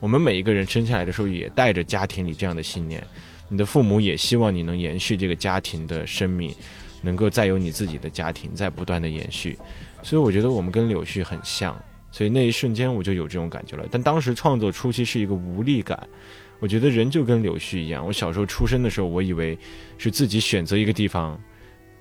[0.00, 3.06] 我们每一个人生下来的时候，也带着家庭里这样的信念。
[3.48, 6.54] 你的父母也希望你能延续这个家庭的生命，
[7.02, 9.58] 能够再有你自己的家庭，在不断的延续。
[10.02, 11.78] 所以我觉得我们跟柳絮很像，
[12.10, 13.86] 所以那一瞬间我就有这种感觉了。
[13.90, 16.08] 但当时创作初期是一个无力感，
[16.60, 18.04] 我觉得人就跟柳絮一样。
[18.06, 19.58] 我小时候出生的时候，我以为
[19.98, 21.38] 是自己选择一个地方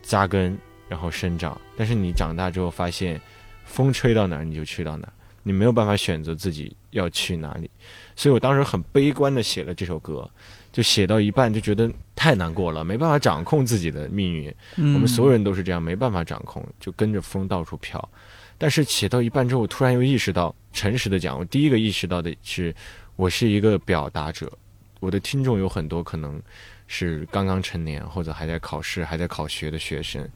[0.02, 0.58] 扎根，
[0.88, 1.60] 然后生长。
[1.78, 3.20] 但是你长大之后发现，
[3.66, 5.14] 风吹到哪儿你就去到哪儿，
[5.44, 7.70] 你没有办法选择自己要去哪里。
[8.16, 10.30] 所以我当时很悲观的写了这首歌，
[10.74, 14.54] 就写到一半就觉得太难过了，没办法掌控自己的命运。
[14.76, 18.10] 嗯我们所有人都是这样，没办法掌控，就跟着风到处飘。
[18.58, 22.76] 但是写到一半之后，我突然又意识到，诚实的讲，我第一个意识到的是，
[23.16, 24.52] 我是一个表达者，
[25.00, 26.42] 我的听众有很多可能
[26.88, 30.28] 是刚刚成年或者还在考试、还在考学的学生，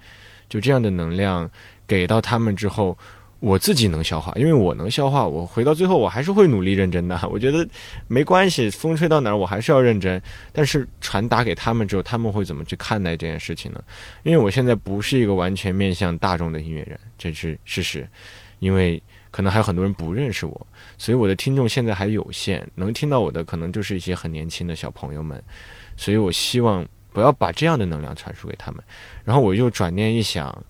[0.47, 1.49] 就这样的能量
[1.87, 2.97] 给到他们之后。
[3.39, 7.19] 我自己能消化，因为我能消化，我回到最后我还是会努力认真的。
[7.31, 7.67] 我觉得
[8.07, 10.19] 没关系，风吹到哪儿我还是要认真。
[10.51, 13.83] 但是传达给他们之后，他们会怎么去看待这件事情呢？
[14.23, 18.07] 因为我现在不是一个完全面向大众的音乐人，这是事实。
[18.57, 18.99] 因为
[19.29, 25.39] 可能还有很多人不认识我，所以我的听众现在还有限，能听到我的可能就是一些很年轻的小朋友们。
[25.95, 26.83] 所以我希望
[27.13, 28.83] 不要把这样的能量传输给他们。
[29.23, 30.65] 然后我又转念一想。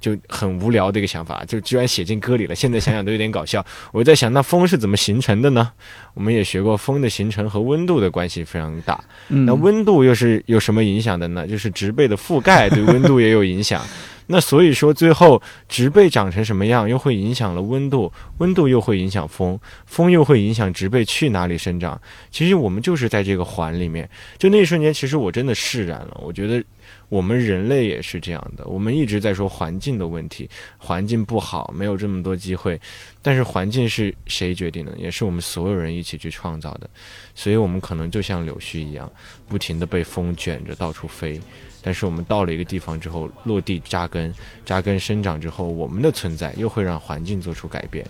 [0.00, 2.54] 就很无聊的一个想法，就居然写进歌里了。
[2.54, 3.64] 现在想想都有点搞笑。
[3.92, 5.70] 我在想，那风是怎么形成的呢？
[6.14, 8.98] 我们也学过，风的形成和温度的关系非常大。
[9.28, 11.46] 嗯那温度又是有什么影响的呢？
[11.46, 13.84] 就是植被的覆盖对温度也有影响。
[14.32, 22.00] 那所以说，最后植被长成什么样，又会影响了温度，温度又会影响风，风又会影响植被去哪里生长。
[22.30, 24.08] 其实我们就是在这个环里面，
[24.38, 26.16] 就那一瞬间，其实我真的释然了。
[26.22, 26.62] 我觉得
[27.10, 32.80] 我们人类也是这样的，我们一直在说环境的问题，环境不好，没有这么多机会。
[33.20, 34.96] 但是环境是谁决定的？
[34.96, 36.88] 也是我们所有人一起去创造的。
[37.34, 39.10] 所以我们可能就像柳絮一样，
[39.48, 41.38] 不停地被风卷着到处飞。
[41.82, 44.32] 但是我们到了一个地方之后，落地扎根，
[44.64, 48.06] 扎根生长之后，我们的存在又会让环境做出改变。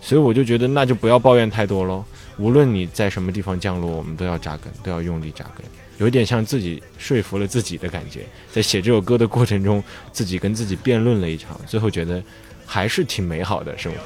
[0.00, 2.04] 所以我就觉得，那就不要抱怨太多喽。
[2.38, 5.66] 无论你在什么地方降落，我们都要扎根，都要用力扎根。
[5.98, 8.20] 有点像自己说服了自己的感觉，
[8.52, 12.22] 在写这首歌的过程中，自己跟自己辩论了一场，最后觉得
[12.64, 13.98] 还是挺美好的生活。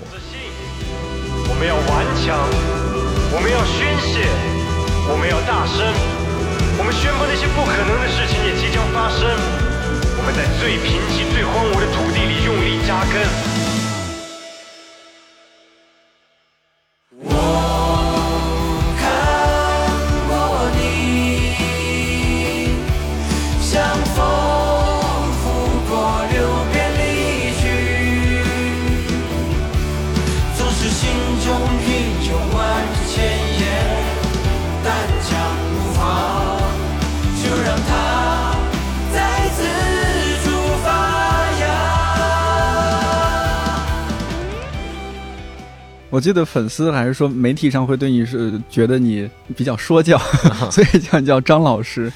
[1.48, 2.48] 我们要顽强，
[3.30, 4.24] 我们要宣泄，
[5.06, 5.84] 我们要大声。
[6.78, 9.28] 我们宣布那些不可能的事情也即将发生。
[10.16, 13.71] 我们在最贫瘠、最荒芜的土地里用力扎根。
[46.12, 49.26] 我记得粉丝还是说媒体上会对你是觉得你
[49.56, 50.18] 比较说教，
[50.70, 52.12] 所以叫叫张老师。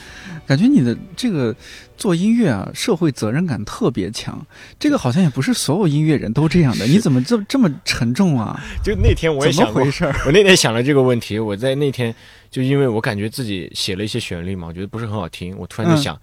[0.47, 1.57] 感觉你的这个
[1.97, 4.39] 做音乐啊，社会责任感特别强。
[4.79, 6.87] 这个好像也不是所有音乐人都这样的。
[6.87, 8.63] 你怎么这这么沉重啊？
[8.85, 11.39] 就那天我也想回事 我那天想了这个问题。
[11.39, 12.15] 我在那天
[12.51, 15.57] 就因为我感觉自己写了一些旋律嘛，我觉得不是很好听。
[15.57, 16.15] 我突然就想。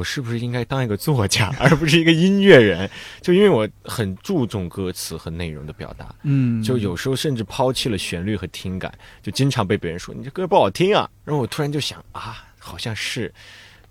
[0.00, 2.88] 我是不是应该当一个作家， 而不是一个音乐人？
[3.20, 8.90] 就因为我很注重歌词和内容的表达，嗯，就有时候甚至抛弃了旋律和听感，
[9.22, 11.06] 就经常被别人说你这歌不好听啊。
[11.22, 13.30] 然后我突然就想啊，好像是，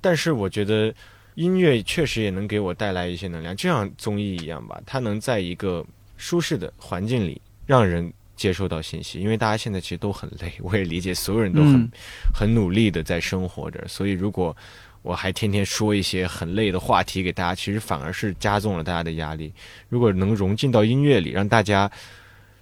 [0.02, 0.91] 但是我觉得
[1.36, 5.86] 音乐确实也能给我带来一些能量，就像综艺一样吧，它能在一个
[6.18, 9.19] 舒适的环境里让人接收到信息。
[9.19, 11.91] 因为大家现在其实都很累，我也理解所有人都很
[12.34, 14.57] 很努力的在生活着，所以如果。
[15.02, 19.52] 我还天天说一些很累的话题给大家，其实反而是加重了大家的压力。
[19.88, 21.90] 如果能融进到音乐里，让大家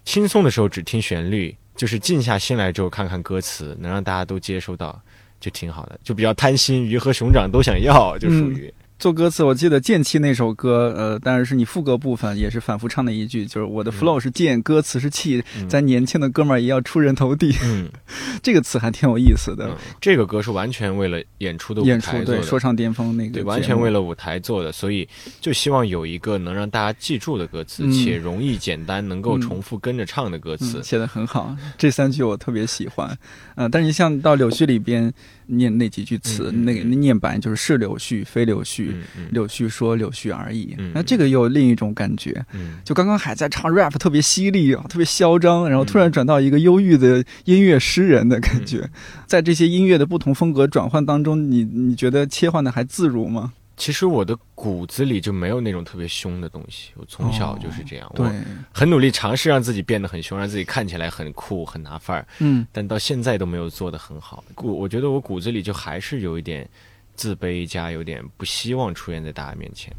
[0.06, 5.02] 轻松的时候只听旋律，就是静下心来之后看看歌词，能让大家都接收到，
[5.40, 6.00] 就挺好的。
[6.04, 8.74] 就比较贪心，鱼和熊掌都想要，就属于。
[9.00, 17.56] 做歌词，我记得剑气那首歌，呃，当然是你副歌部分也是反复唱的一句，就是我的 flow 是剑，歌词是气，咱年轻的哥们儿也要出人头地。
[17.64, 17.88] 嗯，
[18.42, 19.70] 这个词还挺有意思的。
[20.02, 25.08] 这个歌是完全为了演出的演出，对，说唱巅峰那个，对，完全为了舞台做的，所以
[25.40, 31.56] 就希望有一个能让大家记住的歌词，且容易简单，能够重复跟着唱的歌词，写的很好。
[31.78, 33.16] 这三句我特别喜欢。
[33.54, 35.14] 呃，但是像到柳絮里边。
[35.48, 38.92] 念那几句词，那个那念白就是是柳絮非柳絮，
[39.32, 40.76] 柳絮说柳絮而已。
[40.94, 42.46] 那这个又另一种感觉，
[42.84, 48.90] 就刚刚还在唱 rap，特别犀利啊，特别嚣张，然后突然转到一个忧郁的音乐诗人的感觉，
[49.26, 53.54] 在这些音乐的不同风格转换当中，你你觉得切换的还自如吗？
[53.78, 58.12] 其实我的骨子里就没有那种特别凶的东西，我从小就是这样。
[58.16, 58.28] 我
[58.74, 62.28] 很努力尝试让自己变得很凶，让自己看起来很酷、很拿范儿。
[62.40, 64.44] 嗯，但到现在都没有做得很好。
[64.56, 66.68] 骨，我觉得我骨子里就还是有一点
[67.14, 69.96] 自卑，加有点不希望出现在大家面前，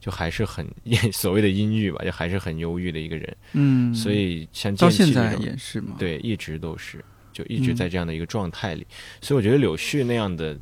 [0.00, 0.66] 就还是很
[1.12, 3.36] 所谓的阴郁吧，就还是很忧郁的一个人。
[3.52, 5.96] 嗯，所以像到现在也是嘛？
[5.98, 8.86] 对，一直都是，就一直在这样的一个状态里。
[9.20, 10.58] 所以我觉得柳絮那样的。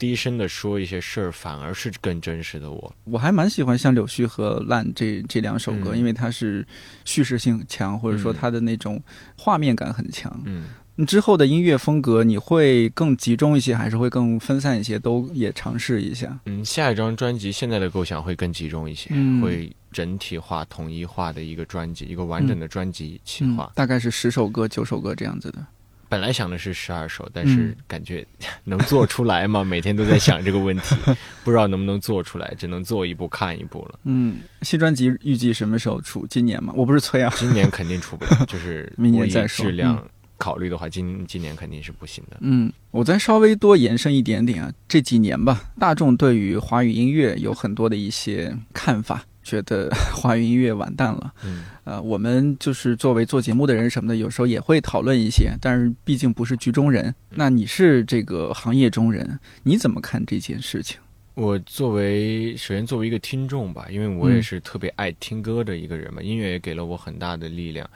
[0.00, 2.92] 低声的说一些事儿，反而是更真实的我。
[3.04, 6.66] 我还蛮喜欢像《柳絮》和《烂》这这两首歌，因为它是
[7.04, 8.98] 叙事性强，或者说它的那种
[9.36, 10.34] 画面感很强。
[10.46, 10.64] 嗯，
[11.06, 14.98] 之后的音乐风格你会更集中一些，还是会更分散一些？
[14.98, 16.40] 都也尝试一下。
[16.46, 19.10] 嗯，下一张专辑现在的构想会更集中一些，
[19.42, 25.66] 会整体化、统一化的一个专辑，一个完整的专辑企划，大概是十首歌、九首歌这样子的。
[26.10, 28.26] 本来想的是十二首，但是感觉
[28.64, 29.62] 能做出来吗？
[29.64, 30.96] 每天都在想这个问题，
[31.44, 33.98] 不知道能不能做出来，只能做一步看一步了。
[34.04, 36.26] 嗯，新专辑预计什么时候出？
[36.26, 36.74] 今年吗？
[36.76, 39.64] 我不是催啊，今年肯定出不了，就是明年再说。
[39.64, 40.04] 质量
[40.36, 42.38] 考虑的话，今今年肯定是不行的。
[42.40, 49.24] 嗯，我再稍微多延伸一点点啊，这几年吧，大众对于华语音乐有很多的一些看法。
[49.50, 57.12] 觉得 华语音乐完蛋了，嗯，呃，我们就是作为做节目的人什么的，有时候也会讨论一些，但是毕竟不是局中人。
[57.30, 60.98] 那你是这个行业中人，你怎么看这件事情？
[61.34, 67.88] 我作为首先作为一个听众吧，因为我也是特别爱听歌的一个人嘛，音乐也给了我很大的力量。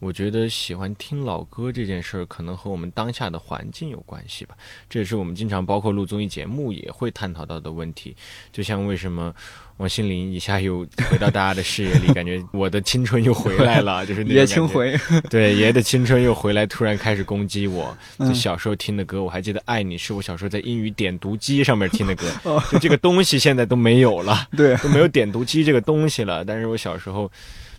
[0.00, 4.54] 我觉得喜欢听老歌这件事儿，可能和我们当下的环境有关系吧。
[4.90, 8.14] 这也是我们经常包括录综艺节目也会探讨到的问题。
[8.52, 9.34] 就像为什么
[9.78, 14.96] 王心凌一下又回到大家的视野里， 感觉我的青春又回来了，就是爷青回，
[15.28, 17.96] 对爷的青春又回来，突然开始攻击我。
[18.20, 22.26] 就小时候听的歌，我还记得《爱你》是我小时候在英语点读机上面听的歌，
[22.70, 26.44] 就这个东西现在都没有了，对，都没有点读机这个东西了。
[26.44, 27.30] 但是我小时候。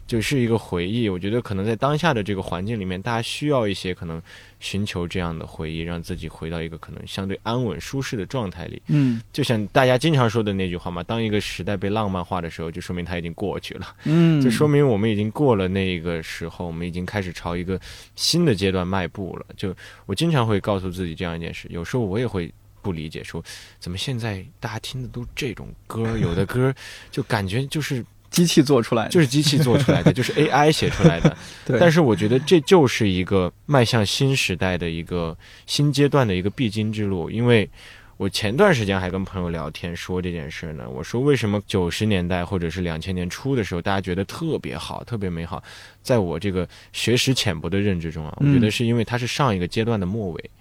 [0.07, 4.21] 就是一个回忆，我觉得可能在当下的这个环境里面，大家需要一些可能
[4.59, 8.79] 寻求这样的回忆，让自己回到一个可能相对安稳舒适的状态里。
[8.87, 13.95] 嗯，就像大家经常说的那句话嘛，当一个时代被浪漫化的时候，就说明它已经过去了。
[14.03, 17.79] 嗯， 就说明我们已经过了那个时候，我们已经开始朝一个
[18.15, 19.45] 新的阶段迈步了。
[19.57, 19.75] 就
[20.05, 22.53] 我经常会告诉自己这样一件事，有时候我也会
[22.83, 23.43] 不理解，说
[23.79, 26.71] 怎么现在大家听的都这种歌，有的歌
[27.09, 28.05] 就感觉就是。
[28.35, 31.37] 机器做出来的，就是机器做出来的， 就是 AI 写出来的。
[31.65, 37.29] 对，但是我觉得这就是一个迈向新时代的一个新阶段的一个必经之路。
[37.29, 37.69] 因为
[38.17, 45.63] 我前段时间还跟朋友聊天说这件事呢，我说为什么九十年代或者是两千年初的时候，大家觉得特别好、特别美好？
[46.03, 50.51] 在我这个学识浅薄的认知中啊，我觉得是因为它是上一个阶段的末尾。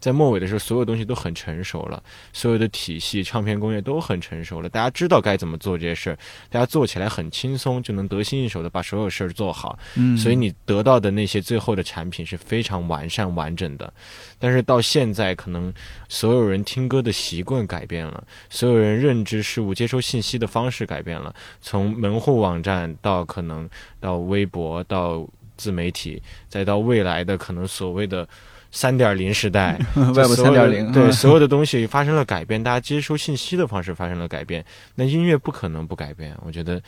[0.00, 2.02] 在末尾的时候，所有东西都很成熟了，
[2.32, 6.18] 所有的体系、唱片工业都很成熟了，大家知道该怎么做这些事儿，
[6.48, 9.78] 大家做起来很轻松，就能得心应手的把所有事儿做好。
[9.96, 13.92] 嗯，所以你得到的那些最后的产品是非常完善、完整的。
[14.38, 15.72] 但是到现在，可能
[16.08, 23.68] 所有人听歌的习惯改变了，所有人认知事物、接收信息的方式改变了，从门户网站到可能
[23.98, 25.26] 到微博、到
[25.56, 28.28] 自媒体，再到未来的可能所谓的。
[28.70, 29.78] 三点零时代，
[30.14, 34.64] 外部三点零，对所有的东西发生了改变，大家接收信息的方式发生了改变，
[34.94, 36.36] 那音乐不可能不改变。
[36.42, 36.80] 我觉得。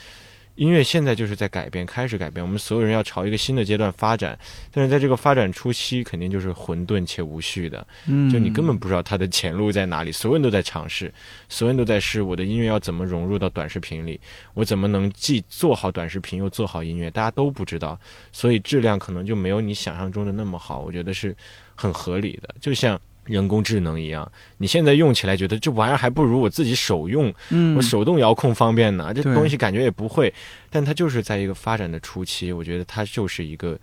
[0.57, 2.45] 音乐现在就是在改变，开始改变。
[2.45, 4.39] 我们所有人要朝一个新的阶段发展，
[4.71, 7.87] 但是在这个发展初期，肯定就是混沌且无序的。
[8.07, 10.13] 嗯，就你根本不知道它的前路在哪里。
[10.13, 11.11] 所有人都在尝试，
[11.49, 14.21] 所有人都在试我的音乐要怎么融入到短视频里，
[14.53, 17.99] 我怎么能既做好短视频又做好音乐，大家都不知道，
[18.31, 20.81] 所以质量可能就没有你想象中的那么好。
[20.81, 21.35] 我觉得是
[21.81, 23.01] 很合理的，就像。
[23.27, 27.33] 人工智能一样，你现在用起来觉得这玩意儿还不如我自己手用，
[27.77, 29.13] 我手动遥控方便呢。
[29.15, 30.33] 这东西感觉也不会，
[30.69, 33.79] 但它就是在一个发展的初期，我觉得它就是一个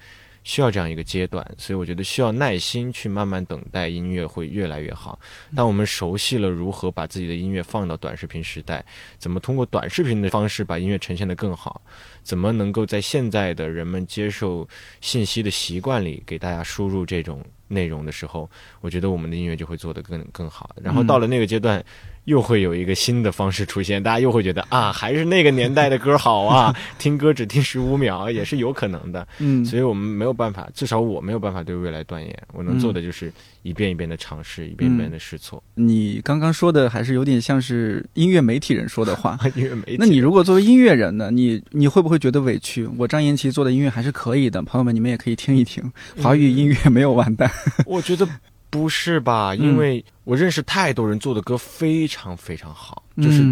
[0.47, 5.19] 需要这样一个阶段，所以我觉得需要耐心去慢慢等待，音乐会越来越好。
[5.53, 8.83] 当我们熟悉了如何把自己的音乐放到短视频时代，
[9.17, 11.81] 怎么通过短视频的方式把音乐呈现的更好，
[12.23, 14.65] 怎么能够在现在的人们接受
[15.01, 17.43] 信息的习惯里给大家输入这种。
[17.69, 18.49] 内容的时候，
[18.79, 20.73] 我觉得我们的音乐就会做得更更好。
[20.81, 21.83] 然后到了那个阶段。
[22.27, 29.25] 又会有一个新的方式出现，大家又会觉得啊，还是那个年代的歌好啊， 听歌只听十五秒也是有可能的。
[29.39, 32.37] 嗯，所以我们没有办法，至少我没有办法对未来断言。
[32.53, 33.31] 我能做的就是
[33.63, 35.63] 一遍一遍的尝试，一遍一遍的试错。
[35.75, 39.39] 你刚刚说的还是有点像是音乐媒体人说的话。
[39.55, 41.31] 音乐媒体，那你如果作为音乐人呢？
[41.31, 42.85] 你你会不会觉得委屈？
[42.97, 45.81] 我张延琪做的音乐还是可以的，朋友们你们也可以听一听，
[46.21, 47.49] 华语音乐没有完蛋。
[47.87, 48.27] 我觉得。
[48.69, 49.55] 不是吧？
[49.55, 53.43] 因为我认识太多人做的歌非常非常好，就是，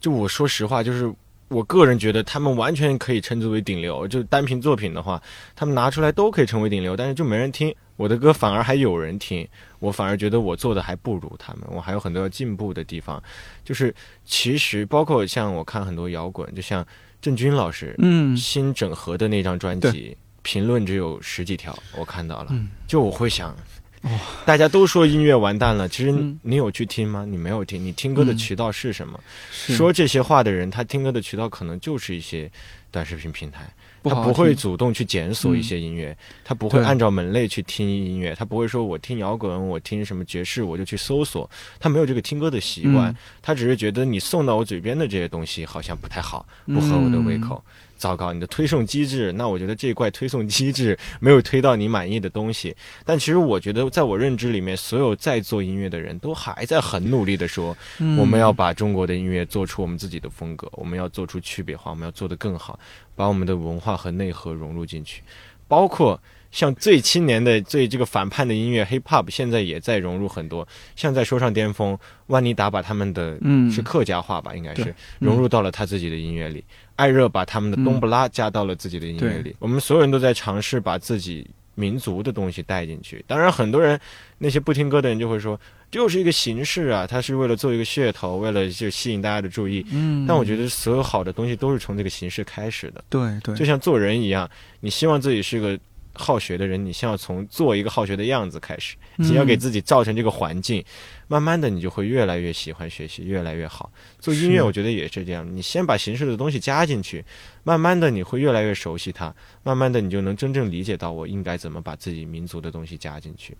[0.00, 1.12] 就我说实话，就是
[1.48, 4.08] 我个人觉得他们完全可以称之为顶流。
[4.08, 5.22] 就单凭作品的话，
[5.54, 9.46] 他们拿出来都可以成为顶流，但是就没人听我的歌，反而还有人听。
[9.78, 13.22] 我反而觉得我做的还不如他们，我还有很多要进步的地方。
[13.62, 13.94] 就是
[14.24, 16.86] 其实包括像我看很多摇滚，就像
[17.20, 22.54] 郑钧老师，嗯，新整合的那张专辑，评论只有十几条，我看到了，
[22.86, 23.54] 就我会想。
[24.02, 24.10] 哦，
[24.46, 26.12] 大家都说音乐完蛋了，其实
[26.42, 27.26] 你有去听吗？
[27.28, 29.18] 你没有听，你听歌的渠道是什么？
[29.52, 32.50] 说这些话的人，他听歌的渠道可能就是一些
[32.90, 33.68] 短视频平台，
[34.02, 41.48] 他不会主动去检索一些音乐，他不会按照门类去听音乐，他不会说我听摇滚，我听什么爵士，我就去搜索，
[41.78, 47.62] 他没有这个听歌的习惯，他只是觉得你送到我嘴边的这些东西好像不太好，不合我的胃口。
[48.00, 52.74] 糟糕，你的推送机制，那我觉得这一块推送机制没有推到你满意的东西。
[53.04, 57.76] 但其实我觉得，在我认知里面，所有在做音乐的人都还在很努力的说，
[58.18, 62.78] 我们要把中国的音乐做出我们自己的风格，我们要做出区别化，我们要做得更好，
[63.14, 65.22] 把我们的文化和内核融入进去，
[65.68, 66.18] 包括。
[66.52, 70.66] 像最青年的、最这个反叛的音乐 hip hop，现在也在融入很多。
[70.96, 71.96] 像在说唱巅峰，
[72.26, 76.64] 万妮达把他们的嗯是客家话吧，应该是融入到了他自己的音乐里。
[77.00, 79.56] 艾热把他们的冬不拉加到了自己的音乐里。
[79.58, 81.48] 我们所有人都在尝试把自己。
[81.76, 83.24] 民族的东西带进去。
[83.26, 83.98] 当然，很多人
[84.36, 85.58] 那些不听歌的人就会说，
[85.90, 89.86] 就是一个形式啊，他是为了做一个噱头，为了就吸引大家的注意。
[89.90, 93.02] 嗯，但我觉得所有好的东西都是从这个形式开始的。
[93.08, 94.50] 对对，就像做人一样，
[94.80, 95.78] 你希望自己是个。
[96.12, 100.84] 好学的人，你先要从做一个好学的样子开始，你要给自己造成这个环境，
[101.30, 103.92] 慢慢的你就会越来越喜欢学习，越来越好。
[104.18, 107.24] 做音乐，我觉得也是这样，你先把形式的东西加进去，
[107.62, 109.32] 慢慢的你会越来越熟悉它，
[109.62, 113.56] 慢慢的你就能真正理解到我应该怎么把自己民族的东西加进去。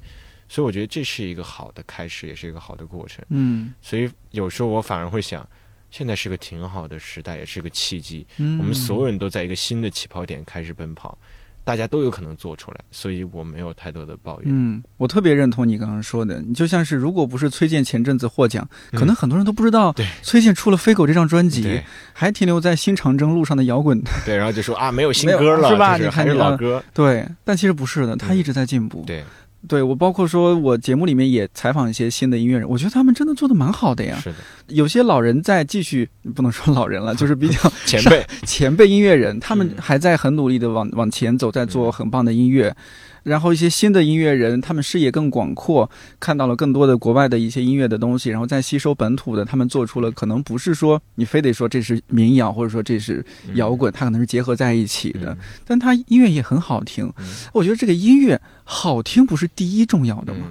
[0.48, 3.24] 所以我觉得这是一个好的开始，也是一个好的过程。
[3.28, 5.48] 嗯，所以有时候我反而会想，
[5.92, 8.26] 现在是个挺好的时代，也是个契机。
[8.38, 11.16] 嗯，我们所有人都在一个新的起跑点开始奔跑。
[11.70, 14.48] 大家都有可能做出来，所以我没有太多的抱怨。
[14.52, 21.80] 嗯，我特别认同你刚刚说的，你就像是如果不是崔健前阵子获奖，可能很多人都不知道，崔健出了《飞狗》这张专辑，
[22.12, 24.02] 还停留在新长征路上的摇滚。
[24.26, 25.96] 对，然后就说啊，没有新歌了，是吧？
[25.96, 26.82] 你还是老歌。
[26.92, 29.04] 对，但其实不是的，他一直在进步。
[29.06, 29.22] 对。
[29.68, 34.18] 对我包括说，我节目里面也采访一些新的音乐人，我觉得他们真的做的蛮好的呀。
[34.22, 34.36] 是的，
[34.68, 42.74] 有些老人在继续，不能说老人了，就是比较 前辈 前辈音乐人，他们还在很努力的往往前走，在做很棒的音乐。
[43.22, 53.24] 然后一些新的音乐人，他们视野更广阔，看到了更多的国外的一些音乐的东西，然后再吸收本土的，他们做出了可能不是说你非得说这是民谣，或者说这是
[53.54, 55.36] 摇滚，它可能是结合在一起的，
[55.66, 57.12] 但它音乐也很好听。
[57.52, 60.46] 我觉得这个音乐好听不是第一重要的吗？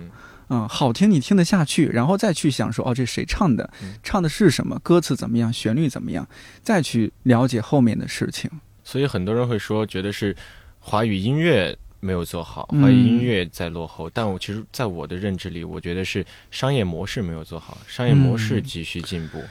[0.49, 3.69] 嗯，好听你听得下去，然后再去想说哦，这谁唱的，
[4.01, 6.27] 唱的是什么，歌词怎么样，旋律怎么样，
[6.63, 8.49] 再去了解后面的事情。
[8.83, 10.35] 所以很多人会说，觉得是
[10.79, 11.77] 华语音乐。
[11.99, 14.09] 没有做好，华语音乐在落后。
[14.09, 19.41] 但我其实，在我的认知里，我觉得是商业模式没有做好，商业模式急需进步。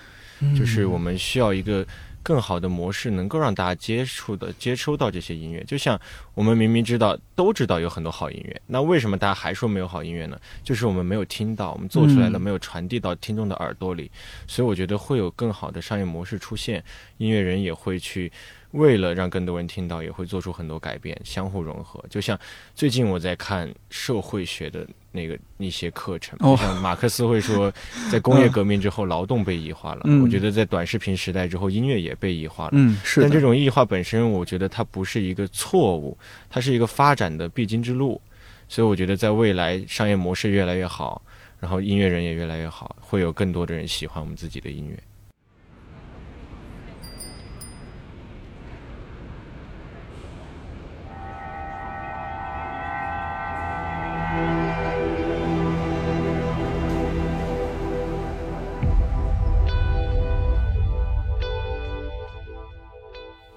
[0.56, 1.84] 就是我们需要一个
[2.22, 5.64] 更好的模式，能够让大家接触的、接收到这些音乐。
[5.64, 6.00] 就像
[6.32, 10.40] 我们明明知道、都知道有很多好音乐，那为什么大家还说没有好音乐呢？
[10.62, 14.08] 就是我们没有听到，我们做出来了没有传递到听众的耳朵里。
[14.46, 16.84] 所以我觉得会有更好的商业模式出现，
[17.16, 18.30] 音乐人也会去。
[18.72, 22.04] 为了让更多人听到，也会做出很多改变，相互融合。
[22.10, 22.38] 就像
[22.74, 27.72] 最近我在看社会学的那个一些课程，像马克思会说，
[28.10, 30.02] 在工业革命之后，劳动被异化了。
[30.22, 32.72] 我觉得在短视频时代之后，音乐也被异化了。
[32.74, 33.22] 嗯，是。
[33.22, 36.16] 但这种异化本身，我觉得它不是一个错误，
[36.50, 38.20] 它是一个发展的必经之路。
[38.68, 41.22] 所以我觉得，在未来商业模式越来越好，
[41.58, 44.98] 然后音乐人也越来越好，会有更多的人喜欢我们自己的音乐。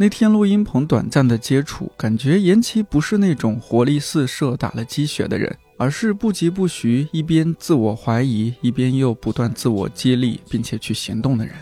[0.02, 11.54] 那天录音棚短暂的接触，感觉延期不是那种活力四射、打了鸡血的人，而是不疾不徐，一边自我怀疑，一边又不断自我激励，并且去行动的人。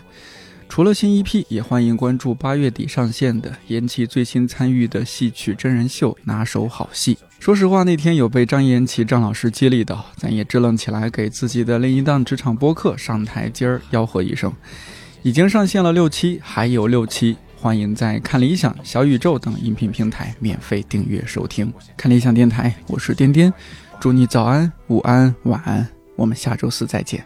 [0.70, 7.16] 除了新 EP，也欢迎关注八月底上线的延期最新参与的戏曲真人秀《拿手好戏》。
[7.42, 14.50] 说实话，那天有被张延琪张老师激励到，咱也支棱起来，给自己的另一档职场播客上台阶儿吆喝一声。
[15.24, 17.36] 已经上线了六期，还有六期。
[17.62, 21.72] 欢迎在看理想、小宇宙等音频平台免费订阅收听。
[21.98, 23.54] 看理想电台，我是颠颠，
[24.00, 27.22] 祝你早安、午安、晚安，我们下周四再见。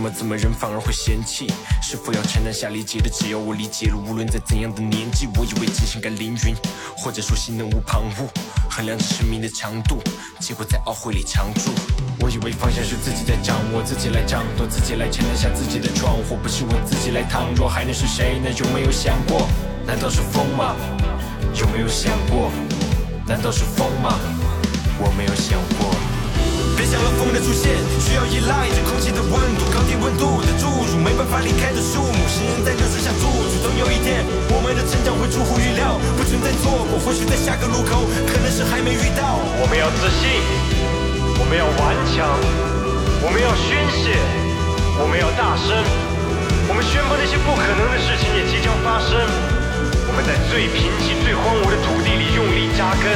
[0.00, 1.46] 怎么怎么人反而会嫌弃，
[1.82, 3.10] 是否要承担下理解的？
[3.10, 6.56] 只要我理解了，无论在怎样的年纪，我以为精神该凌云，
[6.96, 8.26] 或者说心能无旁骛，
[8.70, 10.02] 衡量着生命的强度，
[10.40, 11.70] 结果在懊悔里常驻。
[12.18, 18.48] 我以为方向是自己在掌握，自己来掌舵，自己来承担下自己的闯祸，不是我自己来倘若还能是谁呢？
[18.56, 19.46] 有没有想过？
[19.86, 20.74] 难道是风吗？
[21.56, 22.50] 有没有想过？
[23.26, 24.18] 难道是风吗？
[24.98, 26.09] 我没有想过。
[26.90, 33.62] 想了，风的出现需要依赖着空气的温度，高低温度的注入，没办法离开的树木，行人在热水下驻足。
[33.62, 39.38] 总有一天，我们的成长会出乎预料，不存在错过，或许在下个路口，可能是还没遇到。
[39.62, 40.42] 我们要自信，
[41.38, 42.26] 我们要顽强，
[43.22, 44.18] 我们要宣泄，
[44.98, 45.70] 我们要大声，
[46.66, 49.14] 我们宣布那些不可能的事情也即将发生。
[50.10, 53.14] 我们在最贫瘠、最荒芜的土地里用力扎根。